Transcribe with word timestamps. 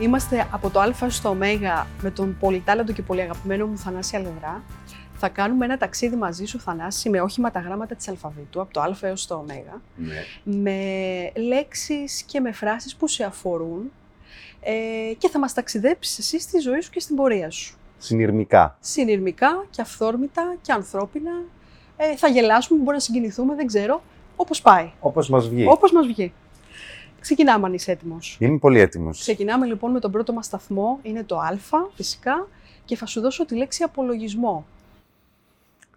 Είμαστε 0.00 0.46
από 0.52 0.70
το 0.70 0.80
Α 0.80 0.92
στο 1.08 1.28
Ω 1.28 1.34
με 2.02 2.10
τον 2.10 2.36
πολυτάλαντο 2.40 2.92
και 2.92 3.02
πολύ 3.02 3.20
αγαπημένο 3.20 3.66
μου 3.66 3.78
Θανάση 3.78 4.16
Αλευρά. 4.16 4.62
Θα 5.18 5.28
κάνουμε 5.28 5.64
ένα 5.64 5.76
ταξίδι 5.76 6.16
μαζί 6.16 6.44
σου, 6.44 6.60
Θανάση, 6.60 7.08
με 7.10 7.20
όχημα 7.20 7.50
τα 7.50 7.60
γράμματα 7.60 7.94
της 7.94 8.08
αλφαβήτου, 8.08 8.60
από 8.60 8.72
το 8.72 8.80
Α 8.80 8.96
έως 9.00 9.26
το 9.26 9.34
Ω, 9.34 9.44
Ναι. 9.96 10.24
με 10.44 10.80
λέξεις 11.36 12.22
και 12.22 12.40
με 12.40 12.52
φράσεις 12.52 12.96
που 12.96 13.06
σε 13.06 13.24
αφορούν 13.24 13.92
ε, 14.60 14.72
και 15.18 15.28
θα 15.28 15.38
μας 15.38 15.52
ταξιδέψεις 15.54 16.18
εσύ 16.18 16.40
στη 16.40 16.58
ζωή 16.58 16.80
σου 16.80 16.90
και 16.90 17.00
στην 17.00 17.16
πορεία 17.16 17.50
σου. 17.50 17.76
Συνειρμικά. 17.98 18.76
Συνειρμικά 18.80 19.66
και 19.70 19.80
αυθόρμητα 19.80 20.56
και 20.62 20.72
ανθρώπινα. 20.72 21.30
Ε, 21.96 22.16
θα 22.16 22.28
γελάσουμε, 22.28 22.82
μπορεί 22.82 22.96
να 22.96 23.02
συγκινηθούμε, 23.02 23.54
δεν 23.54 23.66
ξέρω. 23.66 24.02
Όπως 24.36 24.62
πάει. 24.62 24.90
Όπως 25.00 25.28
μας 25.28 25.48
βγει. 25.48 25.66
Όπως 25.68 25.92
μας 25.92 26.06
βγει. 26.06 26.32
Ξεκινάμε 27.26 27.66
αν 27.66 27.74
είσαι 27.74 27.90
έτοιμος. 27.90 28.36
Είμαι 28.40 28.58
πολύ 28.58 28.80
έτοιμος. 28.80 29.18
Ξεκινάμε 29.18 29.66
λοιπόν 29.66 29.90
με 29.90 30.00
τον 30.00 30.10
πρώτο 30.10 30.32
μας 30.32 30.46
σταθμό, 30.46 30.98
είναι 31.02 31.24
το 31.24 31.38
Α 31.38 31.58
φυσικά 31.94 32.48
και 32.84 32.96
θα 32.96 33.06
σου 33.06 33.20
δώσω 33.20 33.44
τη 33.44 33.56
λέξη 33.56 33.82
απολογισμό. 33.82 34.66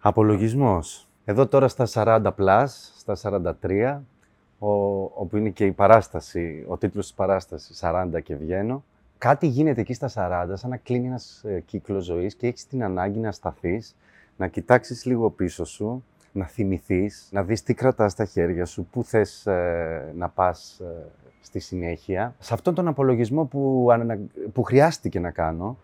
Απολογισμός. 0.00 1.06
Εδώ 1.24 1.46
τώρα 1.46 1.68
στα 1.68 1.86
40 1.92 2.32
πλάς, 2.36 2.92
στα 2.96 3.16
43, 3.60 4.00
ο, 4.58 4.70
όπου 5.02 5.36
είναι 5.36 5.48
και 5.48 5.64
η 5.64 5.72
παράσταση, 5.72 6.64
ο 6.68 6.76
τίτλος 6.76 7.06
της 7.06 7.14
παράστασης 7.14 7.78
40 7.82 8.22
και 8.22 8.34
βγαίνω. 8.36 8.84
Κάτι 9.18 9.46
γίνεται 9.46 9.80
εκεί 9.80 9.94
στα 9.94 10.10
40, 10.14 10.52
σαν 10.54 10.70
να 10.70 10.76
κλείνει 10.76 11.06
ένας 11.06 11.44
ε, 11.44 11.60
κύκλος 11.66 12.04
ζωής 12.04 12.34
και 12.34 12.46
έχεις 12.46 12.66
την 12.66 12.84
ανάγκη 12.84 13.18
να 13.18 13.32
σταθείς, 13.32 13.96
να 14.36 14.46
κοιτάξεις 14.46 15.04
λίγο 15.04 15.30
πίσω 15.30 15.64
σου, 15.64 16.04
να 16.32 16.46
θυμηθείς, 16.46 17.28
να 17.30 17.42
δεις 17.42 17.62
τι 17.62 17.74
κρατάς 17.74 18.12
στα 18.12 18.24
χέρια 18.24 18.64
σου, 18.64 18.84
πού 18.84 19.04
θες 19.04 19.46
ε, 19.46 20.12
να 20.16 20.28
πας 20.28 20.80
ε, 20.80 21.06
στη 21.40 21.58
συνέχεια. 21.58 22.34
Σε 22.38 22.54
αυτόν 22.54 22.74
τον 22.74 22.88
απολογισμό 22.88 23.44
που, 23.44 23.88
ανα- 23.92 24.18
που 24.52 24.62
χρειάστηκε 24.62 25.20
να 25.20 25.30
κάνω 25.30 25.76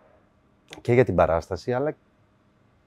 και 0.81 0.93
για 0.93 1.05
την 1.05 1.15
παράσταση, 1.15 1.73
αλλά 1.73 1.95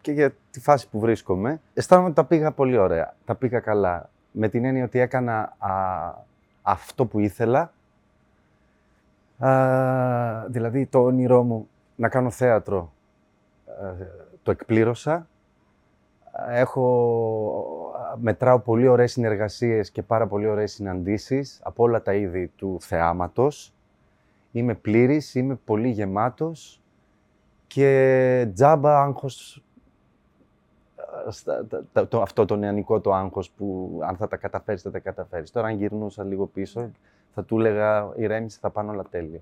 και 0.02 0.12
για 0.12 0.34
τη 0.52 0.60
φάση 0.60 0.90
που 0.90 1.00
βρίσκομαι, 1.00 1.62
αισθάνομαι 1.74 2.08
ότι 2.08 2.16
τα 2.16 2.24
πήγα 2.26 2.52
πολύ 2.52 2.78
ωραία. 2.78 3.16
Τα 3.26 3.36
πήγα 3.36 3.60
καλά. 3.60 4.10
Με 4.32 4.50
την 4.50 4.66
έννοια 4.66 4.84
ότι 4.84 5.00
έκανα 5.00 5.56
α, 5.58 5.72
αυτό 6.62 7.06
που 7.06 7.20
ήθελα. 7.20 7.74
Α, 9.38 10.46
δηλαδή 10.48 10.86
το 10.86 11.04
όνειρό 11.04 11.44
μου 11.44 11.70
να 11.96 12.10
κάνω 12.10 12.30
θέατρο 12.30 12.94
ε, 13.68 14.06
το 14.44 14.52
εκπλήρωσα. 14.52 15.28
Έχω, 16.48 17.94
μετράω 18.20 18.60
πολύ 18.60 18.88
ωραίες 18.88 19.12
συνεργασίες 19.12 19.92
και 19.92 20.02
πάρα 20.04 20.28
πολύ 20.28 20.48
ωραίες 20.48 20.72
συναντήσεις 20.72 21.60
από 21.64 21.84
όλα 21.84 22.02
τα 22.02 22.14
είδη 22.14 22.52
του 22.56 22.78
θεάματος. 22.82 23.74
Είμαι 24.52 24.74
πλήρης, 24.74 25.36
είμαι 25.36 25.56
πολύ 25.66 25.90
γεμάτος 25.90 26.82
και 27.68 28.48
τζάμπα 28.54 29.02
άγχος 29.02 29.64
ε, 31.28 31.32
στα- 31.32 31.66
τα- 31.66 31.84
τα- 31.94 32.08
το, 32.08 32.22
αυτό 32.22 32.46
το 32.46 32.56
νεανικό 32.56 33.00
το 33.00 33.14
άγχος 33.14 33.50
που 33.52 34.00
αν 34.04 34.16
θα 34.16 34.28
τα 34.28 34.38
καταφέρεις, 34.38 34.82
θα 34.82 34.92
τα 34.92 35.00
καταφέρεις. 35.00 35.52
Τώρα 35.52 35.68
αν 35.68 35.76
γυρνούσα 35.76 36.24
λίγο 36.24 36.46
πίσω, 36.46 36.92
θα 37.34 37.44
του 37.44 37.60
έλεγα 37.60 38.12
ηρέμησε, 38.16 38.58
θα 38.62 38.70
πάνε 38.70 38.90
όλα 38.92 39.04
τέλεια. 39.10 39.40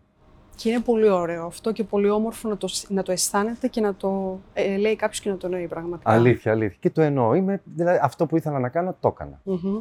Και 0.58 0.69
είναι 0.69 0.80
πολύ 0.80 1.09
ωραίο 1.09 1.45
αυτό 1.45 1.72
και 1.72 1.83
πολύ 1.83 2.09
όμορφο 2.09 2.50
να 2.50 2.58
το, 2.58 2.67
να 2.88 3.03
το 3.03 3.11
αισθάνεται 3.11 3.67
και 3.67 3.81
να 3.81 3.95
το 3.95 4.39
ε, 4.53 4.77
λέει 4.77 4.95
κάποιος 4.95 5.19
και 5.19 5.30
να 5.30 5.38
το 5.38 5.47
εννοεί 5.47 5.67
πραγματικά. 5.67 6.11
Αλήθεια, 6.11 6.52
αλήθεια. 6.52 6.77
Και 6.80 6.89
το 6.89 7.02
εννοώ. 7.02 7.33
Είμαι, 7.33 7.61
δηλαδή, 7.63 8.00
αυτό 8.02 8.25
που 8.25 8.38
ήθελα 8.38 8.59
να 8.59 8.69
κάνω, 8.69 8.95
το 9.00 9.08
έκανα. 9.08 9.39
Μμμ. 9.44 9.80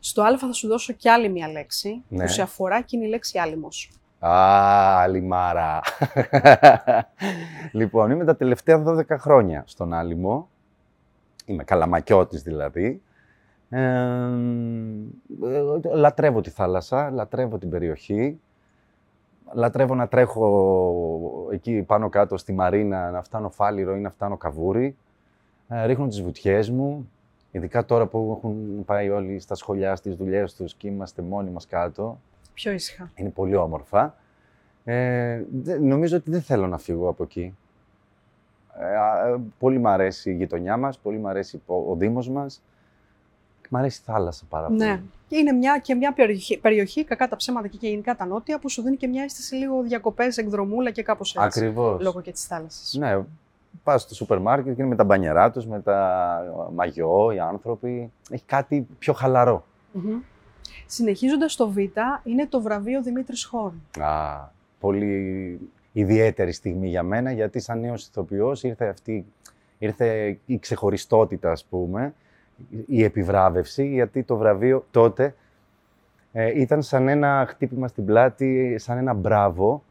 Στο 0.00 0.22
Α 0.22 0.38
θα 0.38 0.52
σου 0.52 0.68
δώσω 0.68 0.92
κι 0.92 1.08
άλλη 1.08 1.28
μια 1.28 1.48
λέξη 1.48 2.02
Ναι. 2.08 2.24
που 2.24 2.30
σε 2.30 2.42
αφορά 2.42 2.80
και 2.80 2.96
είναι 2.96 3.06
η 3.06 3.08
λέξη 3.08 3.38
άλυμος. 3.38 3.90
Α, 4.18 5.08
λιμάρα. 5.08 5.80
λοιπόν, 7.72 8.10
είμαι 8.10 8.24
τα 8.24 8.36
τελευταία 8.36 8.82
12 8.86 9.02
χρόνια 9.18 9.62
στον 9.66 9.92
Άλυμο. 9.92 10.48
Είμαι 11.44 11.64
καλαμακιώτης 11.64 12.42
δηλαδή. 12.42 13.02
Ε, 13.70 13.82
ε, 13.82 14.20
λατρεύω 15.94 16.40
τη 16.40 16.50
θάλασσα, 16.50 17.10
λατρεύω 17.10 17.58
την 17.58 17.70
περιοχή. 17.70 18.40
Λατρεύω 19.54 19.94
να 19.94 20.08
τρέχω 20.08 21.48
εκεί 21.52 21.82
πάνω 21.82 22.08
κάτω 22.08 22.36
στη 22.36 22.52
Μαρίνα, 22.52 23.10
να 23.10 23.22
φτάνω 23.22 23.50
Φάληρο 23.50 23.96
ή 23.96 24.00
να 24.00 24.10
φτάνω 24.10 24.36
Καβούρι. 24.36 24.96
Ε, 25.68 25.84
ρίχνω 25.86 26.06
τις 26.06 26.22
βουτιές 26.22 26.70
μου, 26.70 27.10
ειδικά 27.50 27.84
τώρα 27.84 28.06
που 28.06 28.34
έχουν 28.36 28.84
πάει 28.84 29.10
όλοι 29.10 29.38
στα 29.40 29.54
σχολιά, 29.54 29.96
στις 29.96 30.14
δουλειές 30.16 30.54
τους 30.54 30.74
και 30.74 30.88
είμαστε 30.88 31.22
μόνοι 31.22 31.50
μας 31.50 31.66
κάτω. 31.66 32.18
Πιο 32.54 32.72
ήσυχα. 32.72 33.10
Είναι 33.14 33.28
πολύ 33.28 33.56
όμορφα. 33.56 34.14
Ε, 34.84 35.42
δε- 35.62 35.78
νομίζω 35.78 36.16
ότι 36.16 36.30
δεν 36.30 36.40
θέλω 36.42 36.66
να 36.66 36.78
φύγω 36.78 37.08
από 37.08 37.22
εκεί. 37.22 37.56
Ε, 38.78 38.96
α, 38.96 39.28
ε, 39.28 39.40
πολύ 39.58 39.78
μ' 39.78 39.86
αρέσει 39.86 40.30
η 40.30 40.34
γειτονιά 40.34 40.76
μας, 40.76 40.98
πολύ 40.98 41.18
μ' 41.18 41.26
αρέσει 41.26 41.62
ο, 41.66 41.74
ο 41.74 41.94
Δήμος 41.96 42.28
μας. 42.28 42.62
Μ' 43.74 43.76
αρέσει 43.76 44.00
η 44.00 44.04
θάλασσα 44.12 44.44
πάρα 44.48 44.66
πολύ. 44.66 44.78
Ναι. 44.78 45.00
Και 45.28 45.36
είναι 45.36 45.52
μια, 45.52 45.78
και 45.78 45.94
μια 45.94 46.12
περιοχή, 46.12 46.58
περιοχή, 46.58 47.04
κακά 47.04 47.28
τα 47.28 47.36
ψέματα 47.36 47.68
και, 47.68 47.76
και 47.76 47.88
γενικά 47.88 48.16
τα 48.16 48.26
νότια, 48.26 48.58
που 48.58 48.70
σου 48.70 48.82
δίνει 48.82 48.96
και 48.96 49.06
μια 49.06 49.22
αίσθηση 49.22 49.54
λίγο 49.54 49.82
διακοπές, 49.82 50.36
εκδρομούλα 50.36 50.90
και 50.90 51.02
κάπως 51.02 51.34
έτσι. 51.34 51.58
Ακριβώς. 51.58 52.02
Λόγω 52.02 52.20
και 52.20 52.32
της 52.32 52.44
θάλασσας. 52.44 52.94
Ναι, 52.98 53.24
πας 53.82 54.02
στο 54.02 54.14
σούπερ 54.14 54.38
μάρκετ 54.38 54.74
και 54.74 54.80
είναι 54.80 54.90
με 54.90 54.96
τα 54.96 55.04
μπανιερά 55.04 55.50
τους, 55.50 55.66
με 55.66 55.80
τα 55.80 56.70
μαγιό, 56.74 57.32
οι 57.32 57.38
άνθρωποι. 57.38 58.12
Έχει 58.30 58.44
κάτι 58.46 58.86
πιο 58.98 59.12
χαλαρό. 59.12 59.64
Μμμ. 59.92 60.20
Συνεχίζοντας 60.86 61.56
το 61.56 61.70
Β, 61.70 61.76
είναι 62.24 62.46
το 62.48 62.60
βραβείο 62.60 63.02
Δημήτρης 63.02 63.44
Χόρν. 63.44 63.82
Α, 64.00 64.48
πολύ 64.80 65.58
ιδιαίτερη 65.92 66.52
στιγμή 66.52 66.88
για 66.88 67.02
μένα, 67.02 67.32
γιατί 67.32 67.60
σαν 67.60 67.80
νέος 67.80 68.06
ηθοποιός 68.06 68.62
ήρθε 68.62 68.86
αυτή, 68.86 69.26
ήρθε 69.78 70.38
η 70.46 70.58
ξεχωριστότητα, 70.58 71.50
ας 71.50 71.64
πούμε, 71.64 72.14
η 72.86 73.02
επιβράβευση, 73.04 73.86
γιατί 73.86 74.22
το 74.22 74.36
βραβείο 74.36 74.84
τότε 74.90 75.34
ε, 76.32 76.60
ήταν 76.60 76.82
σαν 76.82 77.08
ένα 77.08 77.44
χτύπημα 77.48 77.88
στην 77.88 78.04
πλάτη, 78.04 78.74
σαν 78.78 78.98
ένα 78.98 79.12
μπράβο 79.14 79.82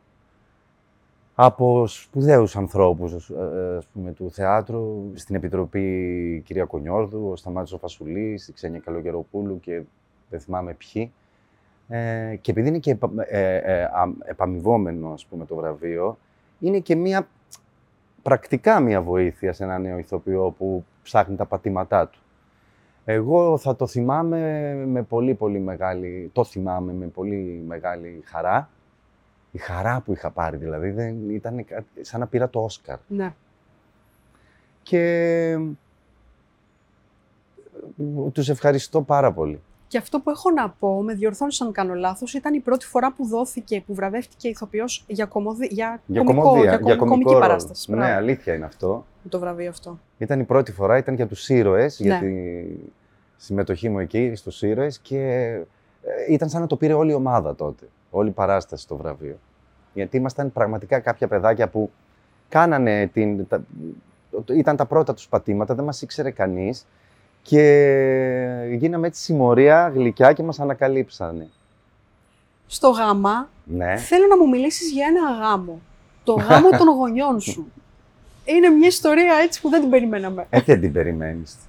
από 1.36 1.88
σπουδαίους 1.88 2.56
ανθρώπους, 2.56 3.14
ας- 3.14 3.30
ε, 3.30 3.76
ας 3.78 3.86
πούμε, 3.94 4.12
του 4.12 4.32
θεάτρου, 4.32 5.12
στην 5.14 5.36
Επιτροπή 5.36 5.82
η 6.36 6.40
κυρία 6.40 6.66
Κονιόρδου, 6.66 7.30
ο 7.32 7.36
Σταμάτης 7.36 7.72
ο 7.74 7.78
Φασουλής, 7.78 8.48
η 8.48 8.54
Ξένια 8.54 8.80
Καλογεροπούλου 8.80 9.60
και 9.60 9.82
δεν 10.30 10.40
θυμάμαι 10.40 10.74
ποιοι. 10.74 11.12
Ε, 11.88 12.36
και 12.42 12.52
επειδή 12.52 12.68
είναι 12.68 12.78
και 12.80 12.92
επα, 12.92 13.10
ε, 13.28 13.56
ε, 13.56 13.84
α- 13.84 14.14
επαμοιβόμενο, 14.24 15.10
ας 15.14 15.26
πούμε, 15.26 15.46
το 15.46 15.56
βραβείο, 15.56 16.18
είναι 16.60 16.80
και 16.80 16.96
μία, 16.96 17.28
πρακτικά 18.22 18.80
μία 18.80 19.02
βοήθεια 19.02 19.54
σε 19.54 19.64
ένα 19.64 19.80
νέο 19.80 19.98
ηθοποιό 19.98 20.56
που 20.58 20.86
ψάχνει 21.04 21.36
τα 21.36 21.46
πατήματά 21.46 22.08
του. 22.08 22.21
Εγώ 23.06 23.58
θα 23.58 23.76
το 23.76 23.88
θυμάμαι 23.88 24.74
με 24.88 25.04
πολύ, 25.04 25.34
πολύ 25.34 25.60
μεγάλη, 25.60 26.30
το 26.34 26.44
θυμάμαι 26.44 26.94
με 26.94 27.06
πολύ 27.06 27.64
μεγάλη 27.68 28.22
χαρά. 28.26 28.70
Η 29.52 29.58
χαρά 29.58 30.02
που 30.06 30.12
είχα 30.12 30.30
πάρει, 30.32 30.58
δηλαδή, 30.58 30.90
δεν 30.92 31.30
ήταν 31.30 31.66
κα- 31.66 31.84
σαν 32.02 32.20
να 32.20 32.28
πήρα 32.28 32.50
το 32.50 32.60
Όσκαρ. 32.64 32.98
Ναι. 33.08 33.34
Και 34.84 35.00
ε, 35.52 35.60
τους 38.32 38.50
ευχαριστώ 38.50 39.02
πάρα 39.02 39.32
πολύ. 39.34 39.62
Και 39.88 39.98
αυτό 39.98 40.20
που 40.20 40.30
έχω 40.30 40.52
να 40.52 40.70
πω, 40.70 41.02
με 41.02 41.14
διορθώνεις 41.14 41.62
αν 41.62 41.72
κάνω 41.72 41.94
λάθος, 41.94 42.34
ήταν 42.34 42.54
η 42.54 42.60
πρώτη 42.60 42.86
φορά 42.86 43.14
που 43.14 43.26
δόθηκε, 43.26 43.84
που 43.88 43.94
βραβεύτηκε 43.94 44.48
ηθοποιός 44.48 45.04
για, 45.08 45.26
κομμωδι... 45.26 45.68
για, 45.72 46.02
Για 46.06 46.24
κωμικό, 46.24 46.44
κομμωδία, 46.44 46.70
για, 46.84 46.96
κομ- 46.96 47.10
κομική 47.10 47.24
ρόλο. 47.30 47.40
παράσταση. 47.40 47.92
Ναι, 47.92 47.98
Μπράβο, 47.98 48.14
αλήθεια 48.14 48.54
είναι 48.54 48.66
αυτό. 48.66 49.06
Το 49.30 49.40
βραβείο 49.40 49.70
αυτό. 49.70 50.00
Ήταν 50.22 50.40
η 50.40 50.44
πρώτη 50.44 50.72
φορά, 50.72 50.98
ήταν 50.98 51.16
για 51.16 51.28
τους 51.28 51.50
ήρωες, 51.50 52.00
Ναι. 52.00 52.08
για 52.08 52.20
τη 52.20 52.64
συμμετοχή 53.38 53.90
μου 53.90 54.00
εκεί 54.00 54.32
στους 54.36 54.62
ήρωες 54.62 55.00
και 55.00 55.20
ε, 56.04 56.34
ήταν 56.34 56.50
σαν 56.50 56.62
να 56.62 56.68
το 56.68 56.76
πήρε 56.76 56.94
όλη 56.94 57.12
η 57.12 57.14
ομάδα 57.14 57.56
τότε, 57.56 57.86
όλη 58.10 58.30
η 58.30 58.32
παράσταση 58.32 58.88
το 58.88 58.96
βραβείο. 58.98 59.40
Γιατί 59.94 60.18
ήμασταν 60.18 60.52
πραγματικά 60.52 61.00
κάποια 61.00 61.28
παιδάκια 61.28 61.68
που 61.68 61.92
κάνανε 62.50 63.08
την, 63.14 63.48
τα, 63.48 63.64
ήταν 64.56 64.76
τα 64.76 64.86
πρώτα 64.86 65.14
τους 65.14 65.28
πατήματα, 65.28 65.76
δεν 65.76 65.84
μας 65.86 66.02
ήξερε 66.02 66.32
κανείς 66.32 66.86
και 67.42 68.76
γίναμε 68.78 69.08
έτσι 69.08 69.22
συμμορία 69.22 69.92
γλυκιά 69.94 70.34
και 70.34 70.44
μας 70.44 70.60
ανακαλύψανε. 70.60 71.50
Στο 72.68 72.90
γάμα, 72.90 73.50
Ναι. 73.64 73.98
θέλω 73.98 74.28
να 74.28 74.38
μου 74.38 74.50
μιλήσεις 74.50 74.92
για 74.92 75.06
ένα 75.08 75.46
γάμο. 75.48 75.82
Το 76.24 76.34
γάμο 76.34 76.70
των 76.80 76.88
γονιών 76.96 77.40
σου. 77.40 77.72
Είναι 78.46 78.70
μια 78.70 78.88
ιστορία 78.88 79.34
έτσι 79.44 79.62
που 79.62 79.70
δεν 79.70 79.82
την 79.82 79.90
περιμέναμε. 79.90 80.46
Ε, 80.50 80.62
δεν 80.62 80.82
την 80.82 80.92
περιμένεις. 80.92 81.56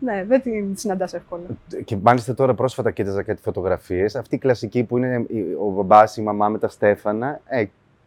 Ναι, 0.00 0.24
δεν 0.28 0.42
την 0.42 0.76
συναντάς 0.76 1.14
εύκολα. 1.14 1.42
Και 1.84 1.96
μάλιστα 2.02 2.34
τώρα 2.34 2.54
πρόσφατα 2.54 2.90
κοίταζα 2.90 3.22
κάτι 3.22 3.42
φωτογραφίες. 3.42 4.16
Αυτή 4.16 4.34
η 4.34 4.38
κλασική 4.38 4.84
που 4.84 4.96
είναι 4.96 5.24
η- 5.28 5.40
ο 5.60 5.70
μπαμπάς, 5.70 6.16
η 6.16 6.22
μαμά 6.22 6.48
με 6.48 6.58
τα 6.58 6.68
στέφανα. 6.68 7.40
Ε, 7.46 7.64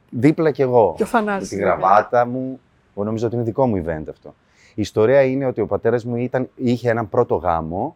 δίπλα 0.10 0.52
κι 0.52 0.62
εγώ. 0.62 0.94
Και 0.98 1.04
ο 1.04 1.06
Με 1.06 1.12
Θανάσης. 1.12 1.50
τη 1.50 1.56
βέβαια. 1.56 1.72
γραβάτα 1.74 2.26
μου. 2.26 2.60
Εγώ 2.96 3.06
νομίζω 3.06 3.26
ότι 3.26 3.36
είναι 3.36 3.44
δικό 3.44 3.68
μου 3.68 3.84
event 3.86 4.04
αυτό. 4.10 4.36
Η 4.76 4.82
ιστορία 4.82 5.22
είναι 5.22 5.46
ότι 5.46 5.62
ο 5.62 5.66
πατέρας 5.68 6.06
μου 6.06 6.16
ήταν, 6.16 6.50
είχε 6.56 6.90
έναν 6.90 7.10
πρώτο 7.10 7.36
γάμο 7.36 7.96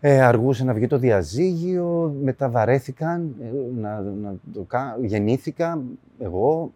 Ε, 0.00 0.20
αργούσε 0.22 0.64
να 0.64 0.72
βγει 0.72 0.86
το 0.86 0.98
διαζύγιο, 0.98 2.14
μετά 2.22 2.48
βαρέθηκαν, 2.48 3.34
ε, 3.42 3.80
να, 3.80 4.00
να 4.00 4.34
το 4.54 4.60
κα... 4.68 4.96
γεννήθηκα 5.00 5.80
εγώ. 6.18 6.72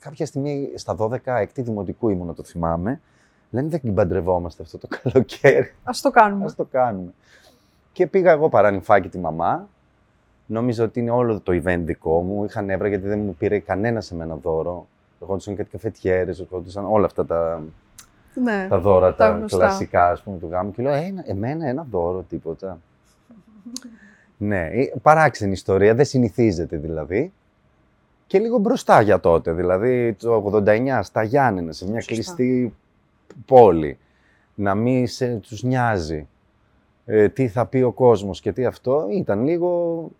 Κάποια 0.00 0.26
στιγμή 0.26 0.70
στα 0.74 0.96
12 0.98 1.16
έκτη 1.24 1.62
δημοτικού 1.62 2.08
ήμουν, 2.08 2.34
το 2.34 2.42
θυμάμαι. 2.42 3.00
Λένε 3.50 3.68
δεν 3.68 3.94
παντρευόμαστε 3.94 4.62
αυτό 4.62 4.78
το 4.78 4.88
καλοκαίρι. 5.02 5.74
Ας 5.84 6.00
το 6.00 6.10
κάνουμε. 6.10 6.44
Ας 6.44 6.54
το 6.54 6.64
κάνουμε. 6.64 7.12
Και 7.92 8.06
πήγα 8.06 8.30
εγώ 8.30 8.48
παρανυφάκι 8.48 9.08
τη 9.08 9.18
μαμά. 9.18 9.68
Νόμιζα 10.46 10.84
ότι 10.84 11.00
είναι 11.00 11.10
όλο 11.10 11.40
το 11.40 11.60
event 11.64 11.80
δικό 11.84 12.20
μου. 12.22 12.44
Είχα 12.44 12.62
νεύρα 12.62 12.88
γιατί 12.88 13.06
δεν 13.08 13.18
μου 13.18 13.34
πήρε 13.34 13.58
κανένα 13.58 14.00
σε 14.00 14.14
μένα 14.14 14.34
δώρο. 14.34 14.86
Ερχόντουσαν 15.20 15.56
κάτι 15.56 15.70
καφετιέρες, 15.70 16.40
ερχόντουσαν 16.40 16.84
όλα 16.84 17.06
αυτά 17.06 17.26
τα, 17.26 17.62
Ναι. 18.34 18.66
τα 18.68 18.78
δώρα, 18.78 19.14
τα, 19.14 19.28
γνωστά. 19.28 19.56
κλασικά 19.56 20.10
ας 20.10 20.22
πούμε, 20.22 20.38
του 20.38 20.48
γάμου. 20.50 20.70
Και 20.72 20.82
λέω, 20.82 20.92
«Ε, 20.92 20.98
ένα, 21.04 21.22
εμένα 21.26 21.66
ένα 21.68 21.86
δώρο, 21.90 22.24
τίποτα. 22.28 22.78
ναι, 24.36 24.66
ε, 24.66 24.92
παράξενη 25.02 25.52
ιστορία, 25.52 25.94
δεν 25.94 26.04
συνηθίζεται 26.04 26.76
δηλαδή. 26.76 27.32
Και 28.30 28.38
λίγο 28.38 28.58
μπροστά 28.58 29.00
για 29.00 29.20
τότε, 29.20 29.52
δηλαδή 29.52 30.12
το 30.12 30.52
89 30.66 31.00
στα 31.02 31.22
Γιάννενα, 31.22 31.72
σε 31.72 31.84
μια 31.84 32.00
Σωστά. 32.00 32.12
κλειστή 32.14 32.74
πόλη. 33.46 33.98
Να 34.54 34.74
μην 34.74 35.06
σε, 35.06 35.26
τους 35.34 35.62
νοιάζει 35.62 36.28
ε, 37.06 37.28
τι 37.28 37.48
θα 37.48 37.66
πει 37.66 37.82
ο 37.82 37.92
κόσμος 37.92 38.40
και 38.40 38.52
τι 38.52 38.64
αυτό, 38.64 39.06
ήταν 39.10 39.44
λίγο 39.44 40.10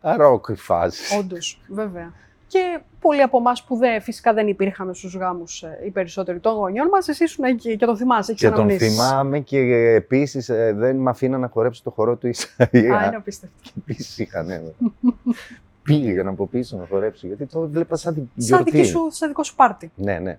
ροκ 0.00 0.46
η 0.50 0.54
φάση. 0.54 1.16
Όντως, 1.18 1.60
βέβαια. 1.68 2.12
Και 2.46 2.80
πολλοί 3.00 3.22
από 3.22 3.38
εμάς 3.38 3.64
που 3.64 3.76
δεν, 3.76 4.00
φυσικά 4.02 4.32
δεν 4.32 4.48
υπήρχαμε 4.48 4.94
στους 4.94 5.14
γάμους 5.16 5.64
οι 5.86 5.90
περισσότεροι 5.90 6.38
των 6.38 6.54
γονιών 6.54 6.88
μας, 6.88 7.08
εσύ 7.08 7.24
ήσουν 7.24 7.44
εκεί 7.44 7.76
και 7.76 7.86
το 7.86 7.96
θυμάσαι. 7.96 8.30
Έχεις 8.30 8.42
Και 8.42 8.48
τον 8.50 8.58
αναμνήσεις. 8.58 8.94
θυμάμαι 8.94 9.40
και 9.40 9.58
επίσης 9.94 10.46
δεν 10.74 10.96
με 10.96 11.10
αφήναν 11.10 11.40
να 11.40 11.48
χορέψω 11.48 11.82
το 11.82 11.90
χορό 11.90 12.16
του 12.16 12.26
Α, 12.28 12.30
Ισαΐα. 12.32 12.74
είναι 12.74 13.16
απίστευτο. 13.16 13.70
Επίσης 13.78 14.18
είχαν 14.18 14.46
έβρα. 15.88 16.02
Πήγαν 16.04 16.28
από 16.28 16.46
πίσω 16.46 16.76
να 16.76 16.86
χορέψω 16.86 17.26
γιατί 17.26 17.46
το 17.46 17.60
βλέπα 17.68 17.96
σαν 17.96 18.14
τη 18.14 18.20
Σαν, 18.20 18.28
γιορτή. 18.36 18.70
δική 18.70 18.84
σου, 18.84 19.06
σαν 19.10 19.28
δικό 19.28 19.42
σου 19.42 19.54
πάρτι. 19.54 19.90
Ναι, 19.96 20.18
ναι. 20.18 20.38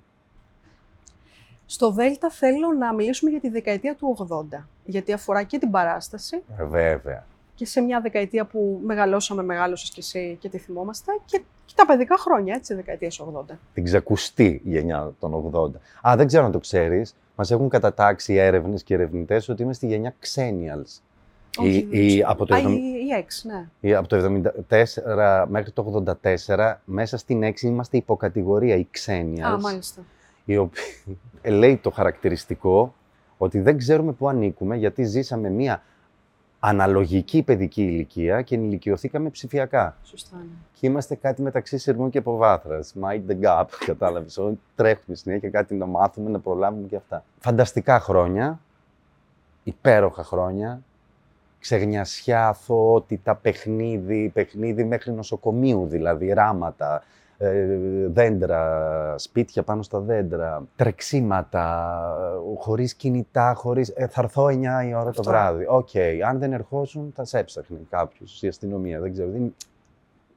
Στο 1.65 1.91
Δέλτα 1.91 2.29
θέλω 2.29 2.73
να 2.79 2.93
μιλήσουμε 2.93 3.31
για 3.31 3.39
τη 3.39 3.49
δεκαετία 3.49 3.95
του 3.95 4.27
80, 4.53 4.67
γιατί 4.85 5.13
αφορά 5.13 5.43
και 5.43 5.57
την 5.57 5.71
παράσταση 5.71 6.43
Ε, 6.57 6.63
Βέβαια. 6.65 7.25
και 7.55 7.65
σε 7.65 7.81
μια 7.81 8.01
δεκαετία 8.01 8.45
που 8.45 8.79
μεγαλώσαμε, 8.83 9.43
μεγάλωσες 9.43 9.89
κι 9.89 9.99
εσύ 9.99 10.37
και 10.39 10.49
τη 10.49 10.57
θυμόμαστε 10.57 11.11
και, 11.25 11.41
και 11.65 11.73
τα 11.75 11.85
παιδικά 11.85 12.17
χρόνια, 12.17 12.55
έτσι, 12.55 12.73
δεκαετίας 12.73 13.19
80. 13.19 13.57
Την 13.73 13.83
ξακουστή 13.83 14.61
γενιά 14.63 15.13
των 15.19 15.51
80. 15.53 15.71
Α, 16.09 16.15
δεν 16.15 16.27
ξέρω 16.27 16.45
αν 16.45 16.51
το 16.51 16.59
ξέρεις. 16.59 17.15
Μας 17.35 17.51
έχουν 17.51 17.69
κατατάξει 17.69 18.33
έρευνες 18.33 18.83
και 18.83 18.93
ερευνητές 18.93 19.49
ότι 19.49 19.63
είμαι 19.63 19.73
στη 19.73 19.87
γενιά 19.87 20.15
Xennials. 20.33 20.99
Όχι, 21.57 21.69
Η- 21.77 21.81
δεν 21.89 22.01
η- 22.03 22.07
ξέρω. 22.07 22.29
από 22.31 22.45
το 22.45 22.55
Α, 22.55 22.57
εβδομ- 22.57 22.77
η, 22.77 22.94
η 23.05 23.25
X, 23.27 23.49
ναι. 23.51 23.67
Ή 23.79 23.95
Από 23.95 24.07
το 24.07 24.43
74 24.69 25.45
μέχρι 25.47 25.71
το 25.71 26.03
84, 26.47 26.73
μέσα 26.85 27.17
στην 27.17 27.43
6 27.43 27.61
είμαστε 27.61 27.97
υποκατηγορία 27.97 28.75
οι 28.75 28.87
Xennials. 29.05 29.41
Α, 29.41 29.59
μάλιστα. 29.59 30.01
η 30.45 30.57
οποία 30.57 30.83
λέει 31.59 31.77
το 31.77 31.89
χαρακτηριστικό 31.89 32.93
ότι 33.37 33.59
δεν 33.59 33.77
ξέρουμε 33.77 34.11
πού 34.11 34.29
ανήκουμε 34.29 34.75
γιατί 34.75 35.03
ζήσαμε 35.03 35.49
μία 35.49 35.81
αναλογική 36.59 37.43
παιδική 37.43 37.83
ηλικία 37.83 38.41
και 38.41 38.55
ενηλικιωθήκαμε 38.55 39.29
ψηφιακά. 39.29 39.97
Σωστά, 40.03 40.37
ναι. 40.37 40.43
Και 40.73 40.87
είμαστε 40.87 41.15
κάτι 41.15 41.41
μεταξύ 41.41 41.77
σειρμού 41.77 42.09
και 42.09 42.17
αποβάθρας. 42.17 42.93
Mind 43.01 43.21
the 43.31 43.41
gap, 43.41 43.65
κατάλαβες. 43.85 44.37
Όλοι 44.37 44.59
Τρέχουμε 44.75 45.15
συνέχεια 45.15 45.49
κάτι 45.49 45.75
να 45.75 45.85
μάθουμε, 45.85 46.29
να 46.29 46.39
προλάβουμε 46.39 46.87
και 46.87 46.95
αυτά. 46.95 47.23
Φανταστικά 47.39 47.99
χρόνια, 47.99 48.59
υπέροχα 49.63 50.23
χρόνια, 50.23 50.81
ξεγνιασιά, 51.65 52.47
αθωότητα, 52.47 53.35
παιχνίδι, 53.35 54.31
παιχνίδι 54.33 54.83
μέχρι 54.83 55.11
νοσοκομείου 55.11 55.87
δηλαδή, 55.87 56.33
ράματα, 56.33 57.03
ε, 57.37 57.65
δέντρα, 58.07 59.15
σπίτια 59.17 59.63
πάνω 59.63 59.81
στα 59.81 59.99
δέντρα, 59.99 60.67
τρεξίματα, 60.75 61.93
ε, 62.53 62.59
χωρίς 62.59 62.93
κινητά, 62.93 63.53
χωρίς... 63.53 63.89
Ε, 63.95 64.07
θα 64.07 64.21
έρθω 64.21 64.45
9 64.45 64.51
η 64.87 64.93
ώρα 64.93 65.09
Αυτό. 65.09 65.21
το 65.21 65.29
βράδυ. 65.29 65.65
Οκ, 65.67 65.89
αν 66.27 66.39
δεν 66.39 66.53
ερχόσουν 66.53 67.11
θα 67.15 67.25
σε 67.25 67.37
έψαχνε 67.39 67.79
κάποιος, 67.89 68.41
η 68.41 68.47
αστυνομία, 68.47 68.99
δεν 68.99 69.11
ξέρω. 69.11 69.29
Δεν, 69.31 69.55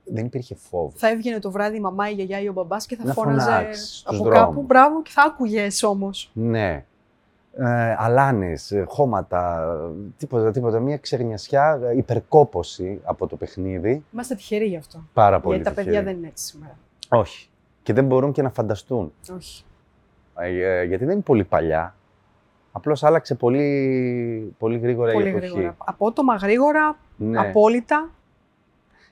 δεν 0.05 0.25
υπήρχε 0.25 0.55
φόβος. 0.55 0.95
Θα 0.97 1.09
έβγαινε 1.09 1.39
το 1.39 1.51
βράδυ 1.51 1.77
η 1.77 1.81
μαμά, 1.81 2.11
η 2.11 2.13
γιαγιά 2.13 2.41
ή 2.41 2.49
ο 2.49 2.53
μπαμπάς 2.53 2.87
και 2.87 2.97
θα 2.97 3.05
Να 3.05 3.13
φώναζε 3.13 3.51
φωνάξεις 3.51 3.99
στους 3.99 4.05
από 4.07 4.25
δρόμους. 4.25 4.39
κάπου. 4.39 4.63
Μπράβο 4.63 5.03
και 5.03 5.11
θα 5.13 5.23
άκουγες 5.23 5.83
όμως. 5.83 6.31
Ναι. 6.35 6.85
Ε, 7.61 7.95
αλάνες, 7.99 8.71
ε, 8.73 8.85
χώματα, 8.89 9.63
ε, 9.91 10.11
τίποτα, 10.17 10.51
τίποτα. 10.51 10.81
Μια 10.81 10.97
ξεγνιασιά, 10.97 11.81
ε, 11.85 11.97
υπερκόπωση 11.97 13.01
από 13.05 13.27
το 13.27 13.37
παιχνίδι. 13.37 14.05
Είμαστε 14.13 14.35
τυχεροί 14.35 14.65
γι' 14.67 14.77
αυτό. 14.77 15.03
Πάρα 15.13 15.41
πολύ 15.41 15.55
Γιατί 15.55 15.69
τα 15.71 15.75
παιδιά 15.75 15.91
τυχεροί. 15.93 16.11
δεν 16.11 16.19
είναι 16.19 16.27
έτσι 16.29 16.45
σήμερα. 16.47 16.77
Όχι. 17.09 17.49
Και 17.83 17.93
δεν 17.93 18.05
μπορούν 18.05 18.33
και 18.33 18.43
να 18.43 18.51
φανταστούν. 18.51 19.13
Όχι. 19.37 19.65
Ε, 20.39 20.49
ε, 20.81 20.85
γιατί 20.85 21.05
δεν 21.05 21.15
είναι 21.15 21.23
πολύ 21.23 21.45
παλιά. 21.45 21.95
Απλώς 22.73 23.03
άλλαξε 23.05 23.35
πολύ, 23.35 24.55
πολύ 24.59 24.79
γρήγορα 24.79 25.13
Πολύ 25.13 25.27
η 25.27 25.29
εποχή. 25.29 25.47
γρήγορα. 25.47 25.75
Απότομα, 25.79 26.35
γρήγορα, 26.35 26.99
Ναι. 27.17 27.39
απόλυτα. 27.39 28.11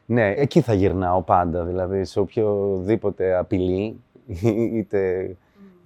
ναι, 0.07 0.31
εκεί 0.31 0.61
θα 0.61 0.73
γυρνάω 0.75 1.23
πάντα. 1.23 1.65
Δηλαδή, 1.65 2.05
σε 2.05 2.21
οποιοδήποτε 2.21 3.37
απειλή, 3.37 4.01
είτε 4.77 5.31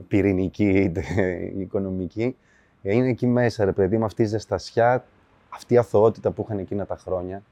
πυρηνική 0.09 0.69
είτε 0.69 1.03
οικονομική. 1.63 2.37
Είναι 2.83 3.09
εκεί 3.09 3.27
μέσα, 3.27 3.65
ρε 3.65 3.73
παιδί 3.73 3.99
μου, 3.99 4.05
αυτή 4.05 4.23
η 4.23 4.27
ζεστασιά, 4.27 5.05
αυτή 5.49 5.75
η 5.75 5.79
αθωότητα 5.79 6.31
που 6.31 6.43
είχαν 6.43 6.59
εκείνα 6.59 6.87
τα 6.87 6.97
χρόνια, 6.97 7.43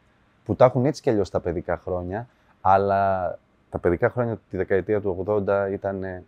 που 0.44 0.56
τα 0.56 0.64
έχουν 0.64 0.86
έτσι 0.86 1.02
κι 1.02 1.10
αλλιώς 1.10 1.30
τα 1.30 1.40
παιδικά 1.40 1.78
χρόνια, 1.78 2.28
αλλά 2.60 3.38
τα 3.70 3.78
παιδικά 3.78 4.10
χρόνια 4.10 4.40
τη 4.50 4.56
δεκαετία 4.56 5.00
του 5.00 5.24
80 5.46 5.68
ήταν 5.72 6.02
ε, 6.04 6.24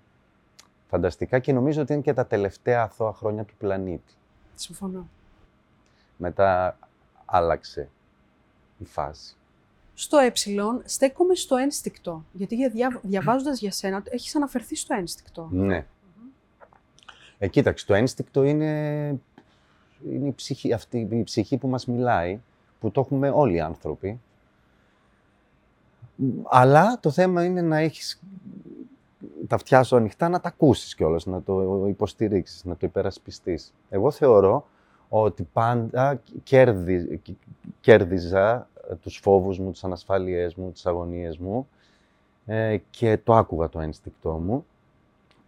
φανταστικά 0.89 1.39
και 1.39 1.53
νομίζω 1.53 1.83
ότι 1.83 1.93
είναι 1.93 2.03
και 2.03 2.13
τα 2.13 2.27
τελευταία 2.27 2.83
αθώα 2.83 3.13
χρόνια 3.13 3.45
του 3.45 3.55
πλανήτη. 3.59 4.15
Συμφωνώ. 4.55 5.09
Μετά 6.17 6.79
άλλαξε 7.25 7.89
η 8.79 8.85
φάση. 8.85 9.35
Στο 9.95 10.19
ε, 10.19 10.33
στέκομαι 10.85 11.35
στο 11.35 11.57
ένστικτο. 11.57 12.25
Γιατί 12.33 12.55
για 12.55 12.69
δια... 12.69 13.01
διαβάζοντας 13.03 13.61
για 13.61 13.73
σένα, 13.73 14.03
έχεις 14.11 14.37
αναφερθεί 14.37 14.77
στο 14.77 14.95
ένστικτο. 14.95 15.49
Ναι. 15.51 15.87
Ε, 17.43 17.49
κοίταξε, 17.49 17.87
το 17.87 17.95
ένστικτο 17.95 18.43
είναι, 18.43 18.71
είναι 20.11 20.27
η, 20.27 20.33
ψυχή, 20.33 20.73
αυτή, 20.73 21.09
η 21.11 21.23
ψυχή 21.23 21.57
που 21.57 21.69
μας 21.69 21.87
μιλάει, 21.87 22.41
που 22.81 22.91
το 22.91 23.01
έχουμε 23.01 23.29
όλοι 23.29 23.55
οι 23.55 23.61
άνθρωποι. 23.61 24.21
Μ, 26.15 26.27
Αλλά 26.45 26.99
το 27.01 27.11
θέμα 27.11 27.45
είναι 27.45 27.63
να 27.63 27.79
έχεις 27.79 28.21
τα 29.47 29.55
αυτιά 29.55 29.83
σου 29.83 29.97
ανοιχτά, 29.97 30.29
να 30.29 30.41
τα 30.41 30.49
ακούσεις 30.49 30.95
κιόλας, 30.95 31.27
να 31.27 31.43
το 31.43 31.87
υποστηρίξεις, 31.89 32.65
να 32.65 32.77
το 32.77 32.87
υπερασπιστείς. 32.87 33.73
Εγώ 33.91 34.11
θεωρώ 34.11 34.67
ότι 35.09 35.43
πάντα 35.53 36.21
κέρδι, 36.43 37.21
κέρδιζα 37.81 38.69
τους 39.01 39.17
φόβους 39.23 39.59
μου, 39.59 39.71
τις 39.71 39.85
ανασφάλειές 39.85 40.55
μου, 40.55 40.71
τις 40.73 40.87
αγωνίες 40.87 41.39
μου 41.39 41.69
ε, 42.47 42.77
και 42.91 43.19
το 43.25 43.35
άκουγα 43.35 43.69
το 43.69 43.81
ένστικτό 43.81 44.31
μου 44.31 44.65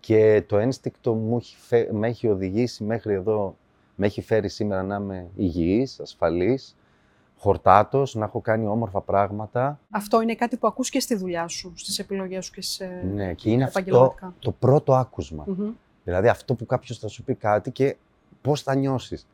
και 0.02 0.42
το 0.46 0.58
ένστικτο 0.58 1.14
μου 1.14 1.36
έχει 1.36 1.56
φε- 1.56 1.90
με 1.92 2.08
έχει 2.08 2.28
οδηγήσει 2.28 2.84
μέχρι 2.84 3.14
εδώ, 3.14 3.56
με 3.94 4.06
έχει 4.06 4.22
φέρει 4.22 4.48
σήμερα 4.48 4.82
να 4.82 4.96
είμαι 4.96 5.26
υγιής, 5.36 6.00
ασφαλής, 6.00 6.76
χορτάτος, 7.38 8.14
να 8.14 8.24
έχω 8.24 8.40
κάνει 8.40 8.66
όμορφα 8.66 9.00
πράγματα. 9.00 9.78
Αυτό 9.90 10.20
είναι 10.22 10.34
κάτι 10.34 10.56
που 10.56 10.66
ακούς 10.66 10.90
και 10.90 11.00
στη 11.00 11.14
δουλειά 11.16 11.48
σου, 11.48 11.72
στις 11.74 11.98
επιλογές 11.98 12.44
σου 12.44 12.52
και 12.52 12.62
σε 12.62 12.86
Ναι, 13.14 13.32
και 13.34 13.50
είναι 13.50 13.64
αυτό 13.64 13.78
επαγγελματικά. 13.78 14.34
το 14.38 14.52
πρώτο 14.52 14.94
άκουσμα. 14.94 15.44
Μμμ. 15.46 15.70
Δηλαδή 16.04 16.28
αυτό 16.28 16.54
που 16.54 16.66
κάποιος 16.66 16.98
θα 16.98 17.08
σου 17.08 17.22
πει 17.22 17.34
κάτι 17.34 17.70
και 17.70 17.96
πώς 18.42 18.62
θα 18.62 18.74
νιώσεις. 18.74 19.26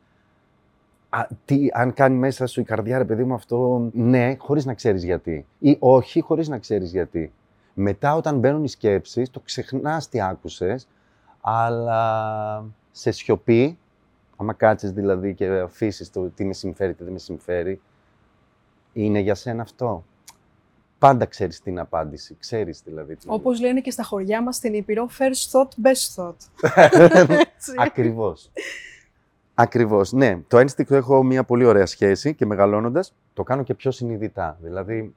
Α, 1.09 1.27
τι, 1.45 1.67
αν 1.73 1.93
κάνει 1.93 2.15
μέσα 2.15 2.45
σου 2.47 2.59
η 2.59 2.63
καρδιά, 2.63 2.97
ρε 2.97 3.05
παιδί 3.05 3.23
μου, 3.23 3.33
αυτό 3.33 3.89
ναι, 3.93 4.35
χωρίς 4.37 4.65
να 4.65 4.73
ξέρεις 4.73 5.03
γιατί. 5.03 5.45
Ή 5.59 5.75
όχι, 5.79 6.21
χωρίς 6.21 6.47
να 6.47 6.57
ξέρεις 6.57 6.91
γιατί. 6.91 7.31
Μετά 7.81 8.15
όταν 8.15 8.37
μπαίνουν 8.39 8.63
οι 8.63 8.67
σκέψεις, 8.69 9.29
το 9.29 9.39
ξεχνάς 9.39 10.09
τι 10.09 10.21
άκουσες, 10.21 10.87
αλλά 11.41 12.65
σε 12.91 13.11
σιωπή, 13.11 13.77
άμα 14.37 14.53
κάτσεις 14.53 14.91
δηλαδή 14.91 15.33
και 15.33 15.47
αφήσεις 15.47 16.11
το 16.11 16.29
τι 16.29 16.45
με 16.45 16.53
συμφέρει, 16.53 16.93
τι 16.93 17.03
δεν 17.03 17.13
με 17.13 17.19
συμφέρει, 17.19 17.81
είναι 18.93 19.19
για 19.19 19.35
σένα 19.35 19.61
αυτό. 19.61 20.03
Πάντα 20.99 21.25
ξέρεις 21.25 21.61
την 21.61 21.79
απάντηση, 21.79 22.35
ξέρεις 22.39 22.81
δηλαδή. 22.85 23.15
την- 23.15 23.29
Όπως 23.31 23.59
λένε 23.59 23.81
και 23.81 23.91
στα 23.91 24.03
χωριά 24.03 24.43
μας 24.43 24.55
στην 24.55 24.73
Ήπειρο, 24.73 25.09
first 25.19 25.51
thought, 25.51 25.87
best 25.87 26.15
thought. 26.23 26.35
Έτσι. 27.29 27.73
Ακριβώς. 27.77 28.51
Ακριβώς. 29.53 30.11
Ναι, 30.11 30.39
το 30.47 30.57
ένστικτο 30.57 30.95
έχω 30.95 31.23
μια 31.23 31.43
πολύ 31.43 31.65
ωραία 31.65 31.85
σχέση 31.85 32.33
και 32.35 32.45
μεγαλώνοντας 32.45 33.13
το 33.33 33.43
κάνω 33.43 33.63
και 33.63 33.73
πιο 33.73 33.91
συνειδητά. 33.91 34.57
Δηλαδή, 34.61 35.15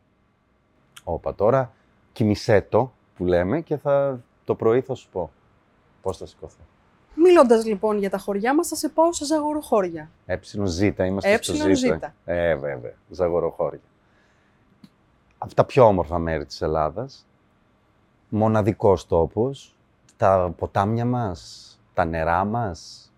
όπα 1.04 1.34
τώρα, 1.34 1.72
κοιμησέ 2.12 2.60
το 2.60 2.92
που 3.16 3.24
λέμε 3.24 3.60
και 3.60 3.76
θα 3.76 4.20
το 4.44 4.54
πρωί 4.54 4.80
θα 4.80 4.94
σου 4.94 5.08
πω 5.12 5.30
πώς 6.02 6.16
θα 6.16 6.26
σηκωθώ. 6.26 6.60
Μιλώντας 7.14 7.64
λοιπόν 7.66 7.98
για 7.98 8.10
τα 8.10 8.18
χωριά 8.18 8.54
μας, 8.54 8.68
θα 8.68 8.76
σε 8.76 8.88
πάω 8.88 9.12
σε 9.12 9.24
ζαγοροχώρια. 9.24 10.10
ΕΖ, 10.26 10.52
είμαστε 10.52 11.38
στο 11.42 11.68
ΕΖ. 11.68 11.78
Ζήτα. 11.78 12.14
Ε, 12.24 12.54
βέβαια, 12.54 12.94
ζαγοροχώρια. 13.10 13.80
Από 15.38 15.54
τα 15.54 15.64
πιο 15.64 15.86
όμορφα 15.86 16.18
μέρη 16.18 16.44
της 16.44 16.62
Ελλάδας. 16.62 17.26
Μοναδικός 18.28 19.06
τόπος. 19.06 19.74
Τα 20.16 20.54
ποτάμια 20.56 21.04
μας, 21.04 21.68
τα 21.94 22.04
νερά 22.04 22.44
μας, 22.44 23.12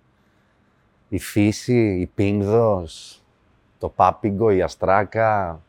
η 1.09 1.19
φύση, 1.19 1.99
η 2.01 2.07
Πίνδος, 2.07 3.23
το 3.79 3.89
Πάπιγκο, 3.89 4.51
η 4.51 4.63
Αστράκα, 4.63 5.61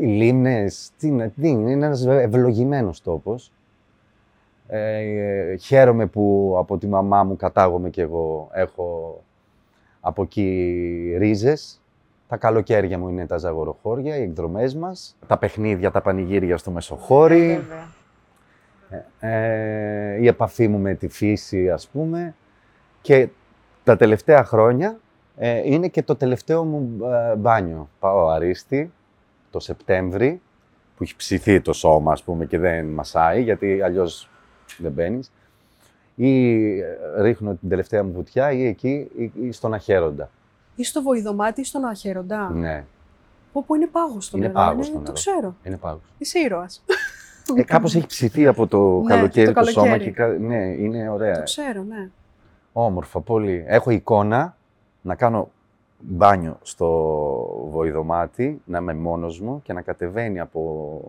οι 0.00 0.06
λίμνες. 0.06 0.90
Τι 0.98 1.06
είναι, 1.06 1.32
τι 1.40 1.48
είναι, 1.48 1.70
είναι 1.70 1.86
ένας 1.86 2.06
ευλογημένος 2.06 3.02
τόπος. 3.02 3.52
Ε, 4.68 5.56
χαίρομαι 5.56 6.06
που 6.06 6.54
από 6.58 6.78
τη 6.78 6.86
μαμά 6.86 7.24
μου 7.24 7.36
κατάγομαι 7.36 7.90
και 7.90 8.02
εγώ 8.02 8.48
έχω 8.52 9.20
από 10.00 10.22
εκεί 10.22 11.14
ρίζες. 11.18 11.80
Τα 12.28 12.36
καλοκαίρια 12.36 12.98
μου 12.98 13.08
είναι 13.08 13.26
τα 13.26 13.36
ζαγοροχώρια, 13.36 14.16
οι 14.16 14.22
εκδρομές 14.22 14.74
μας, 14.74 15.16
τα 15.26 15.38
παιχνίδια, 15.38 15.90
τα 15.90 16.00
πανηγύρια 16.00 16.56
στο 16.56 16.70
Μεσοχώρι, 16.70 17.46
Βέβαια. 17.46 17.88
ε, 19.18 20.20
η 20.20 20.26
επαφή 20.26 20.68
μου 20.68 20.78
με 20.78 20.94
τη 20.94 21.08
φύση, 21.08 21.70
ας 21.70 21.88
πούμε. 21.88 22.34
Και 23.02 23.28
τα 23.84 23.96
τελευταία 23.96 24.44
χρόνια 24.44 24.98
ε, 25.36 25.60
είναι 25.64 25.88
και 25.88 26.02
το 26.02 26.16
τελευταίο 26.16 26.64
μου 26.64 27.04
ε, 27.04 27.36
μπάνιο. 27.36 27.88
Πάω 27.98 28.28
Αρίστη 28.28 28.92
το 29.56 29.62
Σεπτέμβρη, 29.62 30.40
που 30.96 31.02
έχει 31.02 31.16
ψηθεί 31.16 31.60
το 31.60 31.72
σώμα, 31.72 32.12
ας 32.12 32.22
πούμε, 32.22 32.46
και 32.46 32.58
δεν 32.58 32.86
μασάει, 32.86 33.42
γιατί 33.42 33.82
αλλιώς 33.82 34.28
δεν 34.78 34.92
μπαίνεις. 34.92 35.32
Ή 36.14 36.60
ε, 36.80 36.86
ρίχνω 37.20 37.54
την 37.54 37.68
τελευταία 37.68 38.04
μου 38.04 38.12
βουτιά 38.12 38.52
ή 38.52 38.66
εκεί 38.66 39.10
ή, 39.16 39.32
ή 39.42 39.52
στον 39.52 39.74
Αχέροντα. 39.74 40.30
Ή 40.76 40.84
στο 40.84 41.02
βοηδομάτι 41.02 41.60
ή 41.60 41.64
στον 41.64 41.84
Αχέροντα. 41.84 42.50
Ναι, 42.50 42.84
Όπου 43.52 43.74
είναι 43.74 43.86
πάγος 43.86 44.30
το 44.30 44.38
Είναι 44.38 44.46
νερό. 44.46 44.58
πάγος 44.58 44.86
είναι- 44.88 44.96
το 44.96 45.02
Το 45.02 45.12
νερό. 45.12 45.12
ξέρω. 45.14 45.54
είναι 45.62 45.76
πάγος. 45.76 46.00
Είσαι 46.18 46.38
ήρωας. 46.38 46.84
Ε, 47.56 47.62
κάπως 47.62 47.94
έχει 47.94 48.06
ψηθεί 48.06 48.46
από 48.46 48.66
το 48.66 49.00
Ναι, 49.00 49.14
καλοκαίρι 49.14 49.52
το 49.52 49.60
το, 49.60 49.66
σώμα 49.70 49.86
καλοκαίρι. 49.86 50.10
και 50.10 50.16
κα- 50.16 50.28
ναι, 50.28 50.64
είναι 50.64 51.08
ωραία. 51.10 51.34
Το 51.36 51.42
ξέρω, 51.42 51.82
ναι. 51.82 52.08
Όμορφα, 52.72 53.20
πολύ. 53.20 53.64
Έχω 53.66 53.90
εικόνα 53.90 54.56
να 55.02 55.14
κάνω 55.14 55.50
μπάνιο 55.98 56.58
στο 56.62 56.88
βοηδομάτι, 57.70 58.60
να 58.64 58.78
είμαι 58.78 58.94
μόνος 58.94 59.40
μου 59.40 59.62
και 59.62 59.72
να 59.72 59.80
κατεβαίνει 59.80 60.40
από 60.40 61.00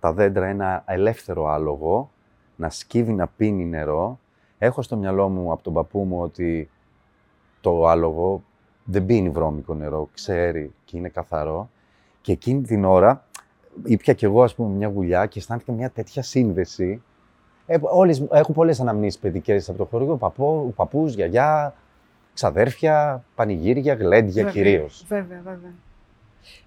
τα 0.00 0.12
δέντρα 0.12 0.46
ένα 0.46 0.82
ελεύθερο 0.86 1.46
άλογο, 1.46 2.10
να 2.56 2.70
σκύβει 2.70 3.12
να 3.12 3.26
πίνει 3.26 3.64
νερό. 3.64 4.18
Έχω 4.58 4.82
στο 4.82 4.96
μυαλό 4.96 5.28
μου 5.28 5.52
από 5.52 5.62
τον 5.62 5.72
παππού 5.72 5.98
μου 5.98 6.20
ότι 6.20 6.70
το 7.60 7.86
άλογο 7.86 8.42
δεν 8.84 9.06
πίνει 9.06 9.30
βρώμικο 9.30 9.74
νερό, 9.74 10.08
ξέρει 10.14 10.72
και 10.84 10.96
είναι 10.96 11.08
καθαρό. 11.08 11.68
Και 12.20 12.32
εκείνη 12.32 12.62
την 12.62 12.84
ώρα 12.84 13.24
ήπια 13.84 14.12
κι 14.12 14.24
εγώ, 14.24 14.42
ας 14.42 14.54
πούμε, 14.54 14.74
μια 14.74 14.88
γουλιά 14.88 15.26
και 15.26 15.38
αισθάνθηκα 15.38 15.72
μια 15.72 15.90
τέτοια 15.90 16.22
σύνδεση 16.22 17.02
ε, 17.70 17.78
όλες, 17.80 18.26
έχω 18.30 18.52
πολλές 18.52 18.80
αναμνήσεις 18.80 19.20
παιδικές 19.20 19.68
από 19.68 19.78
το 19.78 19.84
χωριό. 19.84 20.16
Παππού, 20.16 20.72
παππούς, 20.76 21.14
γιαγιά, 21.14 21.74
ξαδέρφια, 22.38 23.24
πανηγύρια, 23.34 23.94
γλέντια 23.94 24.44
Βέβαια, 24.44 24.52
κυρίως. 24.52 25.04
Βέβαια, 25.08 25.40
βέβαια. 25.44 25.72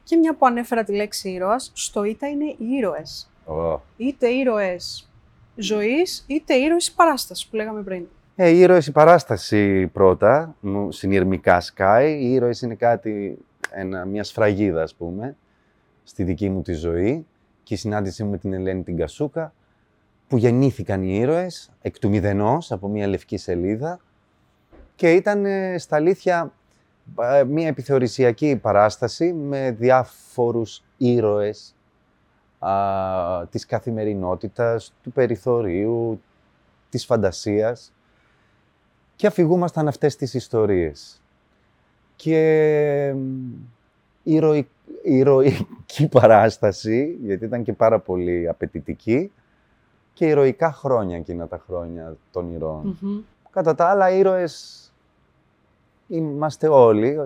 Και 0.03 0.15
μια 0.15 0.35
που 0.35 0.45
ανέφερα 0.45 0.83
τη 0.83 0.93
λέξη 0.95 1.29
ήρωας, 1.29 1.71
στο 1.73 2.03
ΙΤΑ 2.03 2.27
είναι 2.27 2.45
οι 2.45 2.65
ήρωες. 2.77 3.29
Ω. 3.45 3.79
Είτε 3.97 4.27
ήρωες 4.27 5.09
ζωής, 5.55 6.23
είτε 6.27 6.53
ήρωες 6.53 6.91
παράσταση 6.91 7.49
που 7.49 7.55
λέγαμε 7.55 7.81
πριν. 7.81 8.05
Ε, 8.35 8.49
οι 8.49 8.59
ήρωες 8.59 8.87
η 8.87 8.91
παράσταση 8.91 9.87
πρώτα, 9.87 10.55
μου 10.59 10.91
συνειρμικά 10.91 11.59
σκάει. 11.59 12.23
Οι 12.23 12.33
ήρωες 12.33 12.61
είναι 12.61 12.75
κάτι, 12.75 13.37
ένα, 13.71 14.05
μια 14.05 14.23
σφραγίδα 14.23 14.81
ας 14.81 14.95
πούμε, 14.95 15.35
στη 16.03 16.23
δική 16.23 16.49
μου 16.49 16.61
τη 16.61 16.73
ζωή. 16.73 17.25
Και 17.63 17.73
η 17.73 17.77
συνάντησή 17.77 18.23
μου 18.23 18.29
με 18.29 18.37
την 18.37 18.53
Ελένη 18.53 18.83
την 18.83 18.97
Κασούκα, 18.97 19.53
που 20.27 20.37
γεννήθηκαν 20.37 21.03
οι 21.03 21.15
ήρωες 21.15 21.71
εκ 21.81 21.99
του 21.99 22.09
μηδενός 22.09 22.71
από 22.71 22.87
μια 22.87 23.07
λευκή 23.07 23.37
σελίδα 23.37 23.99
και 25.01 25.13
ήταν 25.13 25.45
ε, 25.45 25.77
στα 25.77 25.95
αλήθεια 25.95 26.53
ε, 27.21 27.43
μια 27.43 27.67
επιθεωρησιακή 27.67 28.55
παράσταση 28.55 29.33
με 29.33 29.71
διάφορους 29.71 30.83
ήρωες 30.97 31.75
α, 32.59 32.71
της 33.49 33.65
καθημερινότητας, 33.65 34.93
του 35.03 35.11
περιθωρίου, 35.11 36.21
της 36.89 37.05
φαντασίας 37.05 37.93
και 39.15 39.27
αφηγούμασταν 39.27 39.87
αυτές 39.87 40.15
τις 40.15 40.33
ιστορίες. 40.33 41.21
Και 42.15 43.13
μ, 43.15 43.53
ηρωι- 44.23 44.69
ηρωική 45.03 46.07
παράσταση, 46.11 47.17
γιατί 47.21 47.45
ήταν 47.45 47.63
και 47.63 47.73
πάρα 47.73 47.99
πολύ 47.99 48.49
απαιτητική, 48.49 49.31
και 50.13 50.25
ηρωικά 50.25 50.71
χρόνια 50.71 51.17
εκείνα 51.17 51.47
τα 51.47 51.63
χρόνια 51.65 52.17
των 52.31 52.53
ηρώων. 52.53 52.97
Μμμ. 53.01 53.19
Κατά 53.49 53.75
τα 53.75 53.85
άλλα, 53.85 54.09
ήρωες 54.09 54.85
είμαστε 56.11 56.67
όλοι. 56.67 57.17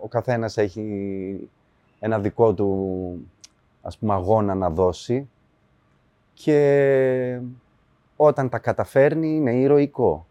Ο 0.00 0.08
καθένας 0.08 0.56
έχει 0.56 1.50
ένα 2.00 2.18
δικό 2.18 2.54
του, 2.54 3.28
ας 3.82 3.98
πούμε, 3.98 4.12
αγώνα 4.14 4.54
να 4.54 4.70
δώσει 4.70 5.28
και 6.34 7.40
όταν 8.16 8.48
τα 8.48 8.58
καταφέρνει 8.58 9.28
είναι 9.36 9.54
ηρωικό 9.54 10.26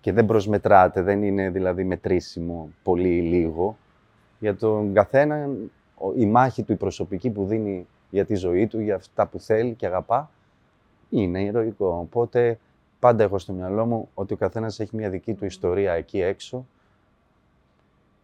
και 0.00 0.12
δεν 0.12 0.26
προσμετράται, 0.26 1.02
δεν 1.02 1.22
είναι 1.22 1.50
δηλαδή 1.50 1.84
μετρήσιμο 1.84 2.68
πολύ 2.82 3.16
ή 3.16 3.20
λίγο. 3.20 3.76
Για 4.38 4.56
τον 4.56 4.92
καθένα 4.94 5.48
ο- 5.94 6.12
η 6.16 6.26
μάχη 6.26 6.62
του, 6.62 6.72
η 6.72 6.76
προσωπική 6.76 7.30
που 7.30 7.44
δίνει 7.46 7.86
για 8.10 8.24
τη 8.24 8.34
ζωή 8.34 8.66
του, 8.66 8.80
για 8.80 8.94
αυτά 8.94 9.26
που 9.26 9.40
θέλει 9.40 9.74
και 9.74 9.86
αγαπά, 9.86 10.30
είναι 11.10 11.42
ηρωικό. 11.42 11.98
Οπότε 12.00 12.58
πάντα 12.98 13.24
έχω 13.24 13.38
στο 13.38 13.52
μυαλό 13.52 13.86
μου 13.86 14.08
ότι 14.14 14.32
ο 14.32 14.36
καθένας 14.36 14.80
έχει 14.80 14.96
μια 14.96 15.10
δική 15.10 15.34
του 15.34 15.44
ιστορία 15.44 15.92
εκεί 15.92 16.20
έξω 16.20 16.66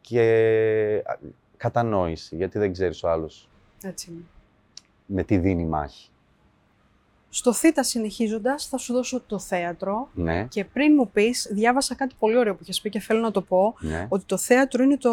και 0.09 1.03
α, 1.07 1.17
κατανόηση, 1.57 2.37
γιατί 2.37 2.59
δεν 2.59 2.73
ξέρεις 2.73 3.03
ο 3.03 3.09
άλλος 3.11 3.49
Έτσι 3.83 4.11
είναι. 4.11 4.23
με 5.07 5.23
τι 5.23 5.39
δίνει 5.39 5.65
μάχη. 5.65 6.11
Στο 7.31 7.53
ΘΙΤΑ 7.53 7.83
συνεχίζοντας, 7.83 8.67
θα 8.67 8.77
σου 8.77 8.93
δώσω 8.93 9.21
το 9.27 9.39
θέατρο. 9.39 10.09
Ναι, 10.15 10.45
Και 10.49 10.65
πριν 10.65 10.93
μου 10.97 11.11
πεις, 11.11 11.49
διάβασα 11.53 11.95
κάτι 11.95 12.15
πολύ 12.19 12.37
ωραίο 12.37 12.55
που 12.55 12.59
είχες 12.63 12.81
πει 12.81 12.91
και 12.91 13.01
θέλω 13.01 13.21
να 13.21 13.31
το 13.31 13.43
πω. 13.43 13.75
ναι. 13.81 14.07
Ότι 14.09 14.25
το 14.25 14.37
θέατρο 14.37 14.83
είναι 14.83 14.97
το, 14.97 15.13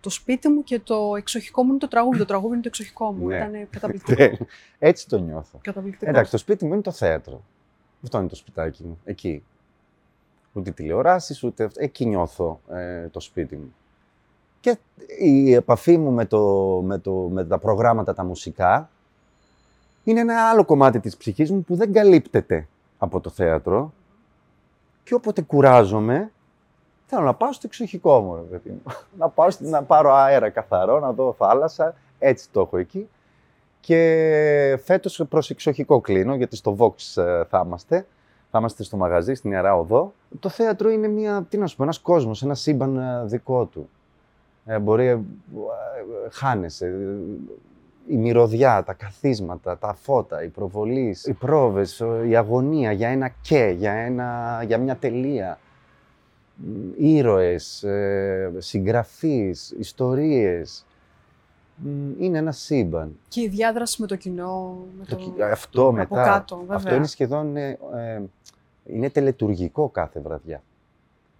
το 0.00 0.10
σπίτι 0.10 0.48
μου 0.48 0.62
και 0.62 0.80
το 0.80 1.16
εξοχικό 1.16 1.62
μου 1.62 1.70
είναι 1.70 1.78
το 1.78 1.88
τραγούδι. 1.88 2.18
Το 2.18 2.24
τραγούδι 2.24 2.52
είναι 2.52 2.62
το 2.62 2.68
εξοχικό 2.68 3.12
μου. 3.12 3.26
Ναι. 3.26 3.36
Ήταν 3.36 3.68
καταπληκτικό. 3.70 4.46
Έτσι 4.78 5.08
το 5.08 5.18
νιώθω. 5.18 5.58
καταπληκτικό. 5.62 6.10
Εντάξει, 6.10 6.30
το 6.30 6.38
σπίτι 6.38 6.64
μου 6.66 6.72
είναι 6.72 6.82
το 6.82 6.90
θέατρο. 6.90 7.42
Αυτό 8.02 8.18
είναι 8.18 8.28
το 8.28 8.34
σπιτάκι 8.36 8.84
μου. 8.84 9.00
Εκεί. 9.04 9.42
Ούτε 10.52 10.70
τηλεοράσεις, 10.70 11.42
ούτε 11.42 11.64
αυτό. 11.64 11.80
Εκεί 11.82 12.06
νιώθω 12.06 12.60
ε, 12.70 13.08
το 13.08 13.20
σπίτι 13.20 13.56
μου. 13.56 13.74
Και 14.64 14.76
η 15.18 15.52
επαφή 15.52 15.98
μου 15.98 16.10
με, 16.10 16.24
το, 16.24 16.40
με, 16.84 16.98
το, 16.98 17.12
με 17.12 17.44
τα 17.44 17.58
προγράμματα 17.58 18.14
τα 18.14 18.24
μουσικά 18.24 18.90
είναι 20.04 20.20
ένα 20.20 20.48
άλλο 20.48 20.64
κομμάτι 20.64 21.00
της 21.00 21.16
ψυχής 21.16 21.50
μου 21.50 21.62
που 21.62 21.74
δεν 21.76 21.92
καλύπτεται 21.92 22.66
από 22.98 23.20
το 23.20 23.30
θέατρο. 23.30 23.92
Και 25.04 25.14
όποτε 25.14 25.42
κουράζομαι, 25.42 26.30
θέλω 27.06 27.22
να 27.22 27.34
πάω 27.34 27.52
στο 27.52 27.62
εξοχικό 27.66 28.20
μου, 28.20 28.34
ρε 28.34 28.40
παιδί 28.42 28.70
μου. 28.70 28.82
να, 29.18 29.28
πάω, 29.28 29.50
στη- 29.50 29.64
να 29.66 29.82
πάρω 29.82 30.12
αέρα 30.14 30.50
καθαρό, 30.50 30.98
να 31.00 31.12
δω 31.12 31.34
θάλασσα. 31.38 31.94
Έτσι 32.18 32.48
το 32.52 32.60
έχω 32.60 32.76
εκεί. 32.76 33.08
Και 33.80 34.80
φέτος 34.84 35.22
προς 35.28 35.50
εξοχικό 35.50 36.00
κλείνω, 36.00 36.34
γιατί 36.34 36.56
στο 36.56 36.76
Vox 36.78 37.22
ε, 37.22 37.44
θα 37.44 37.62
είμαστε. 37.64 38.06
Θα 38.50 38.58
είμαστε 38.58 38.82
στο 38.82 38.96
μαγαζί, 38.96 39.34
στην 39.34 39.50
Ιερά 39.50 39.76
Οδό. 39.76 40.12
Το 40.40 40.48
θέατρο 40.48 40.90
είναι 40.90 41.08
μια, 41.08 41.46
τι 41.48 41.56
να 41.58 41.66
σου 41.66 41.76
πω, 41.76 41.82
ένας 41.82 41.98
κόσμος, 41.98 42.42
ένα 42.42 42.54
σύμπαν 42.54 42.96
ε, 42.96 43.24
δικό 43.24 43.64
του. 43.64 43.88
Ε, 44.66 44.78
μπορεί, 44.78 45.06
ε, 45.06 45.10
ε, 45.12 45.18
χάνεσαι. 46.30 46.86
Ε, 46.86 46.92
Η 48.06 48.16
μυρωδιά, 48.16 48.82
τα 48.82 48.92
καθίσματα, 48.92 49.78
τα 49.78 49.94
φώτα, 49.94 50.42
η 50.44 50.48
προβολή, 50.48 51.16
οι 51.24 51.32
πρόβες, 51.32 52.00
ε, 52.00 52.22
η 52.28 52.36
αγωνία 52.36 52.92
για 52.92 53.08
ένα 53.08 53.28
και, 53.42 53.74
για, 53.78 53.92
ένα, 53.92 54.60
για 54.66 54.78
μια 54.78 54.96
τελεία. 54.96 55.58
Μ, 56.56 56.90
Ήρωες, 56.96 57.82
ε, 57.82 58.52
συγγραφείς, 58.58 59.70
ιστορίες. 59.78 60.86
Μ, 61.76 62.22
Είναι 62.22 62.38
ένα 62.38 62.52
σύμπαν. 62.52 63.18
Και 63.28 63.40
η 63.40 63.48
διάδραση 63.48 64.00
με 64.00 64.06
το 64.06 64.16
κοινό. 64.16 64.78
Με 64.98 65.04
Το 65.04 65.16
το... 65.16 65.22
κι- 65.22 65.42
Αυτό 65.42 65.82
από 65.82 65.92
μετά. 65.92 66.24
κάτω, 66.24 66.56
βέβαια. 66.56 66.76
αυτό 66.76 66.94
είναι 66.94 67.06
σχεδόν 67.06 67.56
ε, 67.56 67.78
ε, 67.94 68.22
είναι 68.84 69.10
τελετουργικό 69.10 69.88
κάθε 69.88 70.20
βραδιά. 70.20 70.62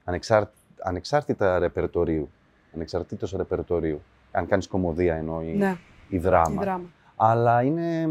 Ανεξάρ, 0.05 0.45
ανεξάρτητα 0.83 1.59
ρεπερτορίου. 1.59 2.29
Ανεξαρτήτως 2.75 3.33
ρεπερτορίου. 3.33 4.03
Αν 4.33 4.47
κάνεις 4.47 4.67
κομμωδία 4.69 5.15
εννοώ 5.17 5.43
ή, 5.43 5.53
Ναι, 5.57 5.77
ή 6.09 6.17
η 6.17 6.19
δράμα. 6.19 6.63
δράμα. 6.63 6.85
Αλλά 7.17 7.63
είναι. 7.63 8.09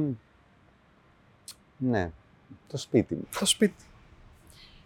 Ναι, 1.77 2.11
το 2.67 2.77
σπίτι 2.77 3.15
μου. 3.15 3.27
Το 3.39 3.45
σπίτι. 3.45 3.83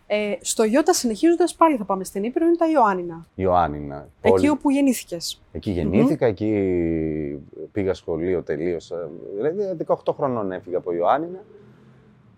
Ε, 0.10 0.34
στο 0.42 0.64
Ιώτα 0.64 0.94
συνεχίζοντας 0.94 1.56
πάλι 1.56 1.78
θα 1.78 1.84
πάμε 1.84 2.04
στην 2.04 2.24
Ήπειρο, 2.24 2.46
είναι 2.46 2.56
τα 2.56 2.70
Ιωάννινα. 2.70 3.26
Ιωάννινα. 3.36 4.08
Εκεί 4.22 4.34
πόλη- 4.36 4.50
όπου 4.52 4.70
γεννήθηκες. 4.70 5.42
Εκεί 5.52 5.72
γεννήθηκα, 5.72 6.26
εκεί 6.26 7.40
πήγα 7.72 7.94
σχολείο, 7.94 8.42
τελείωσα. 8.44 9.10
Δηλαδή 9.36 9.76
18 9.86 10.14
χρονών 10.14 10.52
έφυγα 10.52 10.78
από 10.78 10.94
Ιωάννινα. 10.94 11.40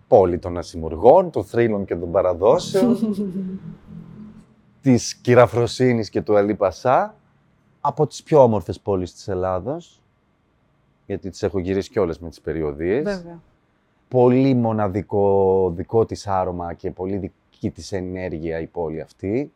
Πόλη 0.08 0.38
των 0.38 0.58
ασημουργών, 0.58 1.30
των 1.30 1.44
θρύλων 1.44 1.84
και 1.84 1.96
των 1.96 2.10
παραδόσεων, 2.10 2.98
της 4.82 5.14
κυραφροσύνης 5.14 6.10
και 6.10 6.22
του 6.22 6.36
Αλή 6.36 6.54
Πασά. 6.54 7.14
Από 7.80 8.06
τις 8.06 8.22
πιο 8.22 8.42
όμορφες 8.42 8.80
πόλεις 8.80 9.12
της 9.12 9.28
Ελλάδος, 9.28 10.02
γιατί 11.06 11.30
τις 11.30 11.42
έχω 11.42 11.58
γυρίσει 11.58 11.90
κιόλας 11.90 12.18
με 12.20 12.28
τις 12.28 12.40
περιοδίες. 12.40 13.02
Βέβαια. 13.02 13.40
Πολύ 14.08 14.54
μοναδικό 14.54 15.70
δικό 15.76 16.04
της 16.06 16.26
άρωμα 16.26 16.72
και 16.74 16.90
πολύ 16.90 17.16
δική 17.16 17.70
της 17.70 17.92
ενέργεια 17.92 18.60
η 18.60 18.66
πόλη 18.66 19.00
αυτή. 19.00 19.52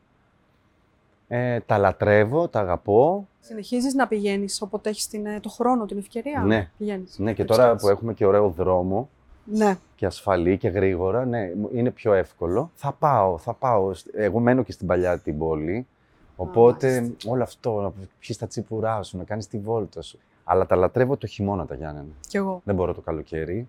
Ε, 1.28 1.60
τα 1.60 1.78
λατρεύω, 1.78 2.48
τα 2.48 2.60
αγαπώ. 2.60 3.28
Συνεχίζεις 3.40 3.94
να 3.94 4.06
πηγαίνεις 4.08 4.62
όποτε 4.62 4.88
έχεις 4.90 5.06
την, 5.08 5.26
ε, 5.26 5.40
το 5.40 5.48
χρόνο, 5.48 5.86
την 5.86 5.98
ευκαιρία. 5.98 6.40
Ναι. 6.40 6.70
Πηγαίνεις. 6.78 7.18
Ναι, 7.18 7.32
και 7.32 7.42
Έτσι, 7.42 7.56
τώρα 7.56 7.70
έτσι. 7.70 7.84
που 7.86 7.90
έχουμε 7.92 8.14
και 8.14 8.26
ωραίο 8.26 8.48
δρόμο 8.48 9.08
Ναι. 9.44 9.76
και 9.96 10.06
ασφαλή 10.06 10.58
και 10.58 10.68
γρήγορα, 10.68 11.24
ναι, 11.24 11.52
μου- 11.56 11.70
είναι 11.72 11.90
πιο 11.90 12.12
εύκολο. 12.12 12.70
Θα 12.74 12.92
πάω, 12.92 13.38
θα 13.38 13.52
πάω. 13.52 13.90
Εγώ 14.12 14.38
μένω 14.40 14.62
και 14.62 14.72
στην 14.72 14.86
παλιά 14.86 15.18
την 15.18 15.38
πόλη, 15.38 15.86
οπότε 16.36 17.00
μάλιστα. 17.00 17.30
όλο 17.30 17.42
αυτό, 17.42 17.80
να 17.80 17.92
πιεις 18.18 18.38
τα 18.38 18.46
τσίπουρά 18.46 19.02
σου, 19.02 19.16
να 19.16 19.24
κάνεις 19.24 19.46
τη 19.48 19.58
βόλτα 19.58 20.02
σου. 20.02 20.18
Αλλά 20.44 20.66
τα 20.66 20.76
λατρεύω 20.76 21.16
το 21.16 21.26
χειμώνα 21.26 21.66
τα 21.66 21.74
Γιάννενα. 21.74 22.06
Κι 22.28 22.36
εγώ. 22.36 22.60
Δεν 22.64 22.74
μπορώ 22.74 22.94
το 22.94 23.00
καλοκαίρι. 23.00 23.68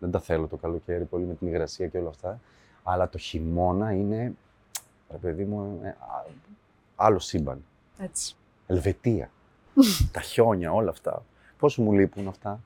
Δεν 0.00 0.10
τα 0.10 0.20
θέλω 0.20 0.46
το 0.46 0.56
καλοκαίρι 0.56 1.04
πολύ 1.04 1.24
με 1.24 1.34
την 1.34 1.46
υγρασία 1.46 1.86
και 1.86 1.98
όλα 1.98 2.08
αυτά. 2.08 2.40
Αλλά 2.82 3.08
το 3.08 3.18
χειμώνα 3.18 3.92
είναι, 3.92 4.34
ρε 5.10 5.16
παιδί 5.16 5.44
μου, 5.44 5.80
ε, 5.82 5.88
α- 5.88 6.26
άλλο 6.96 7.18
σύμπαν. 7.18 7.64
Έτσι. 7.98 8.34
Ελβετία. 8.66 9.30
τα 10.12 10.20
χιόνια, 10.20 10.72
όλα 10.72 10.90
αυτά. 10.90 11.22
Πόσο 11.58 11.82
μου 11.82 11.92
λείπουν 11.92 12.28
αυτά; 12.28 12.60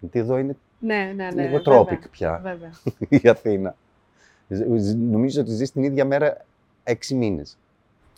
Γιατί 0.00 0.18
εδώ 0.18 0.38
είναι 0.38 0.56
Ναι, 0.78 1.12
ναι, 1.16 1.30
ναι. 1.30 1.42
λίγο 1.46 1.56
βέβαια. 1.62 1.82
tropic 1.84 2.10
πια 2.10 2.40
Βέβαια. 2.42 2.70
η 3.22 3.28
Αθήνα. 3.28 3.76
Ζ- 4.48 4.76
ζ- 4.78 4.96
Νομίζω 4.96 5.40
ότι 5.40 5.50
ζεις 5.50 5.72
την 5.72 5.82
ίδια 5.82 6.04
μέρα 6.04 6.44
έξι 6.84 7.14
μήνες. 7.14 7.58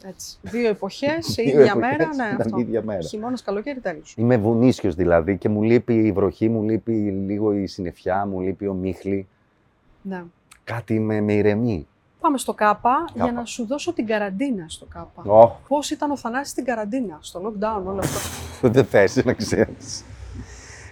Έτσι. 0.04 0.38
Δύο 0.42 0.68
εποχές, 0.68 1.36
η 1.36 1.42
Δύο 1.42 1.60
ίδια 1.60 1.72
εποχές 1.76 1.96
μέρα, 1.98 2.14
ναι, 2.14 2.26
ήταν 2.34 2.40
αυτό. 2.40 2.58
η 2.58 2.60
ίδια 2.60 2.82
μέρα. 2.82 3.00
Χειμώνας, 3.00 3.42
καλοκαίρι, 3.42 3.80
τέλος. 3.80 4.14
Είμαι 4.16 4.36
βουνίσιος 4.36 4.94
δηλαδή 4.94 5.36
και 5.36 5.48
μου 5.48 5.62
λείπει 5.62 5.94
η 5.94 6.12
βροχή, 6.12 6.48
μου 6.48 6.62
λείπει 6.62 6.92
λίγο 7.10 7.52
η 7.52 7.66
συννεφιά, 7.66 8.26
μου 8.26 8.40
λείπει 8.40 8.66
ο 8.66 8.74
μίχλη. 8.74 9.28
Ναι. 10.02 10.24
Κάτι 10.64 11.00
με, 11.00 11.20
με 11.20 11.32
ηρεμεί. 11.32 11.86
Πάμε 12.20 12.38
στο 12.38 12.54
ΚΑΠΑ 12.54 13.04
για 13.14 13.24
Κάπα. 13.24 13.38
να 13.38 13.44
σου 13.44 13.66
δώσω 13.66 13.92
την 13.92 14.06
καραντίνα 14.06 14.64
στο 14.68 14.86
ΚΑΠΑ. 14.86 15.22
Ω, 15.32 15.56
Πώς 15.68 15.90
ήταν 15.90 16.10
ο 16.10 16.16
Θανάσης 16.16 16.50
στην 16.50 16.64
καραντίνα, 16.64 17.18
στο 17.20 17.40
lockdown, 17.40 17.82
όλο 17.84 17.98
αυτό; 17.98 18.18
δεν 18.74 18.84
θες 18.84 19.24
να 19.24 19.32
ξέρεις. 19.32 20.04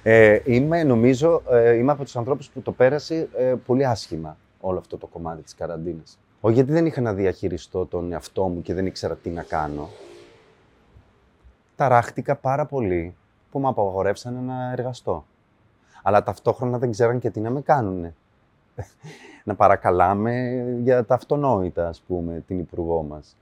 Ε, 0.02 0.40
είμαι, 0.44 0.82
νομίζω, 0.82 1.42
ε, 1.50 1.72
είμαι 1.74 1.92
από 1.92 2.04
τους 2.04 2.16
ανθρώπους 2.16 2.48
που 2.48 2.60
το 2.62 2.72
πέρασε 2.72 3.28
ε, 3.36 3.54
πολύ 3.66 3.86
άσχημα 3.86 4.36
όλο 4.60 4.78
αυτό 4.78 4.96
το 4.96 5.06
κομμάτι 5.06 5.42
της 5.42 5.54
καραντίνας. 5.54 6.18
Όχι 6.40 6.54
γιατί 6.54 6.72
δεν 6.72 6.86
είχα 6.86 7.00
να 7.00 7.14
διαχειριστώ 7.14 7.86
τον 7.86 8.12
εαυτό 8.12 8.48
μου 8.48 8.62
και 8.62 8.74
δεν 8.74 8.86
ήξερα 8.86 9.16
τι 9.16 9.30
να 9.30 9.42
κάνω. 9.42 9.88
Ταράχτηκα 11.76 12.36
πάρα 12.36 12.66
πολύ 12.66 13.14
που 13.50 13.60
με 13.60 13.68
απαγορεύσανε 13.68 14.40
να 14.40 14.72
εργαστώ. 14.72 15.24
Αλλά 16.02 16.22
ταυτόχρονα 16.22 16.78
δεν 16.78 16.90
ξέραν 16.90 17.18
και 17.18 17.30
τι 17.30 17.40
να 17.40 17.50
με 17.50 17.60
κάνουνε. 17.60 18.14
να 19.44 19.54
παρακαλάμε 19.54 20.64
για 20.82 21.04
τα 21.04 21.14
αυτονόητα, 21.14 21.88
ας 21.88 22.00
πούμε, 22.00 22.42
την 22.46 22.58
υπουργό 22.58 23.02
μας. 23.02 23.36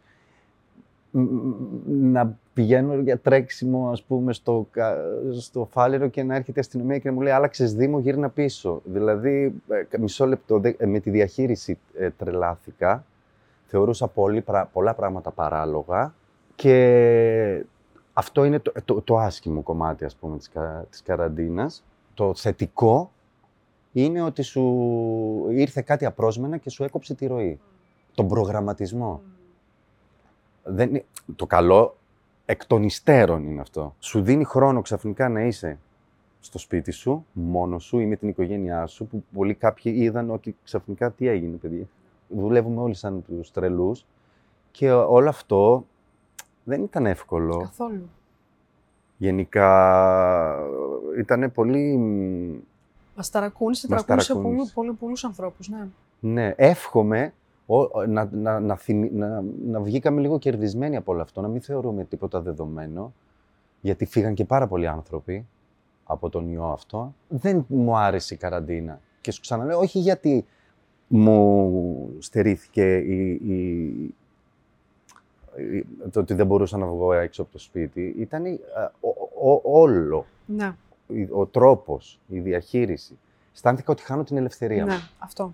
Μ, 1.16 1.20
μ, 1.20 2.10
Να 2.12 2.36
πηγαίνω 2.52 2.94
για 2.94 3.18
τρέξιμο, 3.18 3.88
ας 3.90 4.02
πούμε, 4.02 4.32
στο, 4.32 4.66
κα- 4.70 4.96
στο 5.40 5.68
φάληρο 5.70 6.08
και 6.08 6.22
να 6.22 6.34
έρχεται 6.34 6.58
η 6.58 6.60
αστυνομία 6.60 6.98
και 6.98 7.08
να 7.08 7.14
μου 7.14 7.20
λέει 7.20 7.32
«Άλλαξες 7.32 7.74
Δήμο, 7.74 7.98
γύρνα 7.98 8.28
πίσω». 8.28 8.80
Δηλαδή, 8.84 9.54
ε, 9.92 9.98
μισό 9.98 10.26
λεπτό, 10.26 10.58
δε- 10.58 10.74
ε, 10.76 10.86
με 10.86 10.98
τη 11.00 11.10
διαχείριση 11.10 11.78
ε, 11.98 12.10
τρελάθηκα. 12.10 13.04
Θεωρούσα 13.66 14.08
πολύ, 14.08 14.40
πρα- 14.40 14.68
πολλά 14.72 14.94
πράγματα 14.94 15.30
παράλογα 15.30 16.14
και 16.54 17.64
αυτό 18.12 18.44
είναι 18.44 18.58
το, 18.58 18.72
το, 18.84 19.00
το 19.00 19.18
άσχημο 19.18 19.60
κομμάτι, 19.62 20.04
ας 20.04 20.14
πούμε, 20.16 20.36
της, 20.36 20.48
κα, 20.48 20.86
της 20.90 21.02
καραντίνας. 21.02 21.84
Το 22.14 22.34
θετικό 22.34 23.10
είναι 23.92 24.22
ότι 24.22 24.42
σου 24.42 24.62
ήρθε 25.50 25.82
κάτι 25.82 26.04
απρόσμενα 26.04 26.56
και 26.56 26.70
σου 26.70 26.84
έκοψε 26.84 27.14
τη 27.14 27.26
ροή. 27.26 27.60
Τον 28.14 28.28
προγραμματισμό. 28.28 29.20
Δεν, 30.64 30.88
είναι- 30.88 31.04
το 31.36 31.46
καλό 31.46 31.96
εκ 32.46 32.66
των 32.66 32.82
υστέρων 32.82 33.44
είναι 33.46 33.60
αυτό. 33.60 33.94
Σου 33.98 34.22
δίνει 34.22 34.44
χρόνο 34.44 34.82
ξαφνικά 34.82 35.28
να 35.28 35.40
είσαι 35.42 35.78
στο 36.40 36.58
σπίτι 36.58 36.90
σου, 36.90 37.26
μόνος 37.32 37.84
σου 37.84 37.98
ή 37.98 38.06
με 38.06 38.16
την 38.16 38.28
οικογένειά 38.28 38.86
σου, 38.86 39.06
που 39.06 39.24
πολλοί 39.32 39.54
κάποιοι 39.54 39.92
είδαν 39.96 40.30
ότι 40.30 40.56
ξαφνικά 40.64 41.10
τι 41.10 41.26
έγινε, 41.28 41.56
παιδιά. 41.56 41.84
Δουλεύουμε 42.28 42.80
όλοι 42.80 42.94
σαν 42.94 43.24
τους 43.24 43.50
τρελούς 43.50 44.04
και 44.70 44.92
όλο 44.92 45.28
αυτό 45.28 45.84
δεν 46.64 46.82
ήταν 46.82 47.06
εύκολο. 47.06 47.58
Καθόλου. 47.58 48.08
Γενικά 49.16 50.68
ήταν 51.18 51.52
πολύ... 51.52 51.96
μ, 51.96 52.56
Μας 53.16 53.30
ταρακούνησε, 53.30 53.86
Μας 53.90 54.04
ταρακούνησε 54.04 54.32
ταρακούνησε. 54.32 54.72
πολλού, 54.72 54.88
πολλού, 54.88 54.96
πολλούς 54.96 55.24
ανθρώπους, 55.24 55.68
ναι. 55.68 55.86
Ναι, 56.20 56.52
εύχομαι 56.56 57.20
ο- 57.20 57.26
ο- 57.26 57.43
να, 58.08 58.28
να, 58.32 58.60
να, 58.60 58.76
θυμι- 58.76 59.12
να, 59.12 59.44
να 59.66 59.80
βγήκαμε 59.80 60.20
λίγο 60.20 60.38
κερδισμένοι 60.38 60.96
από 60.96 61.12
όλο 61.12 61.22
αυτό, 61.22 61.40
να 61.40 61.48
μην 61.48 61.60
θεωρούμε 61.60 62.04
τίποτα 62.04 62.40
δεδομένο, 62.40 63.12
γιατί 63.80 64.04
φύγαν 64.04 64.34
και 64.34 64.44
πάρα 64.44 64.66
πολλοί 64.66 64.86
άνθρωποι 64.86 65.46
από 66.04 66.28
τον 66.30 66.48
ιό 66.48 66.64
αυτό. 66.64 67.14
Δεν 67.28 67.64
μου 67.68 67.96
άρεσε 67.96 68.34
η 68.34 68.36
καραντίνα. 68.36 69.00
Και 69.20 69.30
σου 69.30 69.40
ξαναλέω, 69.40 69.78
όχι 69.78 69.98
γιατί 69.98 70.44
μου 71.06 72.10
στερήθηκε 72.18 72.96
η, 72.96 73.30
η- 73.30 74.14
η- 75.56 75.86
το 76.10 76.20
ότι 76.20 76.34
δεν 76.34 76.46
μπορούσα 76.46 76.76
να 76.78 76.86
βγω 76.86 77.12
έξω 77.12 77.42
από 77.42 77.52
το 77.52 77.58
σπίτι. 77.58 78.14
Ήταν 78.18 78.44
η- 78.44 78.60
α, 78.78 78.92
ο- 79.00 79.50
ο- 79.52 79.60
όλο, 79.80 80.26
Ναι, 80.46 80.74
η- 81.06 81.28
ο 81.30 81.46
τρόπος, 81.46 82.20
η 82.28 82.38
διαχείριση. 82.40 83.18
Αισθάνθηκα 83.54 83.92
ότι 83.92 84.02
χάνω 84.02 84.24
την 84.24 84.36
ελευθερία 84.36 84.82
μου 84.84 84.90
ναι, 84.90 84.98
αυτό. 85.18 85.52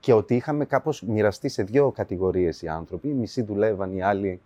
Και 0.00 0.12
ότι 0.12 0.34
είχαμε 0.34 0.64
κάπως 0.64 1.02
μοιραστεί 1.02 1.48
σε 1.48 1.62
δύο 1.62 1.90
κατηγορίες 1.90 2.62
οι 2.62 2.68
άνθρωποι. 2.68 3.08
Οι 3.08 3.12
μισοί 3.12 3.42
δουλεύαν, 3.42 3.92
οι 3.92 4.02
άλλοι 4.02 4.40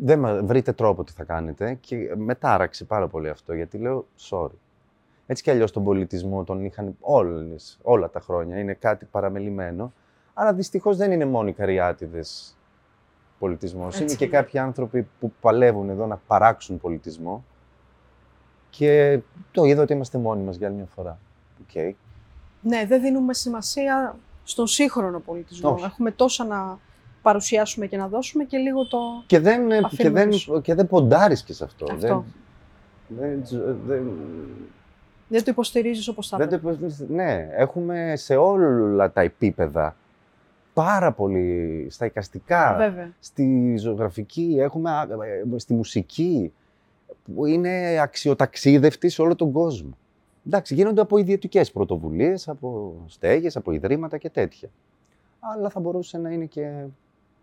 δεν 0.00 0.18
μα- 0.20 0.42
βρείτε 0.42 0.72
τρόπο 0.72 1.04
τι 1.04 1.12
θα 1.12 1.24
κάνετε 1.24 1.74
και 1.80 2.14
με 2.16 2.34
τάραξε 2.34 2.84
πάρα 2.84 3.08
πολύ 3.08 3.28
αυτό 3.28 3.54
γιατί 3.54 3.78
λέω 3.78 4.06
sorry. 4.30 4.50
Έτσι 5.26 5.42
κι 5.42 5.50
αλλιώς 5.50 5.72
τον 5.72 5.84
πολιτισμό 5.84 6.44
τον 6.44 6.64
είχαν 6.64 6.96
όλες, 7.00 7.78
όλα 7.82 8.10
τα 8.10 8.20
χρόνια, 8.20 8.58
είναι 8.58 8.74
κάτι 8.74 9.04
παραμελημένο. 9.04 9.92
Αλλά 10.34 10.52
δυστυχώς 10.54 10.96
δεν 10.96 11.12
είναι 11.12 11.24
μόνο 11.24 11.48
οι 11.48 11.52
Καρυάτιδες 11.52 12.56
πολιτισμός. 13.38 13.94
Είναι 13.94 14.04
Έτσι 14.04 14.16
και 14.16 14.24
είναι. 14.24 14.32
κάποιοι 14.36 14.58
άνθρωποι 14.60 15.08
που 15.20 15.32
παλεύουν 15.40 15.88
εδώ 15.90 16.06
να 16.06 16.16
παράξουν 16.26 16.78
πολιτισμό. 16.78 17.44
Και 18.70 19.20
το 19.52 19.64
είδα 19.64 19.82
ότι 19.82 19.92
είμαστε 19.92 20.18
μόνοι 20.18 20.42
μας 20.42 20.56
για 20.56 20.66
άλλη 20.66 20.76
μια 20.76 20.86
φορά. 20.94 21.18
Οκ. 21.60 21.94
Ναι, 22.66 22.84
δεν 22.86 23.00
δίνουμε 23.00 23.34
σημασία 23.34 24.16
στον 24.44 24.66
σύγχρονο 24.66 25.18
πολιτισμό. 25.20 25.70
Όχι. 25.72 25.84
Έχουμε 25.84 26.10
τόσα 26.10 26.44
να 26.44 26.78
παρουσιάσουμε 27.22 27.86
και 27.86 27.96
να 27.96 28.08
δώσουμε 28.08 28.44
και 28.44 28.56
λίγο 28.56 28.86
το... 28.88 28.98
Και 29.26 29.38
δεν, 29.38 29.68
και 29.68 29.80
Αφήνουμε 29.84 30.20
δεν, 30.20 30.28
πίσω. 30.28 30.60
και 30.60 30.74
δεν 30.74 30.86
ποντάρεις 30.86 31.42
και 31.42 31.52
σε 31.52 31.64
αυτό. 31.64 31.86
Αυτό. 31.92 32.24
Δεν, 33.08 33.42
δεν, 33.46 33.76
δεν, 33.86 34.10
Δεν 35.28 35.44
το 35.44 35.50
υποστηρίζεις 35.50 36.08
όπως 36.08 36.28
θα 36.28 36.36
δεν 36.36 36.48
το 36.48 36.54
έπρεπε. 36.54 36.74
υποστηρίζεις. 36.74 37.08
ναι, 37.16 37.48
έχουμε 37.56 38.12
σε 38.16 38.36
όλα 38.36 39.12
τα 39.12 39.20
επίπεδα 39.20 39.96
πάρα 40.74 41.12
πολύ 41.12 41.86
στα 41.90 42.04
εικαστικά, 42.06 42.74
Βέβαια. 42.78 43.12
στη 43.20 43.76
ζωγραφική, 43.78 44.56
έχουμε 44.58 44.90
α, 44.90 45.02
ε, 45.02 45.58
στη 45.58 45.74
μουσική, 45.74 46.52
που 47.34 47.46
είναι 47.46 47.98
αξιοταξίδευτη 48.00 49.08
σε 49.08 49.22
όλο 49.22 49.34
τον 49.34 49.52
κόσμο. 49.52 49.96
Εντάξει, 50.46 50.74
γίνονται 50.74 51.00
από 51.00 51.16
ιδιωτικές 51.18 51.72
πρωτοβουλίες, 51.72 52.48
από 52.48 52.96
στέγες, 53.06 53.56
από 53.56 53.72
ιδρύματα 53.72 54.18
και 54.18 54.30
τέτοια. 54.30 54.68
Αλλά 55.40 55.68
θα 55.70 55.80
μπορούσε 55.80 56.18
να 56.18 56.30
είναι 56.30 56.44
και 56.44 56.84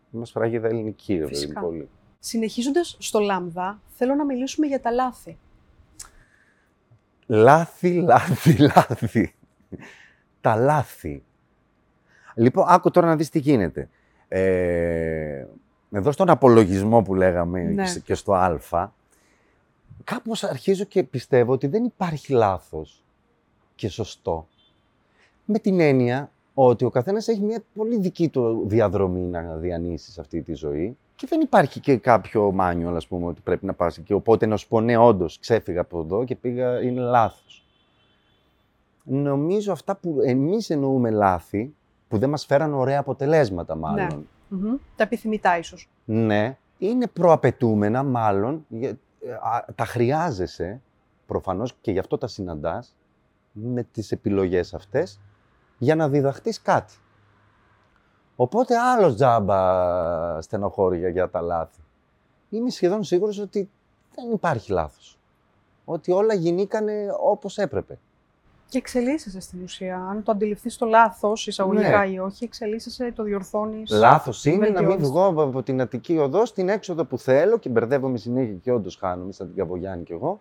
με 0.09 0.25
σφραγίδα 0.25 0.67
ελληνική, 0.67 1.13
ρε 1.13 1.19
παιδί 1.19 1.31
μου, 1.31 1.37
Φυσικά. 1.37 1.61
πολύ. 1.61 1.89
Συνεχίζοντας 2.19 2.95
στο 2.99 3.19
Λάμδα, 3.19 3.79
θέλω 3.87 4.15
να 4.15 4.25
μιλήσουμε 4.25 4.67
για 4.67 4.79
τα 4.79 4.91
λάθη. 4.91 5.37
Λάθη, 7.27 7.93
λάθη, 8.01 8.55
λάθη. 8.57 9.33
Τα 10.41 10.55
λάθη. 10.55 11.23
Λοιπόν, 12.35 12.65
άκου 12.67 12.91
τώρα 12.91 13.07
να 13.07 13.15
δεις 13.15 13.29
τι 13.29 13.39
γίνεται. 13.39 13.89
Ε, 14.27 15.45
εδώ 15.91 16.11
στον 16.11 16.29
απολογισμό 16.29 17.01
που 17.01 17.15
λέγαμε 17.15 17.61
Ναι. 17.63 17.93
και 18.03 18.13
στο 18.13 18.33
α, 18.33 18.91
κάπως 20.03 20.43
αρχίζω 20.43 20.83
και 20.83 21.03
πιστεύω 21.03 21.53
ότι 21.53 21.67
δεν 21.67 21.83
υπάρχει 21.83 22.33
λάθος 22.33 23.03
και 23.75 23.89
σωστό. 23.89 24.47
Με 25.45 25.59
την 25.59 25.79
έννοια 25.79 26.31
ότι 26.53 26.85
ο 26.85 26.89
καθένας 26.89 27.27
έχει 27.27 27.41
μια 27.41 27.63
πολύ 27.73 27.97
δική 27.99 28.29
του 28.29 28.63
διαδρομή 28.67 29.19
να 29.21 29.55
διανύσεις 29.55 30.13
σε 30.13 30.21
αυτή 30.21 30.41
τη 30.41 30.53
ζωή 30.53 30.97
και 31.15 31.27
δεν 31.29 31.41
υπάρχει 31.41 31.79
και 31.79 31.97
κάποιο 31.97 32.51
μάνιο, 32.51 32.95
ας 32.95 33.07
πούμε, 33.07 33.25
ότι 33.25 33.41
πρέπει 33.41 33.65
να 33.65 33.73
πας 33.73 33.97
εκεί. 33.97 34.13
Οπότε 34.13 34.45
να 34.45 34.57
σου 34.57 34.67
πω, 34.67 34.81
ναι, 34.81 34.97
όντως, 34.97 35.39
ξέφυγα 35.39 35.81
από 35.81 35.99
εδώ 35.99 36.23
και 36.23 36.35
πήγα, 36.35 36.81
είναι 36.81 37.01
λάθος. 37.01 37.65
Νομίζω 39.03 39.71
αυτά 39.71 39.95
που 39.95 40.17
εμείς 40.25 40.69
εννοούμε 40.69 41.09
λάθη, 41.09 41.73
που 42.07 42.17
δεν 42.17 42.29
μας 42.29 42.45
φέραν 42.45 42.73
ωραία 42.73 42.99
αποτελέσματα 42.99 43.75
μάλλον. 43.75 44.27
Μμμ. 44.47 44.75
Τα 44.95 45.03
επιθυμητά 45.03 45.57
ίσως. 45.57 45.89
Ναι, 46.05 46.57
είναι 46.77 47.07
προαπαιτούμενα 47.07 48.03
μάλλον, 48.03 48.65
για- 48.69 48.89
ε, 48.89 48.91
α, 48.91 48.97
τα 49.75 49.86
χρειάζεσαι, 49.86 50.81
προφανώς 51.25 51.73
και 51.81 51.91
γι' 51.91 51.99
αυτό 51.99 52.17
τα 52.17 52.27
συναντάς, 52.27 52.95
με 53.51 53.84
τις 53.84 54.12
επιλογές 54.12 54.73
αυτές, 54.73 55.19
για 55.77 55.95
να 55.95 56.10
διδαχτείς 56.10 56.62
κάτι. 56.62 56.93
Οπότε 58.36 58.77
άλλο 58.77 59.13
τζάμπα 59.13 60.41
στενοχώρια 60.41 61.10
για 61.10 61.29
τα 61.29 61.41
λάθη. 61.41 61.79
Είμαι 62.49 62.69
σχεδόν 62.69 63.03
σίγουρος 63.03 63.39
ότι 63.39 63.69
δεν 64.15 64.31
υπάρχει 64.31 64.71
λάθος. 64.71 65.19
Ότι 65.86 66.12
όλα 66.12 66.34
γινήκανε 66.34 67.07
όπως 67.19 67.57
έπρεπε. 67.57 67.99
Και 68.71 68.77
εξελίσσεσαι 68.77 69.39
στην 69.39 69.63
ουσία. 69.63 69.97
Αν 69.97 70.23
το 70.23 70.31
αντιληφθείς 70.31 70.77
το 70.77 70.86
λάθος, 70.86 71.47
εισαγωγικά 71.47 71.99
Ναι. 72.05 72.12
ή 72.12 72.17
όχι, 72.17 72.43
εξελίσσεσαι, 72.43 73.12
το 73.15 73.23
διορθώνεις. 73.23 73.91
Λάθος 73.91 74.45
είναι 74.45 74.55
να 74.57 74.65
μην 74.65 74.73
βελτιώνεις. 74.75 75.07
βγω 75.10 75.25
από 75.43 75.63
την 75.63 75.81
Αττική 75.81 76.17
Οδό 76.17 76.45
στην 76.45 76.69
έξοδο 76.69 77.05
που 77.05 77.17
θέλω 77.17 77.57
και 77.57 77.69
μπερδεύομαι 77.69 78.17
συνέχεια 78.17 78.53
και 78.53 78.71
όντως 78.71 78.95
χάνομαι, 78.95 79.31
σαν 79.31 79.47
την 79.47 79.55
Καβογιάννη 79.55 80.03
κι 80.03 80.12
εγώ, 80.12 80.39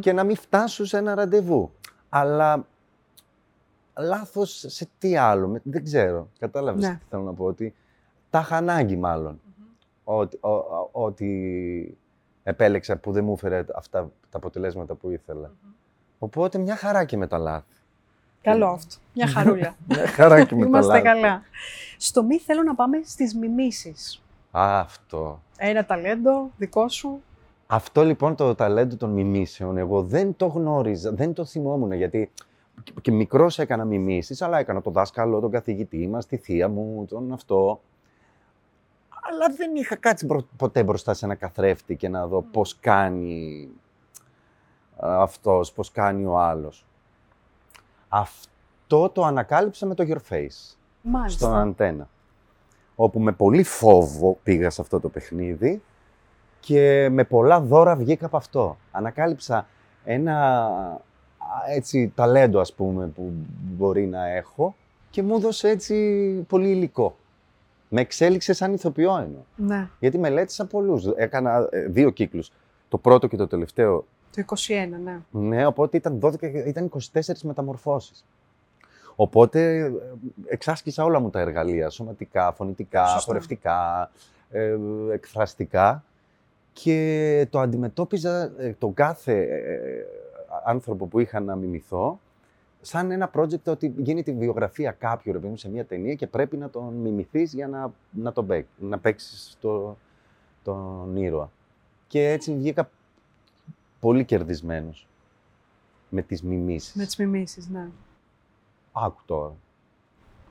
και 0.00 0.12
να 0.12 0.24
μην 0.24 0.36
φτάσω 0.36 0.84
σε 0.84 0.96
ένα 0.98 1.14
ραντεβού. 1.14 1.70
Αλλά 2.08 2.66
λάθος 3.98 4.64
σε 4.68 4.88
τι 4.98 5.16
άλλο, 5.16 5.48
με- 5.48 5.60
δεν 5.64 5.84
ξέρω. 5.84 6.28
Κατάλαβες 6.38 6.82
Ναι. 6.84 6.90
τι 6.94 7.04
θέλω 7.10 7.22
να 7.22 7.32
πω, 7.32 7.44
ότι 7.44 7.74
τα 8.30 8.38
είχα 8.38 8.56
ανάγκη 8.56 8.96
μάλλον. 8.96 9.40
Ότι, 10.04 10.38
ο- 10.40 10.48
ο- 10.50 10.88
ότι 10.92 11.98
επέλεξα 12.42 12.96
που 12.96 13.12
δεν 13.12 13.24
μου 13.24 13.32
έφερε 13.32 13.64
αυτά 13.74 14.10
τα 14.30 14.36
αποτελέσματα 14.38 14.94
που 14.94 15.10
ήθελα. 15.10 15.50
Οπότε 16.22 16.58
μια 16.58 16.76
χαρά 16.76 17.04
και 17.04 17.16
με 17.16 17.26
τα 17.26 17.38
λάθη. 17.38 17.64
Καλό 18.42 18.66
αυτό. 18.66 18.94
Μια 19.14 19.26
χαρούλα. 19.34 19.74
Μια 19.88 20.06
χαρά 20.06 20.44
και 20.44 20.54
με 20.54 20.60
τα 20.60 20.66
Είμαστε 20.66 20.92
λάθη. 20.92 21.04
καλά. 21.04 21.42
Στο 21.96 22.22
μη 22.22 22.38
θέλω 22.38 22.62
να 22.62 22.74
πάμε 22.74 23.00
στις 23.04 23.34
μιμήσεις. 23.34 24.22
Αυτό. 24.50 25.40
Ένα 25.58 25.84
ταλέντο 25.84 26.50
δικό 26.56 26.88
σου. 26.88 27.22
Αυτό 27.66 28.04
λοιπόν 28.04 28.34
το 28.34 28.54
ταλέντο 28.54 28.96
των 28.96 29.10
μιμήσεων, 29.10 29.76
εγώ 29.76 30.02
δεν 30.02 30.36
το 30.36 30.46
γνώριζα, 30.46 31.12
δεν 31.12 31.32
το 31.32 31.44
θυμόμουν 31.44 31.92
γιατί 31.92 32.30
και- 32.82 32.92
και 33.02 33.10
μικρός 33.12 33.58
έκανα 33.58 33.84
μιμήσεις, 33.84 34.42
αλλά 34.42 34.58
έκανα 34.58 34.80
τον 34.80 34.92
δάσκαλο, 34.92 35.40
τον 35.40 35.50
καθηγητή 35.50 36.08
μας, 36.08 36.26
τη 36.26 36.36
θεία 36.36 36.68
μου, 36.68 37.04
τον 37.08 37.32
αυτό. 37.32 37.80
Αλλά 39.30 39.54
δεν 39.56 39.74
είχα 39.74 39.96
κάτσει 39.96 40.26
μπρο- 40.26 40.46
ποτέ 40.56 40.82
μπροστά 40.82 41.14
σε 41.14 41.24
ένα 41.24 41.34
καθρέφτη 41.34 41.96
και 41.96 42.08
να 42.08 42.26
δω 42.26 42.42
πώς 42.42 42.78
κάνει 42.80 43.68
α, 43.68 43.89
αυτός, 45.00 45.72
πώς 45.72 45.90
κάνει 45.90 46.24
ο 46.24 46.38
άλλος. 46.38 46.86
Αυτό 48.08 49.08
το 49.08 49.24
ανακάλυψα 49.24 49.86
με 49.86 49.94
το 49.94 50.04
Your 50.08 50.32
Face 50.32 50.76
Μάλιστα. 51.02 51.46
στον 51.46 51.58
Αντένα. 51.58 52.08
Όπου 52.94 53.20
με 53.20 53.32
πολύ 53.32 53.62
φόβο 53.62 54.38
πήγα 54.42 54.70
σε 54.70 54.80
αυτό 54.80 55.00
το 55.00 55.08
παιχνίδι 55.08 55.82
και 56.60 57.08
με 57.10 57.24
πολλά 57.24 57.60
δώρα 57.60 57.96
βγήκα 57.96 58.26
από 58.26 58.36
αυτό. 58.36 58.76
Ανακάλυψα 58.92 59.66
ένα 60.04 60.64
α, 61.38 61.72
έτσι 61.74 62.12
ταλέντο 62.14 62.60
ας 62.60 62.72
πούμε 62.72 63.06
που 63.06 63.32
μπορεί 63.60 64.06
να 64.06 64.28
έχω 64.28 64.74
και 65.10 65.22
μου 65.22 65.34
έδωσε 65.34 65.68
έτσι 65.68 65.94
πολύ 66.48 66.68
υλικό. 66.70 67.16
Με 67.88 68.00
εξέλιξε 68.00 68.52
σαν 68.52 68.72
ηθοποιό 68.72 69.16
εννοώ. 69.16 69.40
Ναι, 69.56 69.88
Γιατί 69.98 70.18
μελέτησα 70.18 70.66
πολλούς. 70.66 71.06
Έκανα 71.06 71.68
ε, 71.70 71.86
δύο 71.86 72.10
κύκλους. 72.10 72.52
Το 72.88 72.98
πρώτο 72.98 73.26
και 73.26 73.36
το 73.36 73.46
τελευταίο 73.46 74.04
το 74.34 74.44
21, 74.46 74.88
ναι. 75.04 75.20
ναι, 75.30 75.66
οπότε 75.66 75.96
ήταν, 75.96 76.18
12, 76.22 76.42
ήταν 76.66 76.90
24 77.12 77.20
μεταμορφώσεις. 77.42 78.24
Οπότε 79.16 79.76
ε, 79.76 79.92
εξάσκησα 80.46 81.04
όλα 81.04 81.20
μου 81.20 81.30
τα 81.30 81.40
εργαλεία, 81.40 81.90
σωματικά, 81.90 82.52
φωνητικά, 82.52 83.06
Σωστά. 83.06 83.20
χορευτικά, 83.20 84.10
ε, 84.50 84.76
εκφραστικά 85.12 86.04
και 86.72 87.46
το 87.50 87.60
αντιμετώπιζα 87.60 88.52
ε, 88.58 88.74
τον 88.78 88.94
κάθε 88.94 89.42
ε, 89.42 90.06
άνθρωπο 90.64 91.06
που 91.06 91.18
είχα 91.18 91.40
να 91.40 91.56
μιμηθώ 91.56 92.18
σαν 92.80 93.10
ένα 93.10 93.30
project 93.34 93.64
ότι 93.66 93.94
γίνεται 93.96 94.30
η 94.30 94.34
βιογραφία 94.34 94.90
κάποιου 94.90 95.32
ρε 95.32 95.38
παιδί 95.38 95.50
μου, 95.50 95.56
σε 95.56 95.70
μια 95.70 95.84
ταινία 95.84 96.14
και 96.14 96.26
πρέπει 96.26 96.56
να 96.56 96.70
τον 96.70 96.94
μιμηθείς 96.94 97.52
για 97.52 97.68
να, 97.68 97.92
να, 98.10 98.32
τον 98.32 98.46
παί, 98.46 98.64
να 98.78 98.98
παίξεις 98.98 99.56
το, 99.60 99.96
τον 100.64 101.16
ήρωα. 101.16 101.50
Και 102.08 102.30
έτσι 102.30 102.54
βγήκα 102.54 102.90
πολύ 104.00 104.24
κερδισμένος 104.24 105.08
με 106.08 106.22
τις 106.22 106.42
μιμήσεις. 106.42 106.94
Με 106.94 107.04
τις 107.04 107.16
μιμήσεις, 107.16 107.68
ναι. 107.68 107.88
Άκου 108.92 109.20
τώρα. 109.26 109.54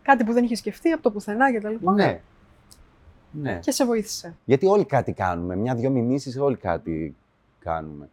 Κάτι 0.02 0.24
που 0.24 0.34
δεν 0.34 0.44
είχε 0.44 0.56
σκεφτεί 0.56 0.92
από 0.92 1.04
το 1.04 1.12
πουθενά 1.12 1.52
και 1.52 1.60
τα 1.60 1.70
λοιπά. 1.70 1.92
Ναι. 1.92 2.22
Ναι. 3.32 3.60
Και 3.60 3.72
σε 3.72 3.86
βοήθησε. 3.86 4.36
Γιατί 4.46 4.66
όλοι 4.66 4.86
κάτι 4.86 5.14
κάνουμε. 5.14 5.56
Μια-δυο 5.56 5.90
μιμήσεις 5.90 6.38
όλοι 6.38 6.58
κάτι 6.58 7.16
κάνουμε. 7.60 8.10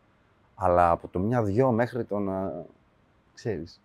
Αλλά 0.54 0.90
από 0.90 1.08
το 1.08 1.18
μια-δυο 1.18 1.72
μέχρι 1.72 2.04
το 2.04 2.18
να... 2.18 2.64
Ξέρεις. 3.34 3.80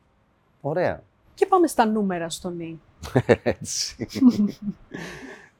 Ωραία. 0.61 1.03
Και 1.33 1.45
πάμε 1.45 1.67
στα 1.67 1.85
νούμερα 1.85 2.29
στο 2.29 2.49
νη. 2.49 2.81
Έτσι. 3.43 4.07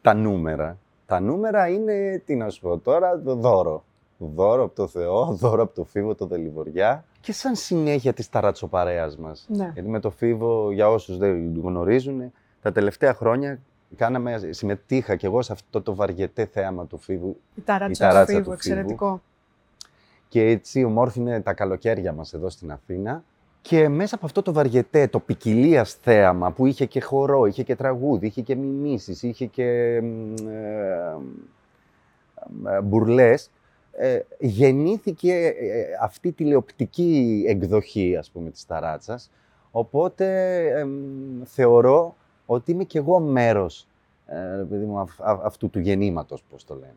Τα 0.01 0.13
νούμερα. 0.13 0.77
Τα 1.05 1.19
νούμερα 1.19 1.67
είναι, 1.67 2.21
τι 2.25 2.35
να 2.35 2.49
σου 2.49 2.61
πω 2.61 2.77
τώρα, 2.77 3.21
το 3.21 3.35
δώρο. 3.35 3.83
Δώρο 4.27 4.63
από 4.63 4.75
το 4.75 4.87
Θεό, 4.87 5.25
δώρο 5.41 5.61
από 5.61 5.75
το 5.75 5.83
Φίβο, 5.83 6.15
το 6.15 6.25
Δελιβοριά. 6.25 7.05
Και 7.21 7.33
σαν 7.33 7.55
συνέχεια 7.55 8.13
της 8.13 8.29
ταρατσοπαρέας 8.29 9.17
μας. 9.17 9.45
Ναι. 9.49 9.71
Γιατί 9.73 9.89
με 9.89 9.99
το 9.99 10.09
Φίβο, 10.09 10.71
για 10.71 10.89
όσους 10.89 11.17
δεν 11.17 11.61
γνωρίζουν, 11.61 12.31
τα 12.61 12.71
τελευταία 12.71 13.13
χρόνια 13.13 13.59
κάναμε, 13.95 14.39
συμμετείχα 14.49 15.15
κι 15.15 15.25
εγώ 15.25 15.41
σε 15.41 15.53
αυτό 15.53 15.81
το 15.81 15.95
βαριετέ 15.95 16.45
θέαμα 16.45 16.85
του 16.85 16.97
Φίβου 16.97 17.39
Η 17.55 17.61
ταράτσα, 17.61 18.05
Η 18.05 18.09
ταράτσα 18.09 18.25
του 18.25 18.37
φίβου, 18.37 18.43
του 18.43 18.51
εξαιρετικό. 18.51 19.21
και 20.27 20.45
έτσι 20.45 20.83
ομόρφινε 20.83 21.41
τα 21.41 21.53
καλοκαίρια 21.53 22.13
μας 22.13 22.33
εδώ 22.33 22.49
στην 22.49 22.71
Αθήνα. 22.71 23.23
Και 23.61 23.89
μέσα 23.89 24.15
από 24.15 24.25
αυτό 24.25 24.41
το 24.41 24.53
βαριετέ, 24.53 25.07
το 25.07 25.19
ποικιλίας 25.19 25.93
θέαμα 25.93 26.51
που 26.51 26.65
είχε 26.65 26.85
και 26.85 27.01
χορό, 27.01 27.45
είχε 27.45 27.63
και 27.63 27.75
τραγούδι, 27.75 28.25
είχε 28.25 28.41
και 28.41 28.55
μιμήσεις, 28.55 29.23
είχε 29.23 29.45
και 29.45 29.99
μ, 30.01 30.35
ε, 30.47 31.15
ε, 32.75 32.81
μπουρλές, 32.81 33.49
ε, 33.91 34.19
γεννήθηκε 34.39 35.33
ε, 35.45 35.83
αυτή 36.01 36.27
η 36.27 36.31
τηλεοπτική 36.31 37.43
εκδοχή, 37.47 38.15
ας 38.17 38.29
πούμε, 38.29 38.49
της 38.49 38.65
ταράτσας. 38.65 39.31
Οπότε 39.71 40.25
εμ, 40.79 40.91
θεωρώ 41.43 42.15
ότι 42.45 42.71
είμαι 42.71 42.83
κι 42.83 42.97
εγώ 42.97 43.19
μέρος 43.19 43.87
ε, 44.27 44.65
παιδί 44.69 44.85
μου, 44.85 44.99
αυ- 44.99 45.21
αυ- 45.21 45.45
αυτού 45.45 45.69
του 45.69 45.79
γεννήματος, 45.79 46.43
πώς 46.49 46.65
το 46.65 46.73
λένε. 46.73 46.95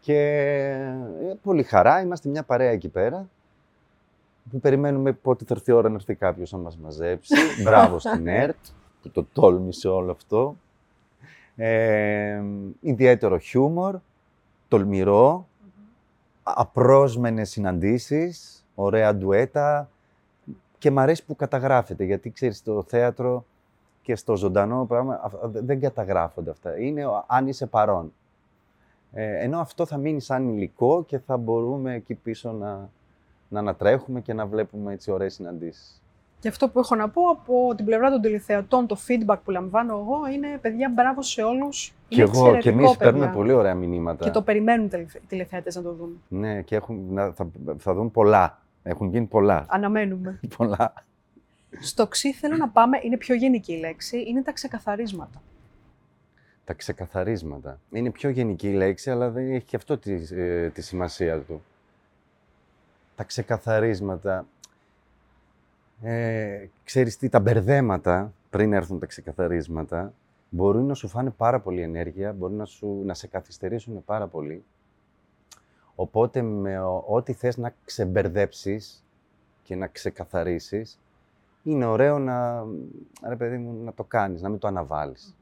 Και 0.00 0.18
ε, 1.30 1.34
πολύ 1.42 1.62
χαρά, 1.62 2.00
είμαστε 2.00 2.28
μια 2.28 2.42
παρέα 2.42 2.70
εκεί 2.70 2.88
πέρα 2.88 3.28
που 4.50 4.60
περιμένουμε 4.60 5.12
πότε 5.12 5.44
θα 5.44 5.54
έρθει 5.54 5.70
η 5.70 5.74
ώρα 5.74 5.88
να 5.88 5.94
έρθει 5.94 6.14
κάποιος 6.14 6.52
να 6.52 6.58
μας 6.58 6.76
μαζέψει. 6.76 7.34
Μπράβο 7.64 7.98
στην 7.98 8.26
ΕΡΤ 8.26 8.56
που 9.02 9.10
το 9.10 9.26
τόλμησε 9.32 9.88
όλο 9.88 10.10
αυτό. 10.10 10.56
Ε, 11.56 12.42
ιδιαίτερο 12.80 13.38
χιούμορ, 13.38 13.98
τολμηρό, 14.68 15.48
απρόσμενες 16.44 17.50
συναντήσεις, 17.50 18.64
ωραία 18.74 19.14
ντουέτα 19.14 19.88
και 20.78 20.90
μ' 20.90 20.98
αρέσει 20.98 21.24
που 21.24 21.36
καταγράφεται 21.36 22.04
γιατί 22.04 22.30
ξέρεις 22.30 22.56
στο 22.56 22.82
θέατρο 22.86 23.44
και 24.02 24.16
στο 24.16 24.36
ζωντανό 24.36 24.84
πράγμα 24.84 25.14
α- 25.14 25.44
α- 25.44 25.48
δεν 25.50 25.80
καταγράφονται 25.80 26.50
αυτά. 26.50 26.78
Είναι 26.78 27.06
ο- 27.06 27.24
αν 27.26 27.46
είσαι 27.48 27.66
παρόν. 27.66 28.12
Ε, 29.12 29.44
ενώ 29.44 29.58
αυτό 29.58 29.86
θα 29.86 29.96
μείνει 29.96 30.20
σαν 30.20 30.48
υλικό 30.48 31.04
και 31.04 31.18
θα 31.18 31.36
μπορούμε 31.36 31.94
εκεί 31.94 32.14
πίσω 32.14 32.52
να, 32.52 32.88
να 33.48 33.58
ανατρέχουμε 33.58 34.20
και 34.20 34.32
να 34.32 34.46
βλέπουμε 34.46 34.92
έτσι 34.92 35.10
ωραίες 35.10 35.34
συναντήσεις. 35.34 36.02
Και 36.44 36.50
αυτό 36.50 36.68
που 36.68 36.78
έχω 36.78 36.94
να 36.94 37.08
πω 37.08 37.22
από 37.30 37.74
την 37.76 37.84
πλευρά 37.84 38.10
των 38.10 38.20
τηλεθεατών, 38.20 38.86
το 38.86 38.96
feedback 39.08 39.36
που 39.44 39.50
λαμβάνω 39.50 39.92
εγώ 39.98 40.26
είναι 40.34 40.58
παιδιά 40.60 40.90
μπράβο 40.94 41.22
σε 41.22 41.42
όλους. 41.42 41.92
Και 42.08 42.20
Είναι 42.20 42.30
εγώ 42.30 42.32
και 42.32 42.38
εξαιρετικό, 42.56 42.68
εμείς 42.78 42.96
παιδιά. 42.96 43.12
παίρνουμε 43.12 43.32
πολύ 43.32 43.52
ωραία 43.52 43.74
μηνύματα. 43.74 44.24
Και 44.24 44.30
το 44.30 44.42
περιμένουν 44.42 44.86
οι 44.86 45.06
τηλεθεατές 45.28 45.74
να 45.76 45.82
το 45.82 45.92
δουν. 45.92 46.22
Ναι, 46.28 46.62
και 46.62 46.76
έχουν, 46.76 47.06
να- 47.10 47.32
θα, 47.32 47.46
θα 47.78 47.94
δουν 47.94 48.10
πολλά. 48.10 48.62
Έχουν 48.82 49.08
γίνει 49.08 49.26
πολλά. 49.26 49.64
Αναμένουμε. 49.68 50.40
πολλά. 50.56 50.92
Στο 51.80 52.06
ξύ 52.06 52.32
θέλω 52.32 52.56
να 52.56 52.68
πάμε, 52.68 52.98
είναι 53.02 53.16
πιο 53.16 53.34
γενική 53.34 53.72
η 53.72 53.78
λέξη, 53.78 54.24
είναι 54.28 54.42
τα 54.42 54.52
ξεκαθαρίσματα. 54.52 55.42
Τα 56.64 56.72
ξεκαθαρίσματα. 56.74 57.78
Είναι 57.90 58.10
πιο 58.10 58.30
γενική 58.30 58.68
η 58.68 58.72
λέξη, 58.74 59.10
αλλά 59.10 59.30
δεν 59.30 59.52
έχει 59.52 59.64
και 59.64 59.76
αυτό 59.76 59.98
τη, 59.98 60.12
ε, 60.30 60.68
τη 60.70 60.82
σημασία 60.82 61.38
του. 61.40 61.62
Τα 63.16 63.24
ξεκαθαρίσματα. 63.24 64.46
Ε, 66.06 66.70
ξέρεις 66.84 67.16
τι, 67.16 67.28
τα 67.28 67.40
μπερδέματα 67.40 68.32
πριν 68.50 68.72
έρθουν 68.72 68.98
τα 68.98 69.06
ξεκαθαρίσματα, 69.06 70.12
μπορεί 70.48 70.78
να 70.78 70.94
σου 70.94 71.08
φάνε 71.08 71.30
πάρα 71.30 71.60
πολύ 71.60 71.82
ενέργεια, 71.82 72.32
μπορεί 72.32 72.54
να, 72.54 72.64
σου, 72.64 73.02
να 73.04 73.14
σε 73.14 73.26
καθυστερήσουν 73.26 74.04
πάρα 74.04 74.26
πολύ. 74.26 74.64
Οπότε 75.94 76.42
με 76.42 76.78
ό,τι 77.06 77.32
θες 77.32 77.56
να 77.56 77.74
ξεμπερδέψεις 77.84 79.04
και 79.62 79.76
να 79.76 79.86
ξεκαθαρίσεις, 79.86 81.00
είναι 81.62 81.84
ωραίο 81.84 82.18
να, 82.18 82.64
ρε 83.28 83.36
παιδί 83.36 83.56
μου, 83.56 83.84
να 83.84 83.92
το 83.92 84.04
κάνεις, 84.04 84.42
να 84.42 84.48
μην 84.48 84.58
το 84.58 84.66
αναβάλεις. 84.66 85.36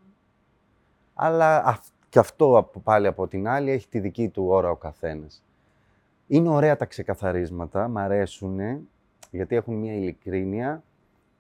Αλλά 1.15 1.79
και 2.09 2.19
αυτό 2.19 2.71
πάλι 2.83 3.07
από 3.07 3.29
την 3.29 3.49
άλλη 3.49 3.71
έχει 3.71 3.89
τη 3.89 4.01
δική 4.01 4.29
του 4.29 4.47
ώρα 4.47 4.71
ο 4.71 4.77
καθένας. 4.77 5.43
Είναι 6.27 6.49
ωραία 6.49 6.77
τα 6.77 6.85
ξεκαθαρίσματα, 6.85 7.89
μ' 7.89 7.99
αρέσουν, 7.99 8.59
γιατί 9.37 9.57
έχουν 9.57 9.75
μια 9.75 9.95
ειλικρίνεια. 9.95 10.83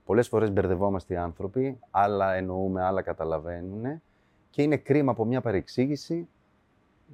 Πολλές 0.05 0.29
φορές 0.29 0.53
μπερδευόμαστε 0.53 1.15
οι 1.15 1.17
άνθρωποι, 1.17 1.79
άλλα 1.91 2.35
εννοούμε, 2.35 2.83
άλλα 2.83 3.03
καταλαβαίνουν. 3.03 4.03
Και 4.51 4.63
είναι 4.63 4.77
κρίμα 4.77 5.11
από 5.11 5.25
μια 5.25 5.41
παρεξήγηση 5.41 6.29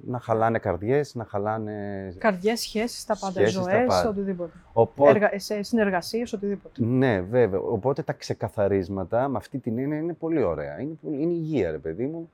να 0.05 0.19
χαλάνε 0.19 0.59
καρδιές, 0.59 1.15
να 1.15 1.25
χαλάνε... 1.25 1.73
Καρδιές, 2.17 2.59
σχέσεις, 2.59 3.05
τα 3.05 3.17
πάντα, 3.19 3.33
σχέσεις, 3.33 3.53
ζωές, 3.53 3.67
τα 3.67 3.85
πάντα. 3.85 4.09
οτιδήποτε. 4.09 4.51
Οπότε... 4.73 5.09
Εργα... 5.09 5.39
Σε 5.39 5.63
συνεργασίες, 5.63 6.33
οτιδήποτε. 6.33 6.85
Ναι, 6.85 7.21
βέβαια. 7.21 7.59
Οπότε 7.59 8.03
τα 8.03 8.13
ξεκαθαρίσματα 8.13 9.27
με 9.27 9.37
αυτή 9.37 9.57
την 9.57 9.77
έννοια 9.77 9.97
είναι 9.97 10.13
πολύ 10.13 10.43
ωραία. 10.43 10.79
Είναι, 10.79 10.97
πολύ... 11.01 11.21
είναι 11.21 11.31
υγεία, 11.31 11.71
ρε 11.71 11.77
παιδί 11.77 12.05
μου. 12.05 12.29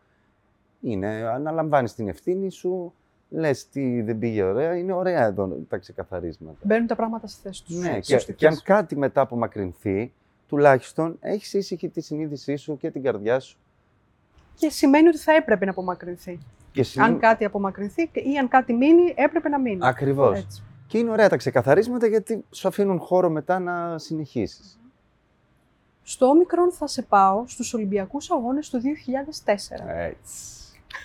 Είναι, 0.82 1.08
αναλαμβάνεις 1.08 1.94
την 1.96 2.08
ευθύνη 2.08 2.50
σου, 2.50 2.94
λες 3.36 3.70
τι 3.70 4.02
δεν 4.02 4.20
πήγε 4.20 4.44
ωραία, 4.44 4.78
είναι 4.78 4.94
ωραία 4.94 5.26
εδώ 5.26 5.48
τα 5.68 5.78
ξεκαθαρίσματα. 5.78 6.58
Μπαίνουν 6.64 6.88
τα 6.88 6.96
πράγματα 6.96 7.28
στη 7.28 7.42
θέση 7.42 7.64
τους. 7.64 7.76
Ναι, 7.76 8.00
και, 8.00 8.12
σωστικές. 8.14 8.36
και 8.36 8.48
αν 8.48 8.62
κάτι 8.64 8.98
μετά 8.98 9.22
απομακρυνθεί, 9.22 10.14
τουλάχιστον 10.48 11.18
έχεις 11.20 11.54
ήσυχη 11.54 11.90
τη 11.90 12.02
συνείδησή 12.02 12.56
σου 12.56 12.78
και 12.78 12.92
την 12.92 13.04
καρδιά 13.04 13.40
σου. 13.40 13.58
Και 14.56 14.70
σημαίνει 14.70 15.08
ότι 15.08 15.18
θα 15.18 15.34
έπρεπε 15.34 15.66
να 15.66 15.72
απομακρυνθεί. 15.72 16.40
Και 16.72 16.86
Αν 16.98 17.20
κάτι 17.20 17.46
απομακρυνθεί 17.46 18.10
ή 18.14 18.38
αν 18.38 18.48
κάτι 18.48 18.74
μείνει, 18.74 19.14
έπρεπε 19.16 19.50
να 19.50 19.60
μείνει. 19.60 19.80
Ακριβώς. 19.82 20.40
Έτσι. 20.40 20.64
Και 20.88 20.98
είναι 20.98 21.12
ωραία 21.12 21.30
τα 21.30 21.38
ξεκαθαρίσματα 21.38 22.08
γιατί 22.08 22.46
σου 22.50 22.68
αφήνουν 22.68 23.00
χώρο 23.00 23.30
μετά 23.30 23.60
να 23.60 23.98
συνεχίσεις. 23.98 24.80
Στο 26.04 26.26
όμικρον 26.26 26.72
θα 26.72 26.88
σε 26.88 27.02
πάω 27.02 27.44
στους 27.48 27.74
Ολυμπιακούς 27.74 28.32
Αγώνες 28.32 28.70
του 28.70 28.82
2004. 28.82 28.86
Έτσι. 29.88 30.44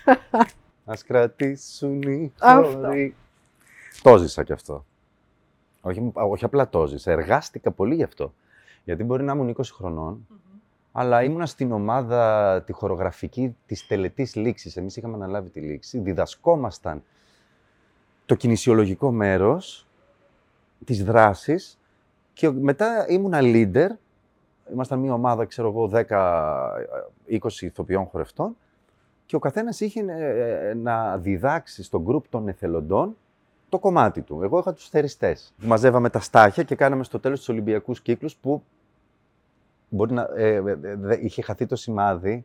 Ας 0.90 1.04
κρατήσουν 1.04 2.02
οι 2.02 2.32
Αυτό. 2.38 2.78
χώροι. 2.78 3.14
Το 4.02 4.16
ζήσα 4.16 4.42
κι 4.42 4.52
αυτό. 4.52 4.84
Όχι, 5.80 6.10
όχι 6.12 6.44
απλά 6.44 6.68
το 6.68 6.86
ζήσα, 6.86 7.10
εργάστηκα 7.10 7.70
πολύ 7.70 7.94
γι' 7.94 8.02
αυτό. 8.02 8.32
Γιατί 8.84 9.04
μπορεί 9.04 9.22
να 9.22 9.32
ήμουν 9.32 9.48
20 9.48 9.60
χρονών, 9.72 10.26
αλλά 10.92 11.22
ήμουνα 11.22 11.46
στην 11.46 11.72
ομάδα 11.72 12.62
τη 12.66 12.72
χορογραφική 12.72 13.56
της 13.66 13.86
τελετής 13.86 14.34
λήξης. 14.34 14.76
Εμείς 14.76 14.96
είχαμε 14.96 15.14
αναλάβει 15.14 15.50
τη 15.50 15.60
λήξη, 15.60 15.98
διδασκόμασταν 15.98 17.02
το 18.26 18.34
κινησιολογικό 18.34 19.10
μέρος 19.10 19.86
της 20.84 21.04
δράσης 21.04 21.78
και 22.32 22.50
μετά 22.50 23.06
ήμουνα 23.08 23.38
leader. 23.42 23.88
Ήμασταν 24.72 24.98
μια 24.98 25.12
ομάδα, 25.12 25.44
ξέρω 25.44 25.68
εγώ, 25.68 25.88
10-20 25.88 27.62
ηθοποιών 27.62 28.04
χορευτών 28.04 28.56
και 29.30 29.36
ο 29.36 29.38
καθένας 29.38 29.80
είχε 29.80 30.04
ε, 30.08 30.68
ε, 30.70 30.74
να 30.74 31.18
διδάξει 31.18 31.82
στον 31.82 32.02
γκρουπ 32.02 32.28
των 32.28 32.48
εθελοντών 32.48 33.16
το 33.68 33.78
κομμάτι 33.78 34.20
του. 34.22 34.42
Εγώ 34.42 34.58
είχα 34.58 34.72
τους 34.72 34.88
θεριστές. 34.88 35.54
Μαζεύαμε 35.56 36.10
τα 36.10 36.20
στάχια 36.20 36.62
και 36.62 36.74
κάναμε 36.74 37.04
στο 37.04 37.20
τέλος 37.20 37.38
τους 37.38 37.48
Ολυμπιακούς 37.48 38.00
κύκλους 38.00 38.36
που 38.36 38.62
μπορεί 39.88 40.12
να, 40.12 40.28
ε, 40.36 40.54
ε, 40.54 40.74
δε- 40.96 41.16
είχε 41.20 41.42
χαθεί 41.42 41.66
το 41.66 41.76
σημάδι 41.76 42.44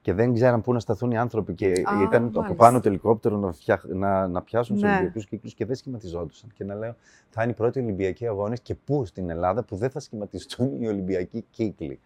και 0.00 0.12
δεν 0.12 0.32
ξέραν 0.34 0.60
πού 0.62 0.72
να 0.72 0.80
σταθούν 0.80 1.10
οι 1.10 1.18
άνθρωποι 1.18 1.54
και 1.54 1.66
Α, 1.66 2.02
ήταν 2.02 2.24
από 2.26 2.40
μάλιστα. 2.40 2.54
πάνω 2.64 2.80
το 2.80 2.88
ελικόπτερο 2.88 3.36
να, 3.36 3.52
φτιάχ- 3.52 3.84
να, 3.94 4.28
να 4.28 4.42
πιάσουν 4.42 4.74
τους 4.74 4.84
Ναι. 4.84 4.90
Ολυμπιακούς 4.90 5.26
κύκλους 5.26 5.54
και 5.54 5.64
δεν 5.66 5.76
σχηματιζόντουσαν. 5.76 6.50
Και 6.54 6.64
να 6.64 6.74
λέω, 6.74 6.94
θα 7.30 7.42
είναι 7.42 7.52
οι 7.52 7.54
πρώτοι 7.54 7.80
Ολυμπιακοί 7.80 8.26
αγώνες 8.26 8.60
και 8.60 8.74
πού 8.74 9.04
στην 9.04 9.30
Ελλάδα 9.30 9.62
που 9.62 9.76
δεν 9.76 9.90
θα 9.90 10.00
σχηματιστούν 10.00 10.82
οι 10.82 10.88
Ολυμπιακοί 10.88 11.44
κύκλοι. 11.50 12.00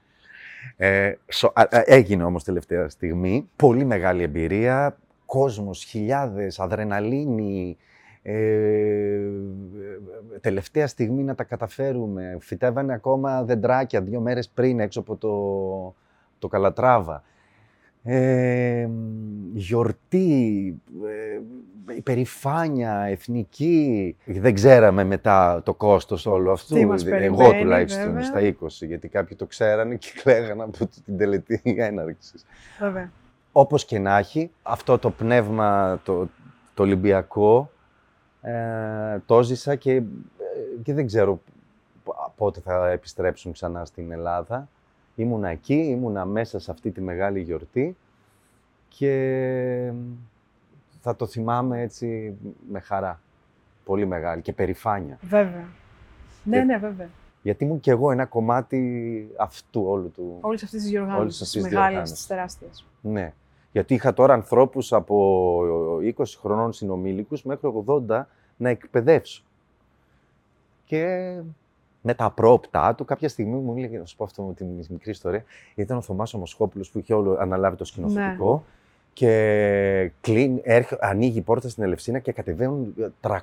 Ε, 0.77 1.13
σο- 1.29 1.53
α- 1.55 1.69
α- 1.77 1.83
έγινε 1.85 2.25
όμως 2.25 2.45
τελευταία 2.45 2.89
στιγμή. 2.89 3.49
Πολύ 3.57 3.85
μεγάλη 3.85 4.23
εμπειρία. 4.23 4.97
Κόσμος, 5.27 5.85
χιλιάδες, 5.85 6.61
αδρεναλίνη. 6.61 7.77
Ε, 8.23 9.21
τελευταία 10.41 10.87
στιγμή 10.87 11.23
να 11.23 11.35
τα 11.35 11.45
καταφέρουμε. 11.45 12.37
Φυτεύανε 12.41 12.93
ακόμα 12.93 13.45
δεντράκια 13.45 14.03
δύο 14.03 14.21
μέρες 14.21 14.49
πριν 14.49 14.81
έξω 14.81 15.01
από 15.01 15.17
το, 15.17 15.95
το 16.39 16.49
Καλατράβα. 16.49 17.23
Ε, 18.03 18.89
γιορτή, 19.55 20.75
ε, 21.07 21.41
υπερηφάνεια, 21.97 23.01
εθνική. 23.01 24.17
Δεν 24.25 24.55
ξέραμε 24.55 25.05
μετά 25.05 25.61
το 25.65 25.75
κόστος 25.75 26.27
όλου 26.27 26.51
αυτού. 26.51 26.75
Τι 26.75 26.87
μας 26.87 27.05
Εγώ 27.07 27.11
περιμένει, 27.17 27.61
τουλάχιστον 27.63 28.05
βέβαια. 28.05 28.23
στα 28.23 28.41
20, 28.41 28.87
γιατί 28.87 29.09
κάποιοι 29.09 29.37
το 29.37 29.47
ξέρανε 29.47 29.95
και 29.95 30.09
κλαίγανε 30.23 30.63
από 30.63 30.87
την 31.05 31.17
τελετή 31.17 31.61
έναρξης. 31.65 32.45
Βέβαια. 32.81 33.11
Όπως 33.53 33.85
και 33.85 33.99
να 33.99 34.19
έχει, 34.19 34.51
αυτό 34.63 34.99
το 34.99 35.11
πνεύμα 35.11 36.01
το, 36.05 36.29
το 36.75 36.83
Ολυμπιακό 36.83 37.71
ε, 38.43 38.53
το 39.27 39.43
ζήσα 39.43 39.75
και, 39.75 39.93
ε, 39.93 40.03
και 40.83 40.95
δεν 40.95 41.07
ξέρω 41.07 41.41
π- 42.05 42.31
πότε 42.37 42.61
θα 42.61 42.91
επιστρέψουν 42.91 43.53
ξανά 43.53 43.85
στην 43.85 44.13
Ελλάδα. 44.13 44.69
Ήμουνα 45.15 45.49
εκεί, 45.49 45.75
ήμουνα 45.75 46.25
μέσα 46.25 46.59
σε 46.59 46.71
αυτή 46.71 46.91
τη 46.91 47.01
μεγάλη 47.01 47.41
γιορτή 47.41 47.97
και 48.89 49.93
θα 51.07 51.17
το 51.17 51.27
θυμάμαι 51.27 51.81
έτσι 51.81 52.37
με 52.71 52.81
χαρά. 52.81 53.21
Πολύ 53.85 54.07
μεγάλη 54.07 54.43
και 54.43 54.53
περηφάνεια. 54.53 55.19
Βέβαια. 55.23 55.65
Ναι, 56.45 56.57
Και- 56.59 56.63
ναι, 56.65 56.77
βέβαια. 56.79 57.09
Γιατί 57.43 57.65
ήμουν 57.65 57.81
και 57.81 57.91
εγώ 57.91 58.11
ένα 58.11 58.25
κομμάτι 58.25 59.31
αυτού 59.37 59.85
όλου 59.87 60.11
του. 60.11 60.39
Όλες 60.41 60.63
αυτές 60.63 60.81
τις 60.83 60.91
Όλες 60.91 61.05
διοργάνωσεις, 61.07 61.33
αυτές 61.43 61.51
τις 61.51 61.63
τις 61.63 61.63
μεγάλες, 61.63 61.87
διοργάνωσεις. 61.89 62.17
τις 62.17 62.27
τεράστιες. 62.27 62.85
Ναι. 63.01 63.33
Γιατί 63.73 63.95
είχα 63.95 64.13
τώρα 64.13 64.35
ανθρώπους 64.35 64.93
από 64.93 65.61
20 66.03 66.39
χρονών 66.41 66.73
συνομήλικους 66.73 67.43
μέχρι 67.43 67.69
80 67.87 68.29
να 68.57 68.69
εκπαιδεύσω. 68.69 69.43
Και 70.85 71.33
με 72.03 72.15
τα 72.15 72.31
πρόπτα 72.31 72.95
του, 72.95 73.05
κάποια 73.05 73.29
στιγμή 73.29 73.59
μου 73.59 73.75
έλεγε, 73.77 73.99
να 73.99 74.05
σου 74.05 74.17
πω 74.17 74.25
αυτό 74.25 74.43
με 74.43 74.55
την 74.55 74.67
μικρή 74.89 75.11
ιστορία, 75.11 75.45
ήταν 75.75 75.97
ο 75.97 76.01
Θωμάς 76.01 76.35
ο 76.35 76.39
Μοσχόπουλος 76.39 76.91
που 76.91 76.99
είχε 76.99 77.15
όλο 77.15 77.37
αναλάβει 77.41 77.77
το 77.77 77.85
σκηνοθετικό 77.85 78.65
και 79.17 80.11
κλείνει, 80.21 80.61
έρχε, 80.65 80.97
ανοίγει 81.01 81.39
η 81.39 81.43
πόρτα 81.43 81.69
στην 81.69 81.83
Ελευσίνα 81.83 82.19
και 82.19 82.33
κατεβαίνουν 82.33 82.95
300 83.21 83.39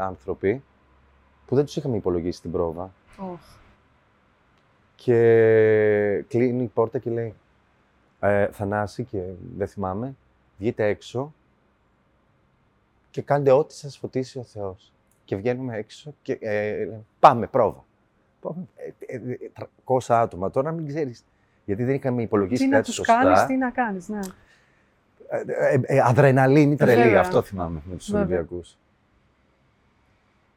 άνθρωποι 0.00 0.62
που 1.46 1.54
δεν 1.54 1.64
τους 1.64 1.76
είχαμε 1.76 1.96
υπολογίσει 1.96 2.40
την 2.40 2.50
πρόβα. 2.50 2.92
Οχ. 3.18 3.40
Και 4.94 6.24
κλείνει 6.28 6.62
η 6.62 6.70
πόρτα 6.74 6.98
και 6.98 7.10
λέει 7.10 7.34
ε, 8.20 8.48
Θανάση 8.52 9.04
και 9.04 9.22
δεν 9.56 9.68
θυμάμαι, 9.68 10.14
βγείτε 10.58 10.84
έξω 10.86 11.32
και 13.10 13.22
κάντε 13.22 13.50
ό,τι 13.50 13.74
σας 13.74 13.96
φωτίσει 13.98 14.38
ο 14.38 14.42
Θεός. 14.42 14.92
Και 15.24 15.36
βγαίνουμε 15.36 15.76
έξω 15.76 16.14
και 16.22 16.38
ε, 16.40 16.78
λέμε, 16.78 17.04
πάμε 17.18 17.46
πρόβα. 17.46 17.84
Πάμε, 18.40 18.66
ε, 18.76 19.16
ε, 19.16 19.16
ε, 19.16 19.36
300 19.84 19.98
άτομα, 20.08 20.50
τώρα 20.50 20.72
μην 20.72 20.86
ξέρεις. 20.86 21.24
Γιατί 21.64 21.84
δεν 21.84 21.94
είχαμε 21.94 22.22
υπολογίσει 22.22 22.62
Τι 22.62 22.68
να 22.68 22.76
κάτι 22.76 22.86
τους 22.86 22.94
σωστά. 22.94 23.22
κάνεις, 23.22 23.46
τι 23.46 23.56
να 23.56 23.70
κάνεις, 23.70 24.08
ναι. 24.08 24.20
Ε, 25.28 25.42
ε, 25.46 25.80
ε, 25.82 26.00
αδρεναλίνη 26.00 26.76
τρελή, 26.76 27.02
Βέβαια. 27.02 27.20
αυτό 27.20 27.42
θυμάμαι 27.42 27.82
με 27.84 27.96
τους 27.96 28.10
Βέβαια. 28.10 28.26
Ολυμπιακούς. 28.26 28.76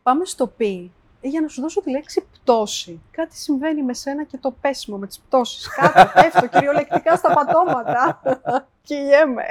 Πάμε 0.03 0.25
στο 0.25 0.47
πι 0.47 0.91
για 1.21 1.41
να 1.41 1.47
σου 1.47 1.61
δώσω 1.61 1.81
τη 1.81 1.89
λέξη 1.91 2.25
πτώση. 2.31 3.01
Κάτι 3.11 3.37
συμβαίνει 3.37 3.83
με 3.83 3.93
σένα 3.93 4.23
και 4.23 4.37
το 4.37 4.55
πέσιμο 4.61 4.97
με 4.97 5.07
τις 5.07 5.19
πτώσεις. 5.19 5.67
Κάτι 5.75 6.09
πέφτω 6.13 6.47
κυριολεκτικά 6.47 7.15
στα 7.15 7.33
πατώματα. 7.33 8.21
Κυλιέμαι. 8.83 9.43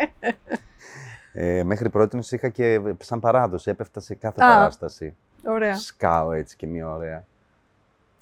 Ε, 1.32 1.62
μέχρι 1.62 1.90
πρώτη 1.90 2.18
είχα 2.30 2.48
και 2.48 2.80
σαν 3.00 3.20
παράδοση, 3.20 3.70
έπεφτα 3.70 4.00
σε 4.00 4.14
κάθε 4.14 4.44
Α. 4.44 4.46
παράσταση. 4.46 5.16
Ωραία. 5.46 5.76
Σκάω 5.76 6.32
έτσι 6.32 6.56
και 6.56 6.66
μια 6.66 6.90
ωραία. 6.90 7.24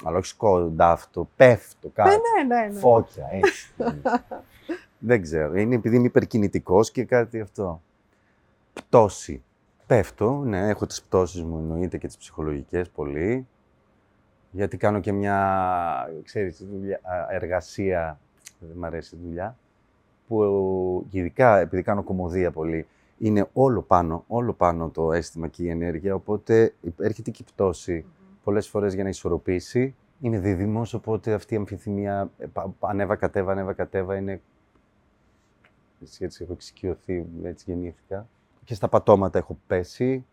Αλλά 0.04 0.16
όχι 0.16 0.26
σκοντάφτω, 0.26 1.28
πέφτω 1.36 1.88
κάτω. 1.88 2.10
Ναι, 2.10 2.54
ναι, 2.54 2.66
ναι. 2.66 2.78
Φώκια, 2.78 3.28
έτσι. 3.30 3.70
Δεν 4.98 5.22
ξέρω. 5.22 5.56
Είναι 5.56 5.74
επειδή 5.74 5.96
είμαι 5.96 6.06
υπερκινητικός 6.06 6.90
και 6.90 7.04
κάτι 7.04 7.40
αυτό. 7.40 7.82
Πτώση. 8.72 9.42
Πέφτω, 9.86 10.42
ναι, 10.44 10.68
έχω 10.68 10.86
τις 10.86 11.02
πτώσεις 11.02 11.42
μου 11.42 11.58
εννοείται 11.58 11.98
και 11.98 12.06
τις 12.06 12.16
ψυχολογικές 12.16 12.90
πολύ. 12.90 13.46
Γιατί 14.50 14.76
κάνω 14.76 15.00
και 15.00 15.12
μια, 15.12 16.10
ξέρεις, 16.24 16.66
δουλειά, 16.70 17.00
α, 17.02 17.26
εργασία, 17.34 18.20
δεν 18.58 18.76
μ' 18.76 18.84
αρέσει 18.84 19.16
η 19.16 19.18
δουλειά, 19.24 19.56
που 20.26 21.06
και 21.10 21.18
ειδικά 21.18 21.58
επειδή 21.58 21.82
κάνω 21.82 22.02
κομμωδία 22.02 22.50
πολύ, 22.50 22.86
είναι 23.18 23.48
όλο 23.52 23.82
πάνω, 23.82 24.24
όλο 24.26 24.52
πάνω 24.52 24.88
το 24.88 25.12
αίσθημα 25.12 25.48
και 25.48 25.62
η 25.62 25.68
ενέργεια, 25.68 26.14
οπότε 26.14 26.74
έρχεται 26.98 27.30
και 27.30 27.42
η 27.42 27.50
πτώση 27.52 28.04
πολλές 28.44 28.68
φορές 28.68 28.94
για 28.94 29.02
να 29.02 29.08
ισορροπήσει 29.08 29.94
Είμαι 30.20 30.38
δίδυμος, 30.38 30.94
οπότε 30.94 31.32
αυτή 31.32 31.54
η 31.54 31.56
αμφιθυμία 31.56 32.30
ε, 32.38 32.46
πα- 32.46 32.74
πα- 32.78 32.88
ανέβα 32.88 33.16
κατέβα, 33.16 33.52
ανέβα 33.52 33.72
κατέβα 33.72 34.16
είναι... 34.16 34.40
Έτσι, 36.02 36.24
έτσι 36.24 36.42
έχω 36.42 36.52
εξοικειωθεί, 36.52 37.26
έτσι 37.42 37.64
γεννήθηκα. 37.68 38.28
Και 38.64 38.74
στα 38.74 38.88
πατώματα 38.88 39.38
έχω 39.38 39.58
πέσει 39.66 40.24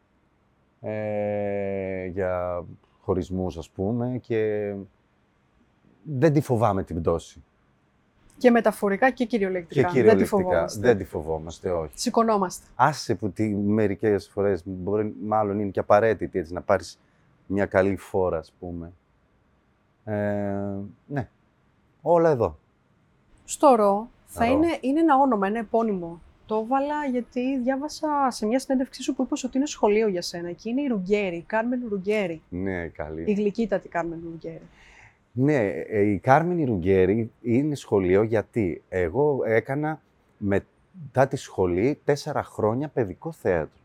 ε, 0.81 2.05
για 2.05 2.63
χωρισμούς 3.01 3.57
ας 3.57 3.69
πούμε 3.69 4.17
και 4.21 4.73
δεν 6.03 6.33
τη 6.33 6.41
φοβάμαι 6.41 6.83
την 6.83 7.01
πτώση. 7.01 7.43
Και 8.37 8.51
μεταφορικά 8.51 9.07
και 9.07 9.13
Και 9.13 9.25
κυριολεκτικά. 9.25 9.81
Δεν 9.81 9.89
τη 9.89 9.97
κυριολεκτικά 9.97 10.29
φοβόμαστε. 10.37 10.79
δεν 10.79 10.97
τη 10.97 11.03
φοβόμαστε, 11.03 11.71
όχι. 11.71 11.99
Σηκωνόμαστε. 11.99 12.65
Άσε 12.75 13.15
που 13.15 13.29
τι, 13.31 13.55
μερικές 13.55 14.27
φορές 14.27 14.61
μπορεί, 14.65 15.15
μάλλον 15.23 15.59
είναι 15.59 15.69
και 15.69 15.79
απαραίτητη 15.79 16.39
έτσι, 16.39 16.53
να 16.53 16.61
πάρεις 16.61 16.99
μια 17.47 17.65
καλή 17.65 17.95
φόρα, 17.95 18.37
ας 18.37 18.53
πούμε. 18.59 18.91
Ε, 20.03 20.13
ναι, 21.07 21.29
όλα 22.01 22.29
εδώ. 22.29 22.57
Στο 23.45 23.75
ρο 23.75 24.09
θα 24.25 24.45
Ρο. 24.45 24.51
είναι, 24.51 24.77
είναι 24.81 24.99
ένα 24.99 25.17
όνομα, 25.17 25.47
ένα 25.47 25.59
επώνυμο. 25.59 26.21
Το 26.45 26.55
έβαλα 26.55 27.05
γιατί 27.11 27.59
διάβασα 27.59 28.07
σε 28.29 28.45
μια 28.45 28.59
συνέντευξή 28.59 29.01
σου 29.01 29.13
που 29.13 29.23
είπες 29.23 29.43
ότι 29.43 29.57
είναι 29.57 29.65
σχολείο 29.65 30.07
για 30.07 30.21
σένα 30.21 30.51
και 30.51 30.69
είναι 30.69 30.81
η 30.81 30.87
Ρουγκέρι, 30.87 31.35
η 31.35 31.43
Κάρμεν 31.47 31.81
Ρουγκέρι. 31.89 32.41
Ναι, 32.49 32.87
καλή. 32.87 33.23
Η 33.27 33.33
γλυκύτατη 33.33 33.87
Κάρμεν 33.87 34.19
Ρουγκέρι. 34.23 34.61
Ναι, 35.31 35.67
ε, 35.67 36.01
η 36.01 36.17
Κάρμενη 36.17 36.65
Ρουγκέρη 36.65 37.31
είναι 37.41 37.75
σχολείο 37.75 38.23
γιατί 38.23 38.83
εγώ 38.89 39.39
έκανα 39.45 40.01
μετά 40.37 41.27
τη 41.27 41.35
σχολή 41.35 41.99
τέσσερα 42.03 42.43
χρόνια 42.43 42.87
παιδικό 42.87 43.31
θέατρο. 43.31 43.81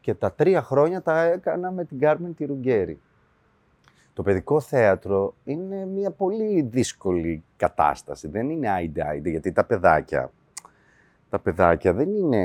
Και 0.00 0.14
τα 0.14 0.32
τρία 0.32 0.62
χρόνια 0.62 1.02
τα 1.02 1.22
έκανα 1.22 1.70
με 1.70 1.84
την 1.84 1.98
Κάρμεν 1.98 2.34
τη 2.34 2.44
Ρουγκέρη. 2.44 3.00
Το 4.16 4.22
παιδικό 4.22 4.60
θέατρο 4.60 5.34
είναι 5.44 5.86
μια 5.86 6.10
πολύ 6.10 6.62
δύσκολη 6.62 7.44
κατάσταση. 7.56 8.28
Δεν 8.28 8.50
είναι 8.50 8.68
άιντε-άιντε, 8.68 9.30
γιατί 9.30 9.52
τα 9.52 9.64
παιδάκια, 9.64 10.30
τα 11.30 11.38
παιδάκια 11.38 11.92
δεν 11.92 12.14
είναι, 12.14 12.36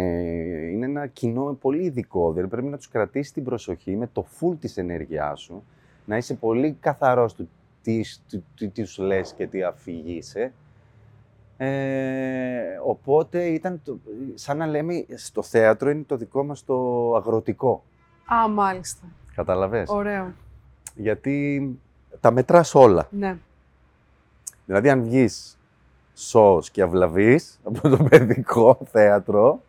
είναι 0.71 0.86
ένα 0.86 1.07
κοινό 1.07 1.57
πολύ 1.62 1.84
ειδικό. 1.84 2.31
Δηλαδή 2.31 2.49
πρέπει 2.49 2.67
να 2.67 2.77
τους 2.77 2.88
κρατήσεις 2.88 3.31
την 3.31 3.43
προσοχή 3.43 3.95
με 3.95 4.10
το 4.13 4.25
full 4.39 4.57
της 4.60 4.77
ενέργειάς 4.77 5.41
σου, 5.41 5.63
να 6.05 6.17
είσαι 6.17 6.34
πολύ 6.34 6.77
καθαρός 6.79 7.34
του 7.34 7.49
τι, 7.81 8.01
τι, 8.27 8.41
τι, 8.55 8.67
τι 8.67 8.84
σου 8.84 9.03
λες 9.03 9.34
και 9.34 9.47
τι 9.47 9.63
αφηγείσαι. 9.63 10.53
Ε, 11.57 12.79
οπότε 12.86 13.45
ήταν 13.45 13.81
το, 13.84 13.99
σαν 14.34 14.57
να 14.57 14.67
λέμε 14.67 15.05
στο 15.15 15.43
θέατρο 15.43 15.89
είναι 15.89 16.03
το 16.03 16.17
δικό 16.17 16.43
μας 16.43 16.65
το 16.65 16.75
αγροτικό. 17.15 17.84
Α, 18.34 18.47
μάλιστα. 18.47 19.05
Καταλαβες; 19.36 19.89
Ωραίο. 19.89 20.34
Γιατί 20.95 21.69
τα 22.19 22.32
μετράς 22.32 22.75
όλα. 22.75 23.08
Ναι. 23.10 23.38
Δηλαδή 24.65 24.89
αν 24.89 25.04
βγεις 25.04 25.58
σως 26.13 26.69
και 26.71 26.82
αυλαβείς 26.82 27.60
από 27.63 27.89
το 27.89 28.04
παιδικό 28.10 28.77
θέατρο, 28.91 29.62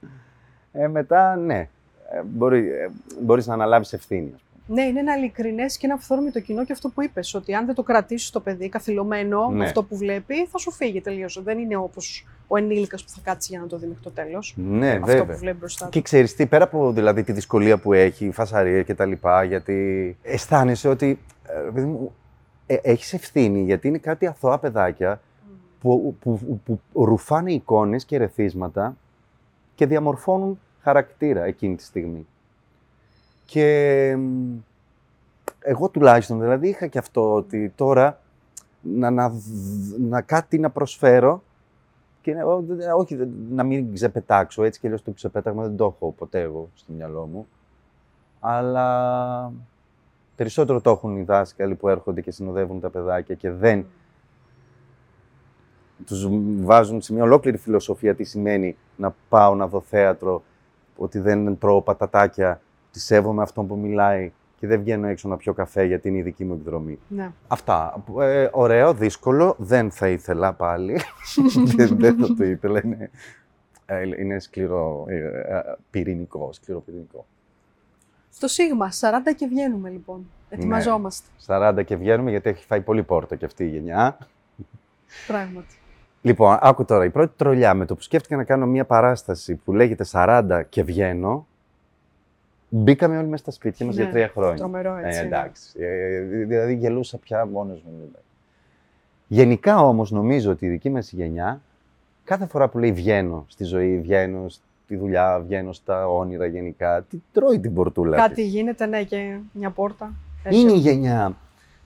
ε, 0.73 0.89
μετά 0.89 1.37
ναι, 1.37 1.69
ε, 2.11 2.23
μπορεί, 2.25 2.71
ε, 2.71 2.89
μπορείς 3.23 3.47
να 3.47 3.55
αναλάβεις 3.55 3.93
ευθύνη. 3.93 4.35
Ας 4.73 4.79
πούμε. 4.79 4.83
Ναι, 4.83 4.89
είναι 4.89 5.01
ένα 5.01 5.17
ειλικρινές 5.17 5.77
και 5.77 5.87
ένα 5.87 5.95
αυθόρμητο 5.95 6.41
κοινό 6.41 6.65
και 6.65 6.73
αυτό 6.73 6.89
που 6.89 7.03
είπες, 7.03 7.35
ότι 7.35 7.55
αν 7.55 7.67
δεν 7.67 7.75
το 7.75 7.83
κρατήσεις 7.83 8.31
το 8.31 8.41
παιδί 8.41 8.69
καθυλωμένο 8.69 9.49
με 9.49 9.57
Ναι. 9.57 9.65
αυτό 9.65 9.83
που 9.83 9.97
βλέπει, 9.97 10.47
θα 10.47 10.59
σου 10.59 10.73
φύγει 10.73 11.01
τελείως. 11.01 11.43
Δεν 11.43 11.59
είναι 11.59 11.77
όπως 11.77 12.27
ο 12.47 12.57
ενήλικας 12.57 13.05
που 13.05 13.11
θα 13.11 13.21
κάτσει 13.23 13.49
για 13.51 13.61
να 13.61 13.67
το 13.67 13.79
δει 13.79 13.87
μέχρι 13.87 14.03
το 14.03 14.11
τέλος. 14.11 14.55
Ναι, 14.57 14.91
αυτό 14.91 15.07
βέβαια. 15.07 15.25
που 15.25 15.39
βλέπει 15.39 15.57
μπροστά 15.57 15.85
του. 15.85 15.91
Και 15.91 16.03
ξέρεις 16.03 16.35
τι, 16.35 16.47
πέρα 16.47 16.65
από 16.65 16.93
δηλαδή 16.93 17.23
τη 17.23 17.33
δυσκολία 17.33 17.79
που 17.79 17.93
έχει, 17.93 18.27
η 18.27 18.31
φασαρία 18.33 18.83
και 18.83 18.95
τα 18.95 19.05
λοιπά, 19.05 19.45
γιατί 19.45 20.17
αισθάνεσαι 20.23 20.89
ότι 20.89 21.19
ε, 21.47 21.71
παιδί 21.75 21.87
μου, 21.87 22.15
ε, 22.67 22.77
έχεις 22.83 23.13
ευθύνη, 23.13 23.63
γιατί 23.63 23.89
είναι 23.89 23.99
κάτι 23.99 24.27
αθώα 24.27 24.59
παιδάκια 24.59 25.21
που, 25.81 26.17
που, 26.21 26.61
που, 26.65 26.81
που 26.93 27.05
ρουφάνε 27.05 27.53
εικόνες 27.53 28.05
και 28.05 28.17
ρεθίσματα 28.17 28.97
και 29.75 29.87
διαμορφώνουν 29.87 30.61
χαρακτήρα 30.81 31.45
εκείνη 31.45 31.77
τη 31.77 31.83
στιγμή. 31.83 32.27
Και 33.53 34.15
μ, 34.19 34.57
εγώ 35.61 35.89
τουλάχιστον 35.89 36.41
δηλαδή 36.41 36.69
είχα 36.69 36.87
και 36.87 36.99
αυτό 36.99 37.35
ότι 37.35 37.73
τώρα 37.77 38.21
να, 38.83 39.11
να, 39.11 39.29
δ- 39.31 39.99
να 39.99 40.21
κάτι 40.21 40.59
να 40.59 40.71
προσφέρω 40.71 41.43
και 42.23 42.35
να, 42.35 42.45
ό- 42.45 42.63
δε- 42.67 42.93
όχι 42.93 43.15
δε- 43.17 43.27
να 43.51 43.63
μην 43.63 43.95
ξεπετάξω, 43.95 44.63
έτσι 44.65 44.81
και 44.81 44.87
αλλιώς 44.87 45.03
το 45.03 45.11
ξεπέταγμα 45.11 45.63
δεν 45.63 45.77
το 45.77 45.85
έχω 45.85 46.15
ποτέ 46.19 46.41
εγώ 46.41 46.69
στο 46.75 46.93
μυαλό 46.93 47.27
μου. 47.27 47.47
Αλλά 48.41 49.53
περισσότερο 50.37 50.81
το 50.81 50.91
έχουν 50.91 51.17
οι 51.17 51.23
δάσκαλοι 51.23 51.75
που 51.75 51.89
έρχονται 51.89 52.21
και 52.21 52.31
συνοδεύουν 52.31 52.81
τα 52.81 52.91
παιδάκια 52.91 53.35
και 53.35 53.51
δεν 53.51 53.87
τους 56.07 56.29
βάζουν 56.63 57.01
σε 57.01 57.13
μια 57.13 57.23
ολόκληρη 57.23 57.57
φιλοσοφία 57.57 58.15
τι 58.15 58.25
σημαίνει 58.25 58.77
να 58.97 59.15
πάω 59.29 59.55
να 59.55 59.67
δω 59.67 59.81
θέατρο, 59.81 60.43
ότι 60.97 61.19
δεν 61.19 61.59
τρώω 61.59 61.83
πατατάκια, 61.83 62.61
ότι 62.93 63.01
σέβομαι 63.01 63.43
αυτόν 63.43 63.67
που 63.67 63.77
μιλάει 63.77 64.33
και 64.59 64.67
δεν 64.67 64.81
βγαίνω 64.81 65.07
έξω 65.07 65.29
να 65.29 65.37
πιω 65.37 65.53
καφέ 65.53 65.85
γιατί 65.85 66.09
είναι 66.09 66.19
η 66.19 66.23
δική 66.23 66.45
μου 66.45 66.55
εκδρομή. 66.55 66.99
Ναι. 67.09 67.33
Αυτά. 67.49 68.05
Ε, 68.21 68.49
ωραίο, 68.53 68.95
δύσκολο. 68.95 69.55
Δεν 69.59 69.91
θα 69.91 70.09
ήθελα 70.09 70.53
πάλι. 70.53 71.01
δεν, 71.77 71.97
δεν 71.99 72.17
θα 72.19 72.35
το 72.35 72.45
ήθελα. 72.45 72.81
Είναι, 72.85 73.11
ε, 73.87 74.03
είναι 74.19 74.39
σκληρό, 74.39 75.05
ε, 75.09 75.17
ε, 75.17 75.63
πυρηνικό, 75.91 76.53
σκληρό 76.53 76.81
πυρηνικό. 76.81 77.27
Στο 78.31 78.49
Σίγμα, 78.49 78.91
40 78.91 78.95
και 79.37 79.47
βγαίνουμε 79.47 79.91
λοιπόν. 79.91 80.27
Ετοιμαζόμαστε. 80.49 81.27
40 81.47 81.83
και 81.85 81.97
βγαίνουμε 81.97 82.31
γιατί 82.31 82.49
έχει 82.49 82.65
φάει 82.65 82.81
πολύ 82.81 83.03
πόρτα 83.03 83.37
και 83.37 83.45
αυτή 83.45 83.65
η 83.65 83.69
γενιά. 83.69 84.19
Πράγματι. 85.27 85.75
Λοιπόν, 86.23 86.59
άκου 86.61 86.85
τώρα, 86.85 87.05
η 87.05 87.11
πρώτη 87.11 87.33
τρολιά 87.37 87.75
με 87.75 87.85
το 87.85 87.95
που 87.95 88.03
σκέφτηκα 88.03 88.37
να 88.37 88.45
κάνω 88.45 88.67
μια 88.67 88.85
παράσταση 88.85 89.55
που 89.55 89.73
λέγεται 89.73 90.05
40 90.13 90.63
και 90.69 90.83
βγαίνω, 90.83 91.47
μπήκαμε 92.75 93.19
όλοι 93.19 93.27
μέσα 93.27 93.43
στα 93.43 93.51
σπίτια 93.51 93.87
μας 93.87 93.97
Ναι, 93.97 94.03
για 94.03 94.11
τρία 94.13 94.29
χρόνια. 94.29 94.57
Τρομερό 94.57 94.97
έτσι. 94.97 95.19
Ε, 95.19 95.23
εντάξει. 95.23 95.73
Ε, 95.79 96.21
δηλαδή 96.21 96.75
γελούσα 96.75 97.19
πια 97.19 97.47
μόνος 97.47 97.83
μου. 97.83 98.11
Γενικά 99.27 99.81
όμως 99.81 100.11
νομίζω 100.11 100.51
ότι 100.51 100.67
η 100.67 100.69
δική 100.69 100.91
μας 100.91 101.13
γενιά, 101.13 101.61
κάθε 102.25 102.47
φορά 102.47 102.69
που 102.69 102.79
λέει 102.79 102.93
βγαίνω 102.93 103.45
στη 103.49 103.65
ζωή, 103.65 103.99
βγαίνω 103.99 104.49
στη 104.49 104.97
δουλειά, 104.97 105.41
βγαίνω 105.41 105.73
στα 105.73 106.09
όνειρα 106.09 106.47
γενικά, 106.47 107.03
τι 107.03 107.19
τρώει 107.33 107.61
την 107.61 107.75
πορτούλα 107.75 108.17
Κάτι 108.17 108.35
της. 108.35 108.47
γίνεται, 108.47 108.87
ναι, 108.87 109.03
και 109.05 109.39
μια 109.53 109.71
πόρτα. 109.71 110.13
Έχει. 110.43 110.61
Είναι 110.61 110.73
η 110.73 110.79
γενιά 110.79 111.37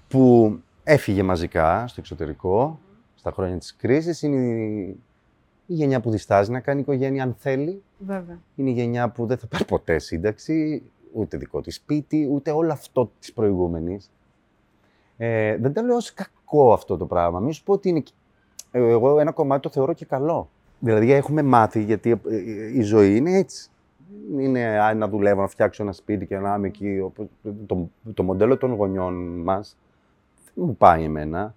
που 0.09 0.57
έφυγε 0.85 1.23
μαζικά 1.23 1.87
στο 1.87 2.01
εξωτερικό, 2.01 2.79
στα 3.15 3.31
χρόνια 3.31 3.59
της 3.59 3.77
κρίσης. 3.77 4.23
Είναι 4.23 4.37
η, 4.37 4.97
η 5.67 5.75
γενιά 5.75 6.01
που 6.01 6.11
διστάζει 6.11 6.51
να 6.51 6.61
κάνει 6.61 6.81
οικογένεια 6.81 7.23
αν 7.23 7.35
θέλει. 7.39 7.83
Βέβαια. 7.99 8.39
Είναι 8.57 8.71
η 8.71 8.73
γενιά 8.73 9.09
που 9.09 9.27
δεν 9.27 9.39
θα 9.39 9.47
πάρει 9.47 9.65
ποτέ 9.65 9.99
σύνταξη, 9.99 10.83
ούτε 11.13 11.37
δικό 11.37 11.61
της 11.61 11.75
σπίτι, 11.75 12.29
ούτε 12.33 12.51
όλο 12.51 12.73
αυτό 12.73 13.11
της 13.19 13.33
προηγούμενης. 13.33 14.11
Ε, 15.17 15.57
δεν 15.57 15.73
το 15.73 15.83
λέω 15.83 15.97
ως 15.97 16.15
κακό 16.15 16.73
αυτό 16.73 16.97
το 16.97 17.07
πράγμα. 17.07 17.41
Μην 17.41 17.53
σου 17.53 17.63
πω 17.63 17.73
ότι 17.73 17.89
είναι... 17.89 18.01
και- 18.01 18.13
ε, 18.71 18.79
Εγώ 18.91 19.21
ένα 19.21 19.33
κομμάτι 19.33 19.63
το 19.63 19.69
θεωρώ 19.71 19.93
και 19.93 20.05
καλό. 20.05 20.49
Δηλαδή 20.79 21.13
έχουμε 21.13 21.43
μάθει, 21.43 21.83
γιατί 21.83 22.11
ε, 22.11 22.37
η 22.73 22.81
ζωή 22.83 23.17
είναι 23.17 23.31
έτσι. 23.37 23.71
Είναι 24.39 24.65
α, 24.81 24.95
να 24.95 25.09
δουλεύω, 25.09 25.41
να 25.41 25.47
φτιάξω 25.47 25.83
ένα 25.83 25.93
σπίτι 25.93 26.27
και 26.27 26.39
να 26.39 26.55
είμαι 26.55 26.67
εκεί. 26.67 27.01
Όπως- 27.05 27.29
Το, 27.67 27.89
το 28.15 28.23
μοντέλο 28.23 28.57
των 28.57 28.73
γονιών 28.75 29.41
μας 29.43 29.77
δεν 30.55 30.65
μου 30.67 30.77
πάει 30.77 31.05
εμένα. 31.05 31.55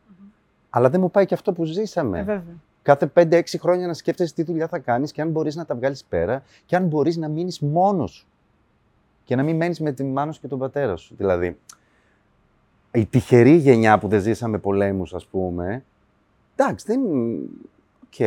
Αλλά 0.69 0.89
δεν 0.89 0.99
μου 1.01 1.11
πάει 1.11 1.25
και 1.25 1.33
αυτό 1.33 1.53
που 1.53 1.65
ζήσαμε 1.65 2.19
Ε, 2.19 2.23
βέβαια. 2.23 2.55
Κάθε 2.95 3.12
5-6 3.15 3.41
χρόνια 3.60 3.88
να 3.88 3.93
σκέφτεσαι 3.93 4.34
τι 4.34 4.43
δουλειά 4.43 4.67
θα 4.67 4.80
κάνεις 4.80 5.12
και 5.12 5.21
αν 5.21 5.30
μπορείς 5.30 5.56
να 5.56 5.65
τα 5.65 5.75
βγάλεις 5.75 6.04
πέρα 6.04 6.43
και 6.65 6.75
αν 6.75 6.86
μπορείς 6.88 7.17
να 7.17 7.28
μείνεις 7.28 7.60
μόνος 7.60 8.12
σου. 8.12 8.28
Και 9.23 9.36
να 9.36 9.43
μην 9.43 9.56
μένεις 9.56 9.80
με 9.80 9.91
τη 9.91 10.04
μάνα 10.04 10.32
σου 10.32 10.41
και 10.41 10.47
τον 10.47 10.60
πατέρα 10.60 10.95
σου. 10.95 11.15
Δηλαδή, 11.17 11.58
η 12.91 13.06
τυχερή 13.06 13.56
γενιά 13.56 13.99
που 13.99 14.08
δεν 14.08 14.21
ζήσαμε 14.21 14.58
πολέμους, 14.58 15.13
ας 15.13 15.25
πούμε, 15.25 15.84
εντάξει, 16.56 16.86
δεν 16.88 17.04
είναι... 17.04 17.39
Οκ. 18.06 18.19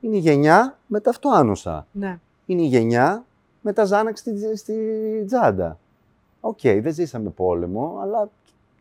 Είναι 0.00 0.16
η 0.16 0.18
γενιά 0.18 0.78
με 0.86 1.00
τα 1.00 1.10
αυτοάνοσα. 1.10 1.86
Ναι. 1.92 2.18
Είναι 2.46 2.62
η 2.62 2.66
γενιά 2.66 3.24
με 3.60 3.72
τα 3.72 3.84
Xanax 3.84 4.20
στη, 4.20 4.56
στη 4.56 4.74
τσάντα. 5.26 5.78
Οκ, 6.40 6.60
δεν 6.62 6.92
ζήσαμε 6.92 7.30
πόλεμο, 7.30 7.98
αλλά 8.02 8.28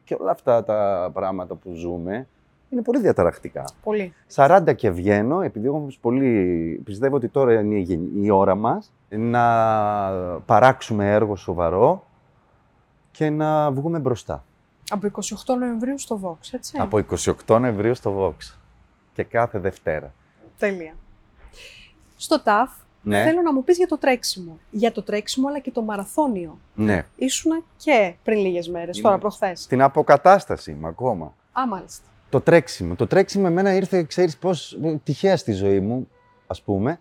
και 0.03 0.17
όλα 0.19 0.31
αυτά 0.31 0.63
τα 0.63 1.09
πράγματα 1.13 1.55
που 1.55 1.73
ζούμε 1.73 2.27
είναι 2.69 2.81
πολύ 2.81 2.99
διαταρακτικά. 2.99 3.63
Πολύ. 3.83 4.13
40 4.35 4.73
και 4.75 4.89
βγαίνω, 4.89 5.41
επειδή 5.41 5.65
εγώ 5.65 5.75
όμως 5.75 5.97
πολύ 5.97 6.81
πιστεύω 6.85 7.15
ότι 7.15 7.27
τώρα 7.27 7.53
είναι 7.59 7.75
η 7.75 7.81
γεν- 7.81 8.23
η 8.25 8.29
ώρα 8.29 8.55
μας 8.55 8.91
να 9.09 9.43
παράξουμε 10.45 11.11
έργο 11.11 11.35
σοβαρό 11.35 12.05
και 13.11 13.29
να 13.29 13.71
βγούμε 13.71 13.99
μπροστά. 13.99 14.43
Από 14.89 15.07
28 15.07 15.55
Νοεμβρίου 15.59 15.97
στο 15.99 16.19
Vox, 16.23 16.47
έτσι. 16.51 16.77
Από 16.79 16.97
28 17.47 17.59
Νοεμβρίου 17.59 17.95
στο 17.95 18.19
Vox 18.37 18.55
και 19.13 19.23
κάθε 19.23 19.59
Δευτέρα. 19.59 20.13
Τέλεια. 20.57 20.93
Στο 22.15 22.41
ΤΑΦ 22.41 22.69
Ναι, 23.07 23.23
Θέλω 23.23 23.41
να 23.41 23.53
μου 23.53 23.63
πεις 23.63 23.77
για 23.77 23.87
το 23.87 23.97
τρέξιμο. 23.97 24.57
Για 24.71 24.91
το 24.91 25.01
τρέξιμο 25.03 25.47
αλλά 25.47 25.59
και 25.59 25.71
το 25.71 25.81
μαραθώνιο. 25.81 26.57
ναι. 26.75 27.05
Ήσουνα 27.15 27.61
και 27.77 28.13
πριν 28.23 28.37
λίγες 28.39 28.69
μέρες, 28.69 28.97
Είμαι- 28.97 29.07
τώρα 29.07 29.17
προχθές. 29.19 29.61
Στην 29.61 29.81
αποκατάσταση 29.81 30.71
είμαι 30.71 30.87
ακόμα. 30.87 31.33
Α, 31.59 31.67
μάλιστα. 31.67 32.05
Το 32.29 32.41
τρέξιμο. 32.41 32.95
Το 32.95 33.07
τρέξιμο 33.07 33.45
εμένα 33.47 33.75
ήρθε, 33.75 34.03
ξέρεις 34.03 34.37
πώς, 34.37 34.79
τυχαία 35.03 35.37
στη 35.37 35.51
ζωή 35.51 35.79
μου, 35.79 36.07
ας 36.47 36.61
πούμε. 36.61 36.99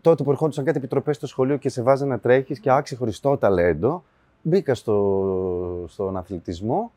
Τότε 0.00 0.22
που 0.22 0.30
ερχόντουσαν 0.30 0.64
κάτι 0.64 0.78
επιτροπές 0.78 1.16
στο 1.16 1.26
σχολείο 1.26 1.56
και 1.56 1.68
σε 1.68 1.82
βάζανε 1.82 2.10
να 2.10 2.18
τρέχεις 2.18 2.60
και 2.60 2.70
άξι 2.70 2.96
χωριστό 2.96 3.36
ταλέντο, 3.36 4.04
μπήκα 4.42 4.74
στο, 4.74 5.84
στον 5.88 6.16
αθλητισμό 6.16 6.92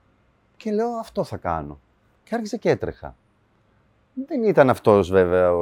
και 0.57 0.71
λέω 0.71 0.89
αυτό 0.89 1.23
θα 1.23 1.37
κάνω. 1.37 1.79
Και 2.23 2.35
άρχισα 2.35 2.57
και 2.57 2.69
έτρεχα. 2.69 3.15
Δεν 4.27 4.43
ήταν 4.43 4.69
αυτός 4.69 5.09
βέβαια 5.09 5.53
ο, 5.53 5.61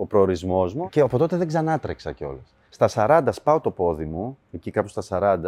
ο 0.00 0.06
προορισμός 0.06 0.74
μου 0.74 0.88
και 0.88 1.00
από 1.00 1.18
τότε 1.18 1.36
δεν 1.36 1.46
ξανά 1.46 1.78
τρέξα 1.78 2.12
κιόλας. 2.12 2.54
Στα 2.68 2.88
40 3.24 3.28
σπάω 3.30 3.60
το 3.60 3.70
πόδι 3.70 4.04
μου, 4.04 4.38
εκεί 4.52 4.70
κάπου 4.70 4.88
στα 4.88 5.02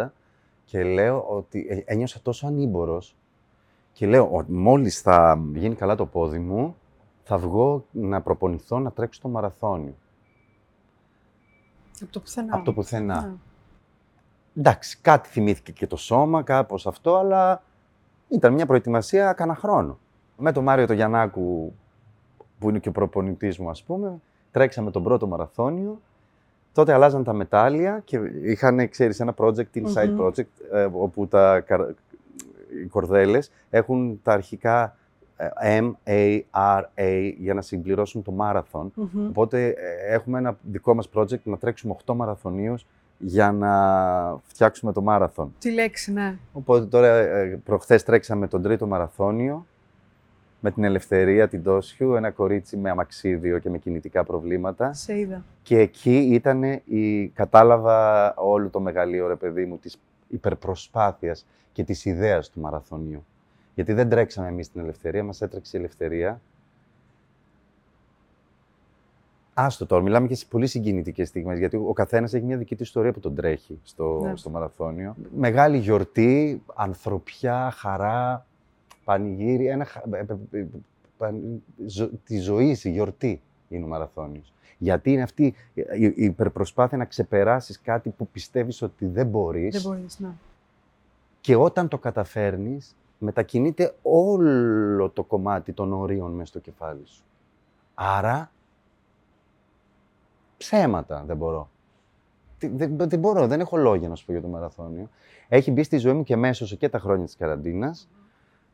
40, 0.05 0.09
και 0.65 0.83
λέω 0.83 1.25
ότι 1.29 1.67
ε, 1.71 1.93
ένιωσα 1.93 2.21
τόσο 2.23 2.47
ανήμπορος 2.47 3.15
και 4.01 4.07
λέω 4.07 4.29
ότι 4.33 4.53
μόλις 4.53 5.01
θα 5.01 5.43
γίνει 5.55 5.75
καλά 5.75 5.95
το 5.95 6.07
πόδι 6.07 6.39
μου, 6.39 6.77
θα 7.23 7.39
βγω 7.39 7.85
να 7.91 8.21
προπονηθώ 8.21 8.79
να 8.79 8.91
τρέξω 8.93 9.21
το 9.21 9.29
μαραθώνιο. 9.29 9.95
Από 12.03 12.13
το 12.13 12.21
πουθενά. 12.21 12.55
Από 12.55 12.65
το 12.65 12.73
πουθενά. 12.73 13.21
Ναι. 13.21 13.33
Εντάξει, 14.57 14.99
κάτι 15.01 15.29
θυμήθηκε 15.29 15.73
και 15.73 15.87
το 15.87 15.97
σώμα, 15.97 16.43
κάπως 16.43 16.87
αυτό, 16.87 17.17
αλλά 17.17 17.63
ήταν 18.29 18.53
μια 18.53 18.67
προετοιμασία 18.67 19.33
κανένα 19.33 19.59
χρόνο. 19.59 19.99
Με 20.37 20.53
τον 20.53 20.65
Μάριο 20.65 20.87
το 20.87 20.93
Γιαννάκου, 20.93 21.75
που 22.59 22.69
είναι 22.69 22.79
και 22.79 22.89
ο 22.89 22.93
προπονητής 22.93 23.59
μου, 23.59 23.71
ας 23.71 23.83
πούμε, 23.83 24.21
τρέξαμε 24.51 24.91
τον 24.91 25.03
πρώτο 25.03 25.27
μαραθώνιο. 25.27 26.01
Τότε 26.73 26.93
αλλάζαν 26.93 27.25
τα 27.25 27.33
μετάλλια 27.33 28.01
και 28.05 28.19
είχαν, 28.43 28.89
ξέρεις, 28.89 29.21
ένα 29.21 29.35
project, 29.37 29.73
inside 29.75 30.09
Μμμ. 30.09 30.27
project, 30.27 30.73
ε, 30.73 30.89
όπου 30.93 31.27
τα, 31.27 31.61
καρ- 31.61 31.91
οι 32.85 32.87
κορδέλες 32.87 33.51
έχουν 33.71 34.21
τα 34.23 34.33
αρχικά 34.33 34.97
ε, 35.37 35.81
M, 35.81 35.93
A, 36.05 36.41
R, 36.51 36.83
A 36.95 37.33
για 37.39 37.55
να 37.55 37.63
συμπληρώσουν 37.63 38.23
το 38.23 38.31
μάραθον. 38.31 38.93
Μμμ. 38.95 39.29
Οπότε 39.29 39.67
ε, 39.67 40.15
έχουμε 40.15 40.39
ένα 40.39 40.57
δικό 40.63 40.95
μας 40.95 41.09
project 41.15 41.43
να 41.43 41.59
τρέξουμε 41.59 41.97
8 42.07 42.15
μαραθωνίους 42.15 42.87
για 43.19 43.53
να 43.53 43.73
φτιάξουμε 44.43 44.93
το 44.93 45.03
μάραθον. 45.03 45.55
Τη 45.59 45.71
λέξη, 45.73 46.13
ναι. 46.13 46.37
Οπότε 46.53 46.87
τώρα 46.87 47.09
ε, 47.17 47.61
προχθές 47.65 48.03
τρέξαμε 48.03 48.47
τον 48.49 48.63
τρίτο 48.63 48.87
μαραθώνιο 48.87 49.67
με 50.61 50.71
την 50.71 50.85
Ελευθερία 50.85 51.49
την 51.49 51.63
Τόσιου, 51.63 52.15
ένα 52.15 52.31
κορίτσι 52.31 52.77
με 52.77 52.91
αμαξίδιο 52.91 53.59
και 53.59 53.71
με 53.71 53.79
κινητικά 53.79 54.25
προβλήματα. 54.25 54.93
Σε 54.93 55.19
είδα. 55.19 55.45
Και 55.63 55.79
εκεί 55.79 56.17
ήταν 56.17 56.63
η... 56.85 57.29
κατάλαβα 57.35 58.35
όλο 58.35 58.69
το 58.69 58.81
μεγαλείο, 58.81 59.27
ρε 59.27 59.37
παιδί 59.37 59.65
μου, 59.65 59.79
της 59.79 60.01
υπερπροσπάθειας 60.29 61.47
και 61.73 61.85
της 61.85 62.05
ιδέας 62.05 62.51
του 62.51 62.61
μαραθωνίου. 62.61 63.25
Γιατί 63.75 63.93
δεν 63.93 64.09
τρέξαμε 64.09 64.49
εμείς 64.49 64.71
την 64.71 64.81
Ελευθερία, 64.81 65.25
μας 65.25 65.41
έτρεξε 65.43 65.77
η 65.77 65.81
Ελευθερία. 65.81 66.41
Άστο 69.55 69.87
τώρα, 69.87 70.03
μιλάμε 70.03 70.27
και 70.27 70.35
σε 70.35 70.47
πολύ 70.51 70.67
συγκινητικές 70.67 71.29
στιγμές, 71.29 71.59
γιατί 71.59 71.77
ο 71.77 71.93
καθένας 71.93 72.35
έχει 72.35 72.45
μια 72.45 72.57
δική 72.57 72.77
του 72.77 72.83
ιστορία 72.83 73.13
που 73.13 73.21
τον 73.21 73.35
τρέχει 73.35 73.79
στο, 73.83 74.21
Ναι. 74.25 74.37
στο 74.37 74.51
μαραθώνιο. 74.51 75.17
Μεγάλη 75.37 75.79
γιορτή, 75.79 76.63
ανθρωπιά, 76.75 77.71
χαρά, 77.71 78.47
πανηγύρι, 79.05 79.67
ένα, 79.67 79.85
χα- 79.85 80.03
ε, 80.17 80.27
ε, 80.53 80.59
ε, 80.59 80.67
παν- 81.19 81.63
ζω- 81.87 82.11
τη 82.25 82.39
ζωή, 82.39 82.79
η 82.83 82.91
γιορτή 82.91 83.41
είναι 83.69 83.85
ο 83.85 83.89
μαραθώνιος. 83.89 84.53
Γιατί 84.79 85.13
είναι 85.13 85.23
αυτή 85.23 85.55
η 85.75 85.85
η 86.17 86.25
υπερπροσπάθεια 86.25 86.97
να 86.99 87.05
ξεπεράσεις 87.05 87.81
κάτι 87.81 88.11
που 88.11 88.29
πιστεύεις 88.29 88.83
ότι 88.83 89.07
δεν 89.07 89.27
μπορείς 89.27 89.83
Δεν 89.83 89.93
μπορείς, 89.93 90.19
ναι. 90.19 90.29
Και 91.41 91.57
όταν 91.57 91.89
το 91.89 91.99
καταφέρνεις, 91.99 92.97
μετακινείται 93.19 93.95
όλο 94.03 95.09
το 95.11 95.23
κομμάτι 95.25 95.73
των 95.73 95.93
ορίων 95.93 96.33
μέσα 96.33 96.47
στο 96.47 96.59
κεφάλι 96.59 97.07
σου. 97.07 97.23
Άρα, 97.95 98.51
ψέματα 100.57 101.25
δεν 101.27 101.37
μπορώ. 101.37 101.71
Τι- 102.59 102.69
Δεν, 102.69 102.97
δεν 102.99 103.19
μπορώ, 103.19 103.47
δεν 103.47 103.61
έχω 103.61 103.77
λόγια 103.77 104.09
να 104.09 104.15
σου 104.15 104.27
πω 104.27 104.33
για 104.33 104.41
το 104.41 104.49
μαραθώνιο. 104.49 105.09
Έχει 105.49 105.71
μπει 105.71 105.83
στη 105.83 105.97
ζωή 105.99 106.13
μου 106.13 106.23
και 106.23 106.37
μέσω 106.37 106.77
και 106.77 106.89
τα 106.89 106.99
χρόνια 106.99 107.25
της 107.25 107.37
καραντίνας. 107.37 108.09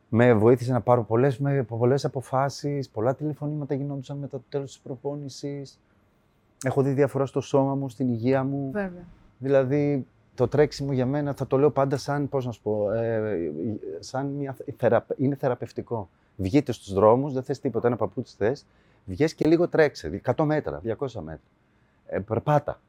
Με 0.09 0.33
βοήθησε 0.33 0.71
να 0.71 0.81
πάρω 0.81 1.03
πολλές, 1.03 1.39
με, 1.39 1.63
πολλές 1.63 2.05
αποφάσεις, 2.05 2.89
πολλά 2.89 3.15
τηλεφωνήματα 3.15 3.73
γινόντουσαν 3.75 4.17
μετά 4.17 4.37
το 4.37 4.43
τέλος 4.49 4.67
της 4.71 4.79
προπόνησης. 4.79 5.79
Έχω 6.63 6.81
δει 6.81 6.91
διαφορά 6.91 7.25
στο 7.25 7.41
σώμα 7.41 7.75
μου, 7.75 7.89
στην 7.89 8.07
υγεία 8.07 8.43
μου. 8.43 8.71
Βέβαια. 8.71 9.03
Δηλαδή, 9.37 10.07
το 10.37 10.47
τρέξιμο 10.47 10.93
για 10.93 11.05
μένα 11.05 11.33
θα 11.33 11.47
το 11.47 11.57
λέω 11.57 11.69
πάντα 11.71 11.97
σαν, 11.97 12.29
πώς 12.29 12.45
να 12.45 12.51
σου 12.51 12.61
πω, 12.61 12.91
ε, 12.91 13.51
σαν 13.99 14.25
μια 14.27 14.55
θεραπε- 14.77 15.19
είναι 15.19 15.35
θεραπευτικό. 15.35 16.09
Βγείτε 16.35 16.71
στους 16.71 16.93
δρόμους, 16.93 17.33
δεν 17.33 17.43
θες 17.43 17.59
τίποτα, 17.59 17.87
ένα 17.87 17.95
παπούτσι 17.95 18.35
θες, 18.37 18.65
βγες 19.05 19.33
και 19.33 19.45
λίγο 19.47 19.67
τρέξε, 19.67 20.07
100 20.09 20.45
μέτρα, 20.45 20.79
200 20.83 21.21
μέτρα. 21.21 21.41
Ε, 22.07 22.19
περπάτα, 22.19 22.79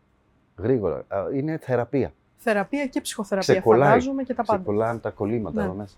γρήγορα. 0.59 1.05
Α, 1.09 1.25
Είναι 1.33 1.59
θεραπεία. 1.59 2.13
Θεραπεία 2.37 2.87
και 2.87 3.01
ψυχοθεραπεία, 3.01 3.55
Ξεκολλάει. 3.55 3.89
φαντάζομαι 3.89 4.23
και 4.23 4.35
τα 4.35 4.45
πάντα. 4.45 4.63
Ξεκολλάνε 4.63 4.99
τα 4.99 5.11
κολλήματα 5.11 5.61
Ναι. 5.61 5.67
εδώ 5.67 5.75
μέσα. 5.75 5.97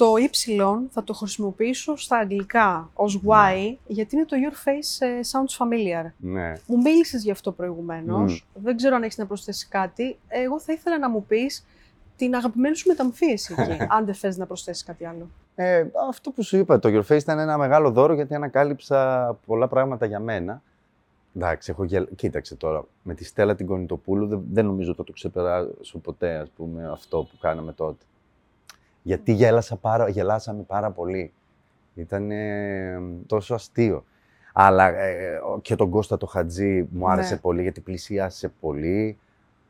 Το 0.00 0.12
Y 0.16 0.88
θα 0.90 1.04
το 1.04 1.12
χρησιμοποιήσω 1.12 1.96
στα 1.96 2.16
αγγλικά 2.16 2.90
ως 2.94 3.20
Y, 3.26 3.74
γιατί 3.86 4.16
είναι 4.16 4.24
το 4.24 4.36
Your 4.36 4.68
face 4.68 5.06
ε, 5.06 5.20
sounds 5.30 5.64
familiar. 5.64 6.10
Ναι. 6.16 6.52
Μου 6.66 6.76
μίλησες 6.76 7.22
γι' 7.22 7.30
αυτό 7.30 7.52
προηγουμένως. 7.52 8.46
Δεν 8.54 8.76
ξέρω 8.76 8.96
αν 8.96 9.02
έχεις 9.02 9.16
να 9.16 9.26
προσθέσεις 9.26 9.68
κάτι. 9.68 10.18
Εγώ 10.28 10.60
θα 10.60 10.72
ήθελα 10.72 10.98
να 10.98 11.10
μου 11.10 11.24
πεις 11.24 11.66
την 12.16 12.34
αγαπημένη 12.34 12.76
σου 12.76 12.88
μεταμφίεση 12.88 13.54
εκεί, 13.58 13.86
αν 13.88 14.04
δεν 14.04 14.14
θες 14.14 14.36
να 14.36 14.46
προσθέσεις 14.46 14.84
κάτι 14.84 15.04
άλλο. 15.04 15.28
Ε, 15.54 15.86
αυτό 16.08 16.30
που 16.30 16.42
σου 16.42 16.56
είπα, 16.56 16.78
το 16.78 16.88
Your 16.92 17.12
Face 17.12 17.20
ήταν 17.20 17.38
ένα 17.38 17.58
μεγάλο 17.58 17.90
δώρο 17.90 18.14
γιατί 18.14 18.34
ανακάλυψα 18.34 19.38
πολλά 19.46 19.68
πράγματα 19.68 20.06
για 20.06 20.20
μένα. 20.20 20.62
Εντάξει, 21.36 21.70
έχω 21.70 21.84
γελ... 21.84 22.08
κοίταξε 22.16 22.54
τώρα, 22.54 22.84
με 23.02 23.14
τη 23.14 23.24
Στέλλα 23.24 23.54
την 23.54 23.66
Κονιτοπούλου 23.66 24.26
δεν, 24.26 24.42
δεν 24.50 24.66
νομίζω 24.66 24.88
ότι 24.88 24.98
θα 24.98 25.04
το 25.04 25.12
ξεπεράσω 25.12 25.98
ποτέ, 25.98 26.36
ας 26.36 26.48
πούμε, 26.50 26.90
αυτό 26.92 27.18
που 27.18 27.38
κάναμε 27.40 27.72
τότε. 27.72 28.04
Γιατί 29.02 29.32
γέλασα 29.32 29.76
πάρα, 29.76 30.08
γελάσαμε 30.08 30.62
πάρα 30.62 30.90
πολύ. 30.90 31.32
Ήταν 31.94 32.30
τόσο 33.26 33.54
αστείο. 33.54 34.04
Αλλά 34.52 34.86
ε, 34.88 35.36
ο- 35.36 35.58
και 35.62 35.74
τον 35.76 35.90
Κώστα 35.90 36.16
το 36.16 36.26
Χατζή 36.26 36.88
μου 36.92 37.06
Ναι. 37.06 37.12
άρεσε 37.12 37.36
πολύ 37.36 37.62
γιατί 37.62 37.80
πλησίασε 37.80 38.52
πολύ. 38.60 39.18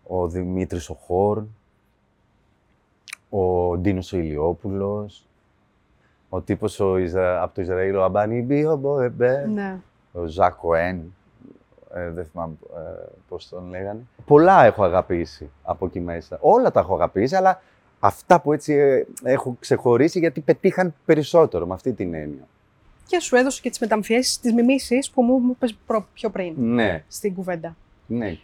Ο 0.07 0.29
Δημήτρης 0.29 0.89
ο 0.91 0.95
Χόρν. 0.95 1.49
Ο 3.31 3.77
Ντίνος 3.79 4.13
ο 4.13 4.17
Ηλιόπουλος. 4.17 5.27
Ο 6.29 6.41
τύπος 6.41 6.81
ο 6.81 6.97
Ιζα... 6.99 7.43
από 7.43 7.55
το 7.55 7.61
Ισραήλ, 7.63 7.97
ο 7.97 8.03
Αμπάνι 8.05 8.43
Μπίο 8.43 8.77
Μποεμπέ. 8.77 9.47
Ναι. 9.47 9.79
Ο 10.13 10.25
Ζάκο 10.25 10.75
Εν. 10.75 11.15
Ε, 11.95 12.11
δεν 12.11 12.25
θυμάμαι 12.25 12.55
ε, 12.77 13.05
πώς 13.29 13.49
τον 13.49 13.69
λέγανε. 13.69 14.01
Πολλά 14.27 14.65
έχω 14.65 14.85
αγαπήσει 14.85 15.51
από 15.63 15.87
εκεί 15.87 16.01
μέσα. 16.01 16.39
Όλα 16.41 16.71
τα 16.71 16.81
έχω 16.81 16.95
αγαπήσει, 16.95 17.37
αλλά 17.37 17.63
αυτά 18.01 18.41
που 18.41 18.53
έτσι 18.53 18.73
ε, 18.75 19.05
έχω 19.23 19.57
ξεχωρίσει 19.61 20.19
γιατί 20.19 20.41
πετύχαν 20.41 20.95
περισσότερο 21.05 21.67
με 21.67 21.75
αυτή 21.75 21.93
την 21.93 22.15
έννοια. 22.15 22.47
Και 23.07 23.21
σου 23.21 23.37
έδωσε 23.37 23.61
και 23.61 23.69
τις 23.71 23.79
μεταμφιέσεις, 23.79 24.41
τις 24.41 24.53
μιμήσεις 24.53 25.11
που 25.11 25.23
μου 25.23 25.39
μου 25.39 25.51
είπες 25.51 25.77
προ- 25.87 26.07
πιο 26.15 26.31
πριν 26.31 26.55
Ναι, 26.57 27.05
στην 27.09 27.35
κουβέντα. 27.35 27.77
ναι. 28.07 28.37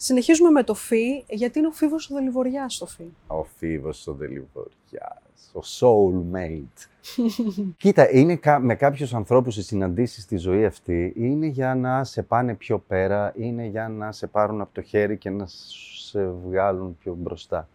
Συνεχίζουμε 0.00 0.50
με 0.50 0.62
το 0.62 0.74
Φι, 0.74 1.24
γιατί 1.28 1.58
είναι 1.58 1.68
ο 1.68 1.70
Φίβος 1.70 2.10
ο 2.10 2.14
Δελιβοριάς 2.14 2.74
στο 2.74 2.86
Φι. 2.86 3.04
Ο 3.26 3.44
Φίβος 3.44 4.06
ο 4.06 4.12
Δελιβοριάς, 4.12 5.52
ο 5.52 5.60
soulmate. 5.78 6.86
Κοίτα, 7.76 8.10
είναι 8.10 8.36
κα- 8.36 8.58
με 8.58 8.74
κάποιους 8.74 9.14
ανθρώπους 9.14 9.56
οι 9.56 9.62
συναντήσεις 9.62 10.22
στη 10.22 10.36
ζωή 10.36 10.64
αυτή 10.64 11.12
είναι 11.16 11.46
για 11.46 11.74
να 11.74 12.04
σε 12.04 12.22
πάνε 12.22 12.54
πιο 12.54 12.78
πέρα, 12.78 13.32
είναι 13.36 13.64
για 13.66 13.88
να 13.88 14.12
σε 14.12 14.26
πάρουν 14.26 14.60
από 14.60 14.74
το 14.74 14.82
χέρι 14.82 15.16
και 15.16 15.30
να 15.30 15.44
σε 15.46 16.26
βγάλουν 16.46 16.96
πιο 16.98 17.14
μπροστά. 17.14 17.68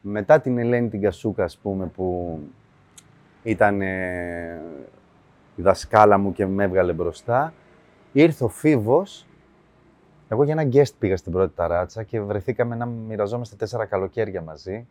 Μετά 0.00 0.40
την 0.40 0.58
Ελένη 0.58 0.88
την 0.88 1.00
Κασούκα, 1.00 1.44
ας 1.44 1.58
πούμε, 1.58 1.86
που 1.86 2.38
ήταν 3.42 3.80
ε, 3.80 4.60
η 5.56 5.62
δασκάλα 5.62 6.18
μου 6.18 6.32
και 6.32 6.46
με 6.46 6.64
έβγαλε 6.64 6.92
μπροστά, 6.92 7.52
ήρθε 8.12 8.44
ο 8.44 8.48
Φίβος 8.48 9.28
εγώ 10.28 10.44
για 10.44 10.54
ένα 10.58 10.68
guest 10.72 10.92
πήγα 10.98 11.16
στην 11.16 11.32
πρώτη 11.32 11.54
ταράτσα 11.54 12.02
και 12.02 12.20
βρεθήκαμε 12.20 12.74
να 12.74 12.86
μοιραζόμαστε 12.86 13.56
τέσσερα 13.56 13.84
καλοκαίρια 13.84 14.42
μαζί. 14.42 14.86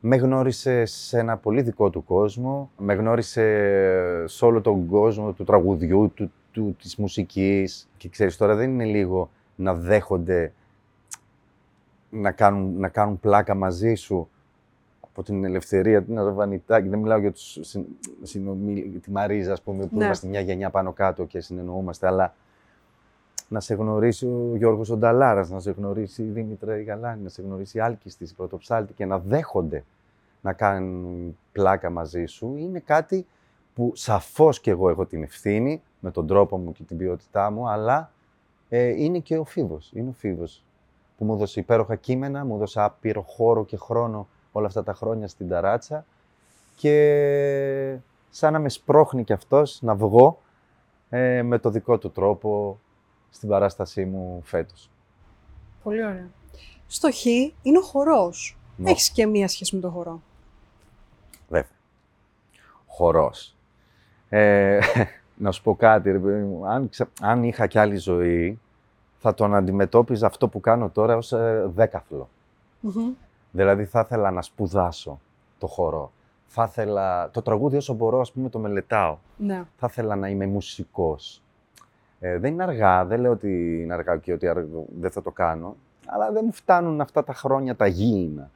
Με 0.00 0.16
γνώρισε 0.16 0.84
σε 0.84 1.18
ένα 1.18 1.36
πολύ 1.36 1.62
δικό 1.62 1.90
του 1.90 2.04
κόσμο, 2.04 2.70
με 2.78 2.94
γνώρισε 2.94 4.24
σε 4.26 4.44
όλο 4.44 4.60
τον 4.60 4.86
κόσμο 4.86 5.32
του 5.32 5.44
τραγουδιού, 5.44 6.12
του, 6.14 6.32
του, 6.52 6.76
της 6.80 6.96
μουσικής. 6.96 7.88
Και 7.96 8.08
ξέρεις, 8.08 8.36
τώρα 8.36 8.54
δεν 8.54 8.70
είναι 8.70 8.84
λίγο 8.84 9.30
να 9.56 9.74
δέχονται 9.74 10.52
να 12.10 12.30
κάνουν, 12.30 12.78
να 12.80 12.88
κάνουν 12.88 13.20
πλάκα 13.20 13.54
μαζί 13.54 13.94
σου 13.94 14.28
από 15.00 15.22
την 15.22 15.44
ελευθερία, 15.44 16.02
την 16.02 16.18
Αρβανιτάκη. 16.18 16.88
Δεν 16.88 16.98
μιλάω 16.98 17.18
για 17.18 17.32
τους, 17.32 17.58
συν, 17.60 17.84
συνομιλ- 18.22 19.02
τη 19.02 19.10
Μαρίζα, 19.10 19.52
ας 19.52 19.62
πούμε, 19.62 19.86
που 19.86 19.96
Ναι. 19.96 20.04
είμαστε 20.04 20.26
μια 20.28 20.40
γενιά 20.40 20.70
πάνω 20.70 20.92
κάτω 20.92 21.24
και 21.24 21.40
συνεννοούμαστε, 21.40 22.06
αλλά 22.06 22.34
να 23.48 23.60
σε 23.60 23.74
γνωρίσει 23.74 24.26
ο 24.26 24.52
Γιώργος 24.56 24.90
Ονταλάρας, 24.90 25.50
να 25.50 25.60
σε 25.60 25.70
γνωρίσει 25.70 26.22
η 26.22 26.26
Δήμητρα 26.26 26.78
η 26.78 26.82
Γαλάνη, 26.82 27.22
να 27.22 27.28
σε 27.28 27.42
γνωρίσει 27.42 27.76
η 27.76 27.80
Άλκης 27.80 28.16
της, 28.16 28.30
η 28.30 28.34
Πρωτοψάλτη 28.34 28.92
και 28.92 29.04
να 29.06 29.18
δέχονται 29.18 29.84
να 30.40 30.52
κάνουν 30.52 31.38
πλάκα 31.52 31.90
μαζί 31.90 32.24
σου, 32.26 32.54
είναι 32.56 32.78
κάτι 32.78 33.26
που 33.74 33.92
σαφώς 33.94 34.60
και 34.60 34.70
εγώ 34.70 34.90
έχω 34.90 35.06
την 35.06 35.22
ευθύνη 35.22 35.82
με 36.00 36.10
τον 36.10 36.26
τρόπο 36.26 36.58
μου 36.58 36.72
και 36.72 36.82
την 36.82 36.96
ποιότητά 36.96 37.50
μου, 37.50 37.68
αλλά 37.68 38.10
ε, 38.68 38.86
είναι 39.02 39.18
και 39.18 39.38
ο 39.38 39.44
Φίβος. 39.44 39.90
Είναι 39.94 40.08
ο 40.08 40.12
Φίβος 40.12 40.64
που 41.18 41.24
μου 41.24 41.34
έδωσε 41.34 41.60
υπέροχα 41.60 41.96
κείμενα, 41.96 42.44
μου 42.44 42.54
έδωσε 42.54 42.80
άπειρο 42.80 43.22
χώρο 43.22 43.64
και 43.64 43.76
χρόνο 43.76 44.28
όλα 44.52 44.66
αυτά 44.66 44.82
τα 44.82 44.94
χρόνια 44.94 45.28
στην 45.28 45.48
ταράτσα 45.48 46.04
και 46.76 47.96
σαν 48.30 48.52
να 48.52 48.58
με 48.58 48.68
σπρώχνει 48.68 49.24
κι 49.24 49.32
αυτός 49.32 49.78
να 49.82 49.94
βγω 49.94 50.38
ε, 51.10 51.42
με 51.42 51.58
το 51.58 51.70
δικό 51.70 51.98
του 51.98 52.10
τρόπο 52.10 52.78
στην 53.30 53.48
παράστασή 53.48 54.04
μου 54.04 54.40
φέτος. 54.44 54.90
Πολύ 55.82 56.04
ωραία. 56.04 56.28
Στο 56.86 57.12
Χ 57.12 57.24
είναι 57.62 57.78
ο 57.78 57.82
χορός. 57.82 58.58
Ναι. 58.76 58.90
Έχεις 58.90 59.10
και 59.10 59.26
μία 59.26 59.48
σχέση 59.48 59.74
με 59.74 59.80
το 59.80 59.90
χορό. 59.90 60.22
Βέβαια. 61.48 61.68
Χορός. 62.86 63.56
Ε, 64.28 64.78
να 65.44 65.52
σου 65.52 65.62
πω 65.62 65.76
κάτι, 65.76 66.10
ρε 66.10 66.18
παιδί 66.18 66.42
μου. 66.42 66.66
Αν, 66.66 66.88
ξε- 66.88 67.08
αν 67.20 67.44
είχα 67.44 67.66
κι 67.66 67.78
άλλη 67.78 67.96
ζωή, 67.96 68.58
θα 69.18 69.34
τον 69.34 69.54
αντιμετώπιζα 69.54 70.26
αυτό 70.26 70.48
που 70.48 70.60
κάνω 70.60 70.88
τώρα 70.88 71.16
ως 71.16 71.32
ε, 71.32 71.70
δέκαθλο. 71.74 72.28
Μμμ. 72.80 73.12
Δηλαδή 73.50 73.84
θα 73.84 74.00
ήθελα 74.00 74.30
να 74.30 74.42
σπουδάσω 74.42 75.20
το 75.58 75.66
χορό. 75.66 76.12
Θα 76.46 76.64
ήθελα, 76.68 77.30
το 77.30 77.42
τραγούδι 77.42 77.76
όσο 77.76 77.94
μπορώ, 77.94 78.20
ας 78.20 78.32
πούμε, 78.32 78.48
το 78.48 78.58
μελετάω. 78.58 79.16
Ναι. 79.36 79.64
Θα 79.76 79.86
ήθελα 79.90 80.16
να 80.16 80.28
είμαι 80.28 80.46
μουσικός. 80.46 81.42
Ε, 82.20 82.38
δεν 82.38 82.52
είναι 82.52 82.62
αργά, 82.62 83.04
δεν 83.04 83.20
λέω 83.20 83.32
ότι 83.32 83.80
είναι 83.82 83.94
αργά 83.94 84.16
και 84.16 84.32
ότι 84.32 84.48
αργ- 84.48 84.86
δεν 85.00 85.10
θα 85.10 85.22
το 85.22 85.30
κάνω, 85.30 85.76
αλλά 86.06 86.32
δεν 86.32 86.42
μου 86.44 86.52
φτάνουν 86.52 87.00
αυτά 87.00 87.24
τα 87.24 87.34
χρόνια 87.34 87.76
τα 87.76 87.86
γήινα. 87.86 88.50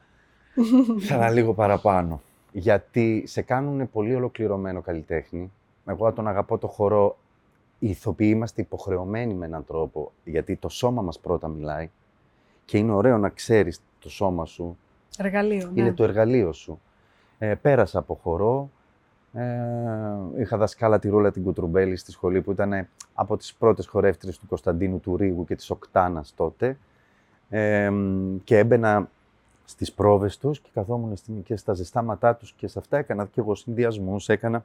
Ήθελα 0.98 1.30
λίγο 1.30 1.54
παραπάνω. 1.54 2.20
Γιατί 2.52 3.22
σε 3.26 3.42
κάνουν 3.42 3.90
πολύ 3.90 4.14
ολοκληρωμένο 4.14 4.80
καλλιτέχνη. 4.80 5.52
Εγώ 5.86 6.12
τον 6.12 6.28
αγαπώ 6.28 6.58
το 6.58 6.66
χορό. 6.66 7.16
Οι 7.82 7.88
ηθοποιοί 7.88 8.30
είμαστε 8.34 8.60
υποχρεωμένοι 8.60 9.34
με 9.34 9.46
έναν 9.46 9.64
τρόπο, 9.64 10.12
γιατί 10.24 10.56
το 10.56 10.68
σώμα 10.68 11.02
μας 11.02 11.18
πρώτα 11.18 11.48
μιλάει 11.48 11.90
και 12.64 12.78
είναι 12.78 12.92
ωραίο 12.92 13.18
να 13.18 13.28
ξέρεις 13.28 13.80
το 13.98 14.10
σώμα 14.10 14.44
σου, 14.44 14.76
Εργαλείο, 15.18 15.70
ναι. 15.74 15.80
είναι 15.80 15.92
το 15.92 16.04
εργαλείο 16.04 16.52
σου. 16.52 16.80
Ε, 17.38 17.54
πέρασα 17.54 17.98
από 17.98 18.14
χορό, 18.22 18.70
ε, 19.32 19.44
είχα 20.36 20.56
δασκάλα 20.56 20.98
τη 20.98 21.08
Ρούλα 21.08 21.30
την 21.30 21.42
Κουτρουμπέλη 21.42 21.96
στη 21.96 22.10
σχολή 22.10 22.40
που 22.40 22.50
ήταν 22.50 22.88
από 23.14 23.36
τις 23.36 23.54
πρώτες 23.54 23.86
χορεύτριες 23.86 24.38
του 24.38 24.46
Κωνσταντίνου 24.46 25.00
του 25.00 25.16
Ρίγου 25.16 25.44
και 25.44 25.54
της 25.54 25.70
Οκτάνας 25.70 26.34
τότε 26.36 26.76
ε, 27.48 27.90
μ, 27.90 28.36
και 28.44 28.58
έμπαινα 28.58 29.10
στις 29.64 29.92
πρόβες 29.92 30.38
τους 30.38 30.60
και 30.60 30.70
καθόμουν 30.72 31.16
στην, 31.16 31.42
και 31.42 31.56
στα 31.56 31.72
ζεστάματά 31.72 32.34
τους 32.34 32.52
και 32.52 32.66
σε 32.66 32.78
αυτά 32.78 32.98
έκανα 32.98 33.26
και 33.26 33.40
εγώ 33.40 33.54
συνδυασμούς, 33.54 34.28
έκανα, 34.28 34.64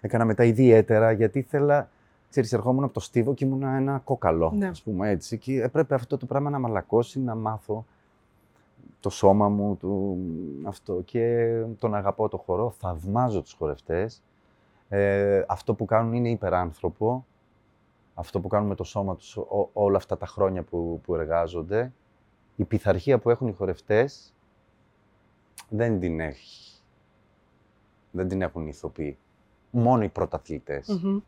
έκανα 0.00 0.24
μετά 0.24 0.44
ιδιαίτερα 0.44 1.12
γιατί 1.12 1.38
ήθελα, 1.38 1.88
ξέρεις, 2.32 2.52
ερχόμουν 2.52 2.84
από 2.84 2.92
το 2.92 3.00
στίβο 3.00 3.34
και 3.34 3.44
ήμουν 3.44 3.62
ένα 3.62 3.98
κόκαλο, 3.98 4.52
Ναι. 4.56 4.66
ας 4.68 4.82
πούμε 4.82 5.10
έτσι 5.10 5.38
και 5.38 5.62
έπρεπε 5.62 5.94
αυτό 5.94 6.16
το 6.16 6.26
πράγμα 6.26 6.50
να 6.50 6.58
μαλακώσει, 6.58 7.20
να 7.20 7.34
μάθω 7.34 7.84
το 9.00 9.10
σώμα 9.10 9.48
μου, 9.48 9.76
του, 9.76 10.18
αυτό 10.64 11.02
και 11.04 11.48
τον 11.78 11.94
αγαπώ 11.94 12.28
το 12.28 12.36
χορό, 12.36 12.70
θαυμάζω 12.70 13.42
τους 13.42 13.52
χορευτές. 13.52 14.22
Ε, 14.88 15.44
αυτό 15.48 15.74
που 15.74 15.84
κάνουν 15.84 16.12
είναι 16.12 16.30
υπεράνθρωπο, 16.30 17.26
αυτό 18.14 18.40
που 18.40 18.48
κάνουν 18.48 18.68
με 18.68 18.74
το 18.74 18.84
σώμα 18.84 19.16
τους 19.16 19.36
ό- 19.36 19.70
όλα 19.72 19.96
αυτά 19.96 20.16
τα 20.16 20.26
χρόνια 20.26 20.62
που, 20.62 21.00
που 21.04 21.14
εργάζονται. 21.14 21.92
Η 22.56 22.64
πειθαρχία 22.64 23.18
που 23.18 23.30
έχουν 23.30 23.48
οι 23.48 23.52
χορευτές 23.52 24.34
δεν 25.68 26.00
την 26.00 26.20
έχει. 26.20 26.80
Δεν 28.10 28.28
την 28.28 28.42
έχουν 28.42 28.62
οι 28.66 28.70
ηθοποιοί. 28.72 29.18
Μόνο 29.70 30.02
οι 30.02 30.08
πρωταθλητές 30.08 31.00
Μμμ. 31.02 31.18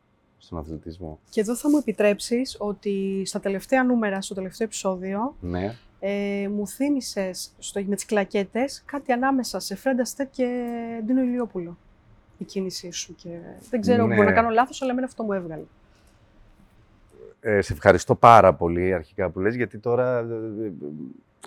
Στον 0.45 0.59
αθλητισμό. 0.59 1.19
Και 1.31 1.41
εδώ 1.41 1.57
θα 1.57 1.71
μου 1.71 1.77
επιτρέψεις 1.79 2.57
ότι 2.59 3.23
στα 3.27 3.41
τελευταία 3.41 3.85
νούμερα, 3.85 4.21
στο 4.21 4.35
τελευταίο 4.35 4.67
επεισόδιο, 4.67 5.37
Ναι. 5.41 5.75
ε, 6.01 6.49
μου 6.49 6.67
θύμισες 6.69 7.53
στο, 7.59 7.83
με 7.87 7.95
τις 7.95 8.05
κλακέτες 8.05 8.83
κάτι 8.87 9.13
ανάμεσα 9.13 9.59
σε 9.61 9.75
Φρέντα 9.77 10.03
Αστέρ 10.03 10.31
και 10.31 10.47
Ντίνο 11.05 11.23
Ηλιόπουλο. 11.23 11.77
Η 12.39 12.45
κίνησή 12.45 12.91
σου 12.91 13.15
και 13.15 13.29
δεν 13.71 13.81
ξέρω, 13.81 14.07
Ναι. 14.07 14.15
μπορεί 14.15 14.27
να 14.27 14.33
κάνω 14.35 14.49
λάθος, 14.49 14.83
αλλά 14.83 14.91
εμένα 14.91 15.07
αυτό 15.07 15.23
μου 15.23 15.33
έβγαλε. 15.33 15.65
Ε, 17.41 17.61
σε 17.61 17.73
ευχαριστώ 17.73 18.15
πάρα 18.15 18.55
πολύ 18.55 18.93
αρχικά 18.95 19.31
που 19.31 19.41
λες, 19.41 19.55
γιατί 19.55 19.79
τώρα 19.79 20.19
ε, 20.19 20.23
ε, 20.67 20.73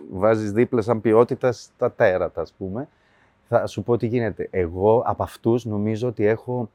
βάζεις 0.09 0.51
δίπλα 0.51 0.81
σαν 0.81 1.01
ποιότητα 1.01 1.51
στα 1.51 1.91
τέρατα, 1.91 2.41
ας 2.41 2.53
πούμε. 2.57 2.87
Θα 3.47 3.67
σου 3.67 3.83
πω 3.83 3.97
τι 3.97 4.07
γίνεται. 4.07 4.47
Εγώ 4.51 5.03
από 5.05 5.23
αυτούς 5.23 5.65
νομίζω 5.65 6.07
ότι 6.07 6.25
έχω, 6.25 6.69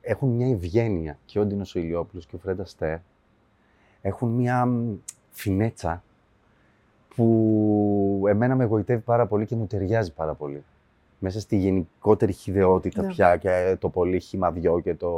έχουν 0.00 0.28
μια 0.28 0.46
ευγένεια 0.48 1.18
και 1.24 1.38
ο 1.38 1.44
Ντίνος 1.46 1.74
ο 1.74 1.78
Ηλιόπουλος 1.78 2.26
και 2.26 2.36
ο 2.36 2.38
Φρέντα 2.38 2.64
Στέρ 2.64 2.98
έχουν 4.02 4.28
μια 4.30 4.66
μ, 4.66 4.94
φινέτσα 5.30 6.02
που 7.14 8.24
εμένα 8.28 8.54
με 8.56 8.64
εγωιτεύει 8.64 9.00
πάρα 9.02 9.26
πολύ 9.26 9.46
και 9.46 9.56
μου 9.56 9.66
ταιριάζει 9.66 10.12
πάρα 10.12 10.34
πολύ. 10.34 10.64
Μέσα 11.18 11.40
στη 11.40 11.56
γενικότερη 11.56 12.32
χιδεότητα 12.32 13.02
Ναι. 13.02 13.08
πια 13.08 13.36
και 13.36 13.76
το 13.80 13.88
πολύ 13.88 14.20
χυμαδιό 14.20 14.80
και 14.80 14.94
το, 14.94 15.10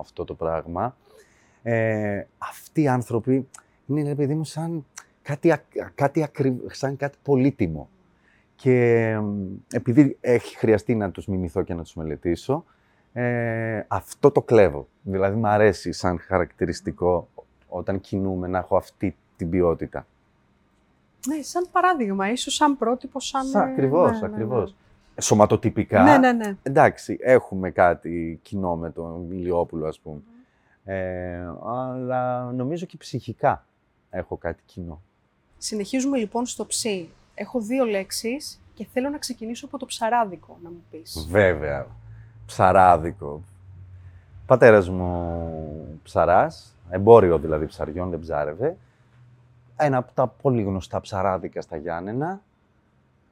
αυτό 0.00 0.24
το 0.24 0.34
πράγμα. 0.34 0.96
Ε, 1.62 2.22
αυτοί 2.38 2.82
οι 2.82 2.88
άνθρωποι 2.88 3.48
είναι, 3.86 4.02
ρε 4.02 4.14
παιδί 4.14 4.34
μου, 4.34 4.44
σαν 4.44 4.86
κάτι, 5.22 5.52
ακ- 5.52 5.90
κάτι, 5.94 6.22
ακρι- 6.22 6.74
σαν 6.74 6.96
κάτι 6.96 7.18
πολύτιμο. 7.22 7.88
Και 8.54 9.16
μ, 9.22 9.54
επειδή 9.72 10.16
έχει 10.20 10.56
χρειαστεί 10.56 10.94
να 10.94 11.10
τους 11.10 11.26
μιμηθώ 11.26 11.62
και 11.62 11.74
να 11.74 11.82
τους 11.82 11.94
μελετήσω, 11.94 12.64
ε, 13.18 13.84
αυτό 13.88 14.30
το 14.30 14.42
κλέβω. 14.42 14.88
Δηλαδή, 15.02 15.36
μου 15.36 15.46
αρέσει 15.46 15.92
σαν 15.92 16.18
χαρακτηριστικό 16.18 17.28
όταν 17.68 18.00
κινούμε 18.00 18.48
να 18.48 18.58
έχω 18.58 18.76
αυτή 18.76 19.16
την 19.36 19.50
ποιότητα. 19.50 20.06
Ναι, 21.26 21.42
σαν 21.42 21.68
παράδειγμα, 21.72 22.30
ίσως 22.30 22.54
σαν 22.54 22.76
πρότυπο, 22.76 23.20
σαν... 23.20 23.46
Σαν, 23.46 23.68
ε, 23.68 23.72
ακριβώς, 23.72 24.10
ναι, 24.10 24.16
ναι, 24.16 24.26
ναι. 24.26 24.32
ακριβώς. 24.34 24.74
Σωματοτυπικά, 25.20 26.02
Ναι, 26.02 26.18
ναι, 26.18 26.32
ναι. 26.32 26.56
εντάξει, 26.62 27.18
έχουμε 27.20 27.70
κάτι 27.70 28.38
κοινό 28.42 28.76
με 28.76 28.90
τον 28.90 29.32
Ηλιόπουλο, 29.32 29.86
ας 29.86 29.98
πούμε. 29.98 30.20
Ε, 30.84 31.48
αλλά 31.64 32.52
νομίζω 32.52 32.86
και 32.86 32.96
ψυχικά 32.96 33.66
έχω 34.10 34.36
κάτι 34.36 34.62
κοινό. 34.66 35.02
Συνεχίζουμε 35.58 36.18
λοιπόν 36.18 36.46
στο 36.46 36.66
ψι. 36.66 37.08
Έχω 37.34 37.60
δύο 37.60 37.84
λέξεις 37.84 38.60
και 38.74 38.86
θέλω 38.92 39.08
να 39.08 39.18
ξεκινήσω 39.18 39.66
από 39.66 39.78
το 39.78 39.86
ψαράδικο, 39.86 40.58
να 40.62 40.70
μου 40.70 40.84
πεις. 40.90 41.26
Βέβαια. 41.30 41.86
Ψαράδικο. 42.46 43.42
Πατέρας 44.46 44.88
μου 44.88 45.98
ψαράς, 46.02 46.76
εμπόριο 46.90 47.38
δηλαδή 47.38 47.66
ψαριών, 47.66 48.10
δεν 48.10 48.20
ψάρευε. 48.20 48.76
Ένα 49.76 49.96
από 49.96 50.12
τα 50.14 50.26
πολύ 50.26 50.62
γνωστά 50.62 51.00
ψαράδικα 51.00 51.60
στα 51.60 51.76
Γιάννενα. 51.76 52.40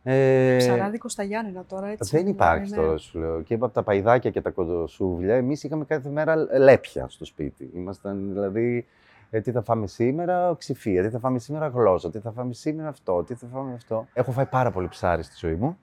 Ε, 0.03 0.57
Ψαράδικο 0.59 1.09
στα 1.09 1.23
Γιάννενα 1.23 1.65
τώρα, 1.69 1.87
έτσι. 1.87 2.17
δεν 2.17 2.27
υπάρχει 2.27 2.71
ναι. 2.71 2.77
τώρα, 2.77 2.97
σου 2.97 3.19
λέω. 3.19 3.43
Και 3.43 3.55
από 3.55 3.69
τα 3.69 3.83
παϊδάκια 3.83 4.31
και 4.31 4.41
τα 4.41 4.51
κοντοσούβλια, 4.51 5.35
εμείς 5.35 5.65
είχαμε 5.65 5.85
κάθε 5.85 6.09
μέρα 6.09 6.37
λέπια 6.37 7.09
στο 7.09 7.25
σπίτι. 7.25 7.71
Ήμασταν 7.75 8.29
δηλαδή, 8.33 8.87
ε, 9.31 9.41
τι 9.41 9.51
θα 9.51 9.63
φάμε 9.63 9.87
σήμερα, 9.87 10.55
ξυφία, 10.59 11.03
τι 11.03 11.11
θα 11.11 11.19
φάμε 11.19 11.39
σήμερα, 11.39 11.69
γλώσσα, 11.69 12.11
τι 12.11 12.19
θα 12.19 12.33
φάμε 12.33 12.53
σήμερα 12.53 12.89
αυτό, 12.89 13.23
τι 13.23 13.35
θα 13.35 13.47
φάμε 13.47 13.75
αυτό. 13.75 14.07
Έχω 14.13 14.33
φάει 14.33 14.47
πάρα 14.47 14.71
πολύ 14.71 14.89
ψάρι 14.89 15.23
στη 15.23 15.35
ζωή 15.39 15.55
μου 15.55 15.79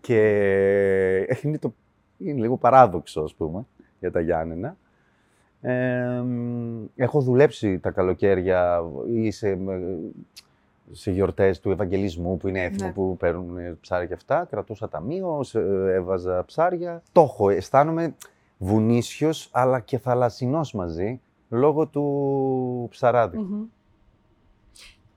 και 0.00 0.18
είναι, 1.42 1.58
το, 1.58 1.74
είναι 2.24 2.40
λίγο 2.40 2.56
παράδοξο, 2.56 3.20
ας 3.20 3.34
πούμε, 3.34 3.66
για 4.00 4.10
τα 4.10 4.20
Γιάννενα. 4.20 4.76
Ε, 5.60 6.20
μ, 6.24 6.84
έχω 6.96 7.20
δουλέψει 7.20 7.78
τα 7.78 7.90
καλοκαίρια 7.90 8.82
ή 9.12 9.30
σε, 9.30 9.56
με- 9.56 9.98
σε 10.90 11.10
γιορτές 11.10 11.60
του 11.60 11.70
Ευαγγελισμού 11.70 12.36
που 12.36 12.48
είναι 12.48 12.62
έθιμο 12.64 12.86
Ναι. 12.86 12.92
που 12.92 13.16
παίρνουν 13.16 13.56
ε, 13.58 13.76
ψάρια 13.80 14.06
και 14.06 14.14
αυτά. 14.14 14.46
Κρατούσα 14.50 14.88
ταμείο, 14.88 15.42
σε- 15.42 15.60
έβαζα 15.94 16.44
ψάρια. 16.44 17.02
Το 17.12 17.20
έχω, 17.20 17.50
αισθάνομαι 17.50 18.14
βουνίσιος 18.58 19.48
αλλά 19.52 19.80
και 19.80 19.98
θαλασσινός 19.98 20.72
μαζί 20.72 21.20
λόγω 21.48 21.86
του 21.86 22.86
ψαράδικου. 22.90 23.42
Μμμ. 23.42 23.62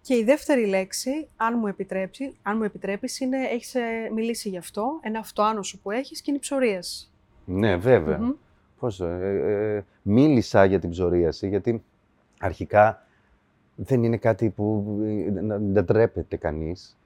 Και 0.06 0.16
η 0.16 0.24
δεύτερη 0.24 0.66
λέξη, 0.66 1.28
αν 1.36 1.56
μου, 1.60 1.68
επιτρέψει, 1.68 2.36
αν 2.42 2.58
μου 2.58 2.64
επιτρέπεις, 2.64 3.20
είναι, 3.20 3.38
έχεις 3.38 3.76
ε, 3.76 4.10
μιλήσει 4.14 4.50
γι' 4.50 4.58
αυτό, 4.58 5.00
ένα 5.02 5.20
αυτοάνωσο 5.20 5.80
που 5.84 5.92
έχεις 5.92 6.20
και 6.22 6.26
είναι 6.28 6.38
η 6.38 6.42
ψωρίας. 6.42 7.14
Ναι, 7.46 7.76
βέβαια. 7.76 8.18
Μμμ. 8.20 8.32
Πώς, 8.80 9.00
ε, 9.00 9.76
ε, 9.78 9.84
μίλησα 10.02 10.66
για 10.66 10.80
την 10.80 10.90
ψωρίαση, 10.90 11.48
γιατί 11.48 11.84
αρχικά 12.40 13.06
δεν 13.76 14.04
είναι 14.04 14.18
κάτι 14.18 14.50
που 14.50 14.98
ε, 15.06 15.42
να- 15.42 15.58
δεν 15.58 15.86
τρέπεται 15.86 16.38
κανείς. 16.38 16.98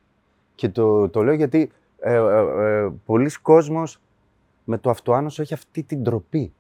Και 0.56 0.70
το, 0.70 1.10
το 1.10 1.24
λέω 1.24 1.34
γιατί 1.34 1.72
ε, 2.00 2.14
ε, 2.14 2.84
ε, 2.84 2.90
πολλοί 3.06 3.32
κόσμος 3.42 4.02
με 4.64 4.78
το 4.78 4.90
αυτοάνωσο 4.90 5.42
έχει 5.42 5.54
αυτή 5.54 5.84
την 5.84 6.04
τροπή. 6.04 6.54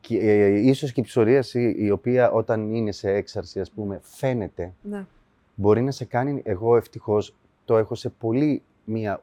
Και, 0.00 0.18
ε, 0.18 0.46
ίσως 0.58 0.92
και 0.92 1.00
η 1.00 1.04
ψωρίαση 1.04 1.74
η 1.78 1.90
οποία 1.90 2.30
όταν 2.30 2.72
είναι 2.72 2.92
σε 2.92 3.10
έξαρση, 3.10 3.60
ας 3.60 3.70
πούμε, 3.70 3.98
φαίνεται, 4.02 4.72
Ναι. 4.82 5.06
μπορεί 5.54 5.82
να 5.82 5.90
σε 5.90 6.04
κάνει, 6.04 6.42
εγώ 6.44 6.76
ευτυχώς 6.76 7.34
το 7.64 7.76
έχω 7.76 7.94
σε 7.94 8.08
πολύ 8.08 8.62
μία, 8.84 9.22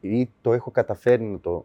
ή 0.00 0.30
το 0.40 0.52
έχω 0.52 0.70
καταφέρει 0.70 1.24
να 1.24 1.38
το, 1.40 1.64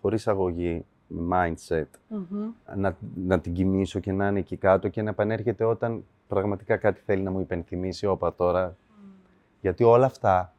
χωρίς 0.00 0.28
αγωγή, 0.28 0.84
με 1.06 1.54
mindset, 1.68 1.84
Μμμ. 2.08 2.50
να, 2.76 2.96
να 3.14 3.40
την 3.40 3.52
κοιμήσω 3.52 4.00
και 4.00 4.12
να 4.12 4.28
είναι 4.28 4.38
εκεί 4.38 4.56
κάτω 4.56 4.88
και 4.88 5.02
να 5.02 5.10
επανέρχεται 5.10 5.64
όταν 5.64 6.04
πραγματικά 6.28 6.76
κάτι 6.76 7.00
θέλει 7.04 7.22
να 7.22 7.30
μου 7.30 7.40
υπενθυμίσει, 7.40 8.06
όπα 8.06 8.34
τώρα. 8.34 8.76
Γιατί 9.60 9.84
όλα 9.84 10.06
αυτά 10.06 10.54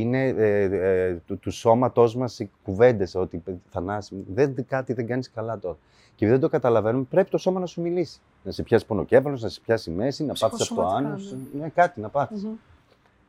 είναι 0.00 0.26
ε, 0.26 0.62
ε, 0.62 1.14
του, 1.26 1.38
του 1.38 1.50
σώματός 1.50 2.16
μας 2.16 2.38
οι 2.38 2.50
κουβέντες, 2.64 3.14
ότι 3.14 3.42
Θανάση, 3.70 4.24
δεν, 4.34 4.54
κάτι 4.68 4.92
δεν 4.92 5.06
κάνεις 5.06 5.30
καλά 5.30 5.58
τώρα. 5.58 5.76
Και 6.14 6.24
επειδή 6.24 6.30
δεν 6.30 6.40
το 6.40 6.48
καταλαβαίνουμε, 6.48 7.04
πρέπει 7.10 7.30
το 7.30 7.38
σώμα 7.38 7.60
να 7.60 7.66
σου 7.66 7.80
μιλήσει. 7.80 8.20
Να 8.42 8.50
σε 8.52 8.62
πιάσει 8.62 8.86
πονοκέφαλος, 8.86 9.42
να 9.42 9.48
σε 9.48 9.60
πιάσει 9.60 9.90
η 9.90 9.94
μέση, 9.94 10.22
να 10.24 10.28
πάθεις 10.28 10.44
αυτό 10.60 10.74
Ψυχοσωματικά, 10.74 11.08
άνος, 11.08 11.32
ναι. 11.52 11.60
ναι, 11.60 11.68
κάτι 11.68 12.00
να 12.00 12.08
πάθεις. 12.08 12.44
Μμμ. 12.44 12.52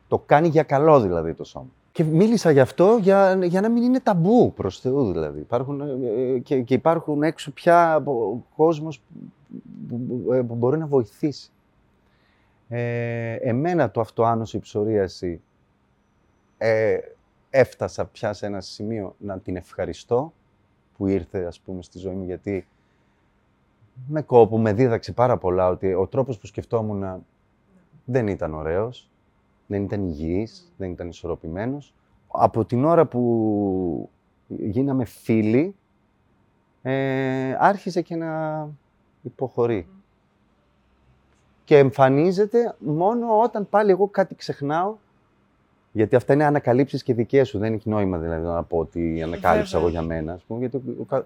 Το 0.08 0.18
κάνει 0.26 0.48
για 0.48 0.64
καλό 0.64 1.00
δηλαδή 1.02 1.34
το 1.34 1.44
σώμα. 1.44 1.68
Και 1.92 2.04
μίλησα 2.04 2.52
γι' 2.52 2.60
αυτό 2.60 2.98
για, 3.02 3.40
για 3.46 3.62
να 3.62 3.70
μην 3.70 3.84
είναι 3.84 4.00
ταμπού 4.00 4.54
προς 4.54 4.80
Θεού 4.80 5.12
δηλαδή. 5.12 5.40
Υπάρχουν, 5.40 5.82
ε, 5.82 6.40
και, 6.40 6.62
και 6.62 6.74
υπάρχουν 6.74 7.24
έξω 7.24 7.52
πια 7.52 7.96
ο 8.06 8.44
κόσμος 8.56 9.02
που, 9.90 10.00
που- 10.08 10.46
που 10.48 10.56
μπορεί 10.56 10.78
να 10.78 10.86
βοηθήσει. 10.88 11.50
Ε, 12.70 13.34
εμένα 13.34 13.92
το 13.92 14.00
αυτοάνωση, 14.00 14.58
η 14.58 14.60
ψωρίαση, 14.60 15.42
ε, 16.58 16.98
έφτασα 17.50 18.06
πια 18.06 18.34
σε 18.34 18.46
ένα 18.46 18.62
σημείο 18.62 19.16
να 19.18 19.40
την 19.40 19.56
ευχαριστώ 19.56 20.34
που 20.98 21.08
ήρθε 21.08 21.46
ας 21.46 21.60
πούμε 21.60 21.82
στη 21.82 21.98
ζωή 21.98 22.14
μου 22.14 22.24
γιατί 22.24 22.68
με 24.08 24.22
κόπο, 24.22 24.60
με 24.60 24.74
δίδαξε 24.74 25.12
πάρα 25.12 25.38
πολλά 25.38 25.68
ότι 25.68 25.94
ο 25.94 26.08
τρόπος 26.08 26.38
που 26.38 26.46
σκεφτόμουν 26.46 27.26
δεν 28.06 28.28
ήταν 28.28 28.54
ωραίος, 28.54 29.10
δεν 29.68 29.84
ήταν 29.84 30.08
υγιής, 30.08 30.74
δεν 30.78 30.92
ήταν 30.92 31.08
ισορροπημένος. 31.10 31.94
Από 32.28 32.66
την 32.66 32.86
ώρα 32.86 33.06
που 33.06 34.10
γίναμε 34.48 35.06
φίλοι, 35.06 35.76
ε, 36.82 37.56
άρχισε 37.60 38.02
και 38.02 38.16
να 38.16 38.68
υποχωρεί. 39.22 39.88
Και 41.64 41.78
εμφανίζεται 41.78 42.76
μόνο 42.80 43.40
όταν 43.42 43.70
πάλι 43.70 43.92
εγώ 43.92 44.08
κάτι 44.08 44.36
ξεχνάω, 44.36 44.96
γιατί 45.98 46.16
αυτά 46.16 46.34
είναι 46.34 46.44
ανακαλύψεις 46.46 47.04
και 47.04 47.14
δικές 47.14 47.48
σου, 47.48 47.58
δεν 47.60 47.74
έχει 47.74 47.90
νόημα 47.90 48.18
δηλαδή 48.18 48.46
να 48.46 48.64
πω 48.64 48.78
ότι 48.78 49.22
ανακάλυψα 49.24 49.78
εγώ 49.78 49.86
Βέβαια. 49.86 50.02
για 50.02 50.10
μένα, 50.16 50.34
ας 50.34 50.42
πούμε, 50.48 50.60
γιατί 50.60 50.78
ο 51.00 51.04
κα- 51.04 51.26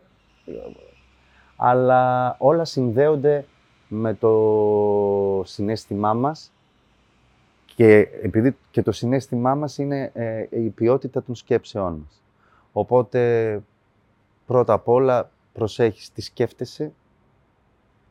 αλλά 1.56 2.36
όλα 2.40 2.66
συνδέονται 2.66 3.46
με 3.88 4.14
το 4.14 5.42
συνέστημά 5.46 6.14
μας 6.14 6.52
και 7.76 8.08
επειδή 8.22 8.56
και 8.72 8.82
το 8.82 8.92
συνέστημά 8.92 9.56
μας 9.56 9.78
είναι 9.78 10.12
ε, 10.14 10.46
η 10.50 10.70
ποιότητα 10.70 11.24
των 11.24 11.36
σκέψεών 11.36 11.94
μας. 11.94 12.22
Οπότε, 12.72 13.62
πρώτα 14.46 14.74
απ' 14.74 14.88
όλα, 14.88 15.30
προσέχεις 15.54 16.12
τι 16.12 16.22
σκέφτεσαι 16.22 16.92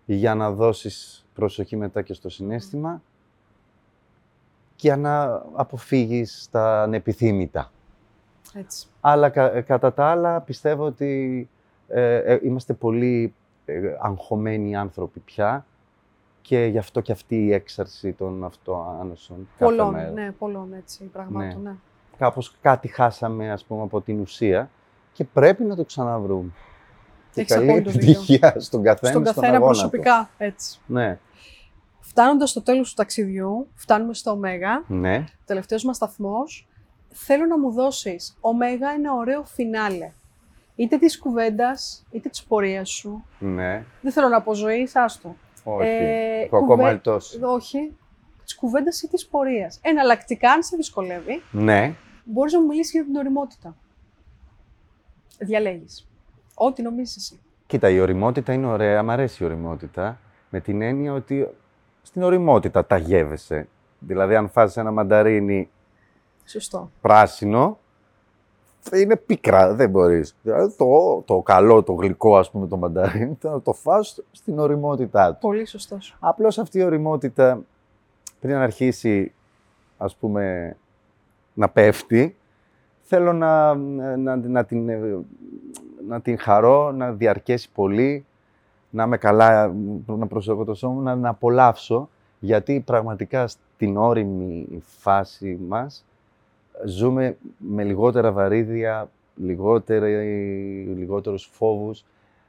για 0.07 0.35
να 0.35 0.51
δώσεις 0.53 1.25
προσοχή 1.35 1.77
μετά 1.77 2.03
και 2.03 2.15
στο 2.15 2.29
συνέστημα 2.29 3.03
και 3.03 3.10
για 4.81 4.97
να 4.97 5.43
αποφύγεις 5.55 6.49
τα 6.51 6.83
ανεπιθύμητα. 6.83 7.71
Έτσι. 8.55 8.87
Αλλά 9.01 9.29
κα- 9.29 9.61
κατά 9.61 9.93
τα 9.93 10.05
άλλα 10.07 10.41
πιστεύω 10.41 10.85
ότι 10.85 11.49
ε, 11.89 12.15
ε, 12.17 12.39
είμαστε 12.43 12.73
πολύ 12.73 13.35
ε, 13.65 13.81
αγχωμένοι 14.01 14.77
άνθρωποι 14.77 15.21
πια 15.21 15.65
και 16.43 16.65
γι' 16.65 16.79
αυτό 16.79 17.01
και 17.01 17.13
αυτή 17.13 17.45
η 17.45 17.53
έξαρση 17.53 18.13
των 18.13 18.45
αυτοάνωσων 18.45 19.49
κάθε 19.59 19.65
Πολλών, 19.65 19.93
μέρα. 19.95 20.11
ναι, 20.11 20.33
πολλών 20.39 20.73
έτσι, 20.73 21.05
πραγμάτων, 21.05 21.63
ναι. 21.63 21.73
Κάπως 22.19 22.57
κάτι 22.61 22.89
χάσαμε 22.89 23.51
ας 23.53 23.65
πούμε 23.65 23.83
από 23.83 24.01
την 24.01 24.21
ουσία 24.21 24.71
και 25.13 25.25
πρέπει 25.25 25.65
να 25.65 25.77
το 25.77 25.85
ξαναβρούμε. 25.85 26.51
Και 27.33 27.41
Έχεις 27.41 27.55
καλή 27.55 27.69
απόλυτο 27.69 27.91
δίκιο. 27.91 28.11
επιτυχία 28.11 28.55
στον 28.59 28.83
καθένα, 28.83 29.11
Στον 29.13 29.25
καθένα 29.25 29.47
αγώνα 29.47 29.65
προσωπικά, 29.65 30.31
έτσι. 30.39 30.79
Του. 30.87 30.93
Ναι, 30.93 31.19
Φτάνοντας 32.01 32.51
στο 32.51 32.63
τέλος 32.63 32.89
του 32.89 32.95
ταξιδιού, 32.95 33.69
φτάνουμε 33.75 34.15
στο 34.15 34.31
Ωμέγα, 34.31 34.85
ναι. 34.87 35.25
τελευταίος 35.45 35.85
μας 35.85 35.97
σταθμός, 35.97 36.69
θέλω 37.09 37.47
να 37.47 37.59
μου 37.59 37.71
δώσεις, 37.71 38.37
Ωμέγα 38.41 38.93
είναι 38.93 39.11
ωραίο 39.11 39.45
φινάλε. 39.45 40.13
Είτε 40.77 40.97
της 40.99 41.19
κουβέντας, 41.19 42.07
είτε 42.11 42.29
της 42.29 42.43
πορείας 42.45 42.91
σου. 42.91 43.25
Ναι, 43.39 43.85
Δεν 44.01 44.13
θέλω 44.13 44.29
να 44.29 44.43
πω 44.43 44.55
ζωής, 44.55 44.97
άστο. 44.97 45.37
όχι. 45.65 45.89
Ε, 45.89 46.47
το 46.51 46.57
ακόμα 46.57 46.75
κουβέ- 46.75 46.93
ελτός. 46.93 47.39
Όχι. 47.43 47.97
Της 48.45 48.55
κουβέντας 48.57 49.03
ή 49.03 49.09
της 49.09 49.27
πορείας. 49.27 49.79
Εναλλακτικά, 49.83 50.51
αν 50.51 50.63
σε 50.63 50.77
δυσκολεύει, 50.77 51.43
Ναι, 51.51 51.95
μπορείς 52.25 52.53
να 52.53 52.61
μου 52.61 52.67
μιλήσεις 52.67 52.93
για 52.93 53.05
την 53.05 53.17
οριμότητα. 53.17 53.77
Διαλέγεις. 55.39 56.09
Ό,τι 56.55 56.83
νομίζεις 56.83 57.17
εσύ. 57.17 57.41
κοίτα, 57.67 57.89
η 57.91 58.01
οριμότητα 58.01 58.53
είναι 58.53 58.67
ωραία, 58.67 59.03
μ' 59.03 59.11
αρέσει 59.11 59.43
η 59.43 59.47
οριμότητα, 59.47 60.19
με 60.51 60.61
την 60.61 60.83
έννοια 60.83 61.13
ότι 61.13 61.49
στην 62.11 62.23
οριμότητα 62.23 62.87
τα 62.87 62.97
γεύεσαι. 62.97 63.69
Δηλαδή, 63.99 64.35
αν 64.35 64.49
φας 64.49 64.77
ένα 64.77 64.91
μανταρίνι 64.91 65.71
Σωστό. 66.45 66.91
πράσινο, 67.01 67.79
είναι 68.93 69.17
πίκρα, 69.17 69.75
δεν 69.75 69.91
μπορείς. 69.91 70.37
Δηλαδή, 70.43 70.75
το, 70.77 71.23
το 71.27 71.41
καλό, 71.41 71.83
το 71.83 71.93
γλυκό, 71.93 72.37
ας 72.37 72.51
πούμε, 72.51 72.67
το 72.67 72.77
μανταρίνι, 72.77 73.37
θα 73.41 73.63
το 73.63 73.73
φας 73.73 74.23
στην 74.31 74.59
οριμότητά 74.59 75.33
του. 75.33 75.39
Πολύ 75.41 75.67
σωστός. 75.67 76.17
Απλώς 76.21 76.59
αυτή 76.59 76.79
η 76.79 76.83
οριμότητα, 76.83 77.63
πριν 78.41 78.57
αρχίσει, 78.57 79.33
ας 79.99 80.17
πούμε, 80.17 80.77
να 81.55 81.69
πέφτει, 81.69 82.37
θέλω 83.03 83.33
να, 83.33 83.75
να, 83.75 84.37
να, 84.37 84.65
την, 84.65 84.89
ε, 84.89 85.19
να 86.09 86.21
την 86.21 86.39
χαρώ, 86.39 86.93
να 86.93 87.13
διαρκέσει 87.13 87.71
πολύ, 87.75 88.25
να 88.91 89.03
είμαι 89.05 89.17
καλά, 89.17 89.75
να 90.07 90.27
προσέχω 90.27 90.65
το 90.65 90.75
σώμα 90.75 90.95
μου, 90.95 91.01
να, 91.03 91.15
να 91.15 91.29
απολαύσω, 91.29 92.09
γιατί 92.41 92.83
πραγματικά 92.87 93.47
στην 93.47 93.97
όριμη 93.97 94.67
φάση 94.99 95.59
μας 95.69 96.05
ζούμε 96.87 97.37
με 97.59 97.85
λιγότερα 97.85 98.33
βαρύδια, 98.33 99.11
λιγότερη, 99.37 100.15
λιγότερους 100.97 101.49
φόβους 101.53 102.05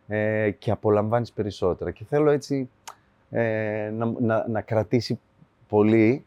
ε, 0.07 0.51
και 0.51 0.71
απολαμβάνεις 0.71 1.31
περισσότερα. 1.31 1.91
Και 1.91 2.03
θέλω 2.03 2.31
έτσι 2.31 2.69
ε, 3.29 3.91
να, 3.97 4.13
να, 4.19 4.45
να 4.49 4.61
κρατήσει 4.61 5.19
πολύ 5.69 6.25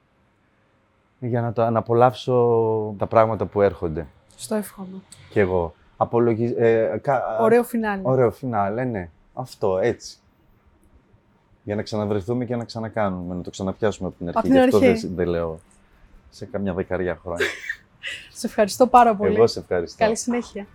για 1.18 1.40
να, 1.40 1.52
το, 1.52 1.70
να 1.70 1.78
απολαύσω 1.78 2.94
τα 2.98 3.06
πράγματα 3.06 3.46
που 3.46 3.60
έρχονται. 3.60 4.06
Στο 4.36 4.54
εύχομαι. 4.54 4.96
Κι 5.30 5.38
εγώ. 5.38 5.74
Απολογι... 5.96 6.54
ε, 6.58 6.98
κα- 7.02 7.38
Ωραίο 7.40 7.62
φινάλε. 7.62 8.00
Ωραίο 8.04 8.30
φινάλε, 8.30 8.84
ναι. 8.84 9.08
Αυτό, 9.34 9.78
έτσι. 9.78 10.16
Για 11.64 11.74
να 11.74 11.82
ξαναβρεθούμε 11.82 12.44
και 12.44 12.56
να 12.56 12.64
ξανακάνουμε, 12.64 13.34
να 13.34 13.40
το 13.42 13.50
ξαναπιάσουμε 13.50 14.08
από 14.08 14.18
την 14.18 14.28
αρχή. 14.28 14.38
Απ' 14.38 14.44
την 14.44 14.54
Γι' 14.54 14.60
αυτό 14.60 14.76
αρχή. 14.76 15.06
δεν, 15.06 15.14
δεν 15.14 15.26
λέω 15.26 15.58
σε 16.30 16.46
καμιά 16.46 16.74
δεκαριά 16.74 17.18
χρόνια. 17.22 17.46
Σε 18.32 18.46
ευχαριστώ 18.46 18.86
πάρα 18.86 19.14
πολύ. 19.16 19.34
Εγώ 19.34 19.46
σε 19.46 19.58
ευχαριστώ. 19.58 20.04
Καλή 20.04 20.16
συνέχεια. 20.16 20.66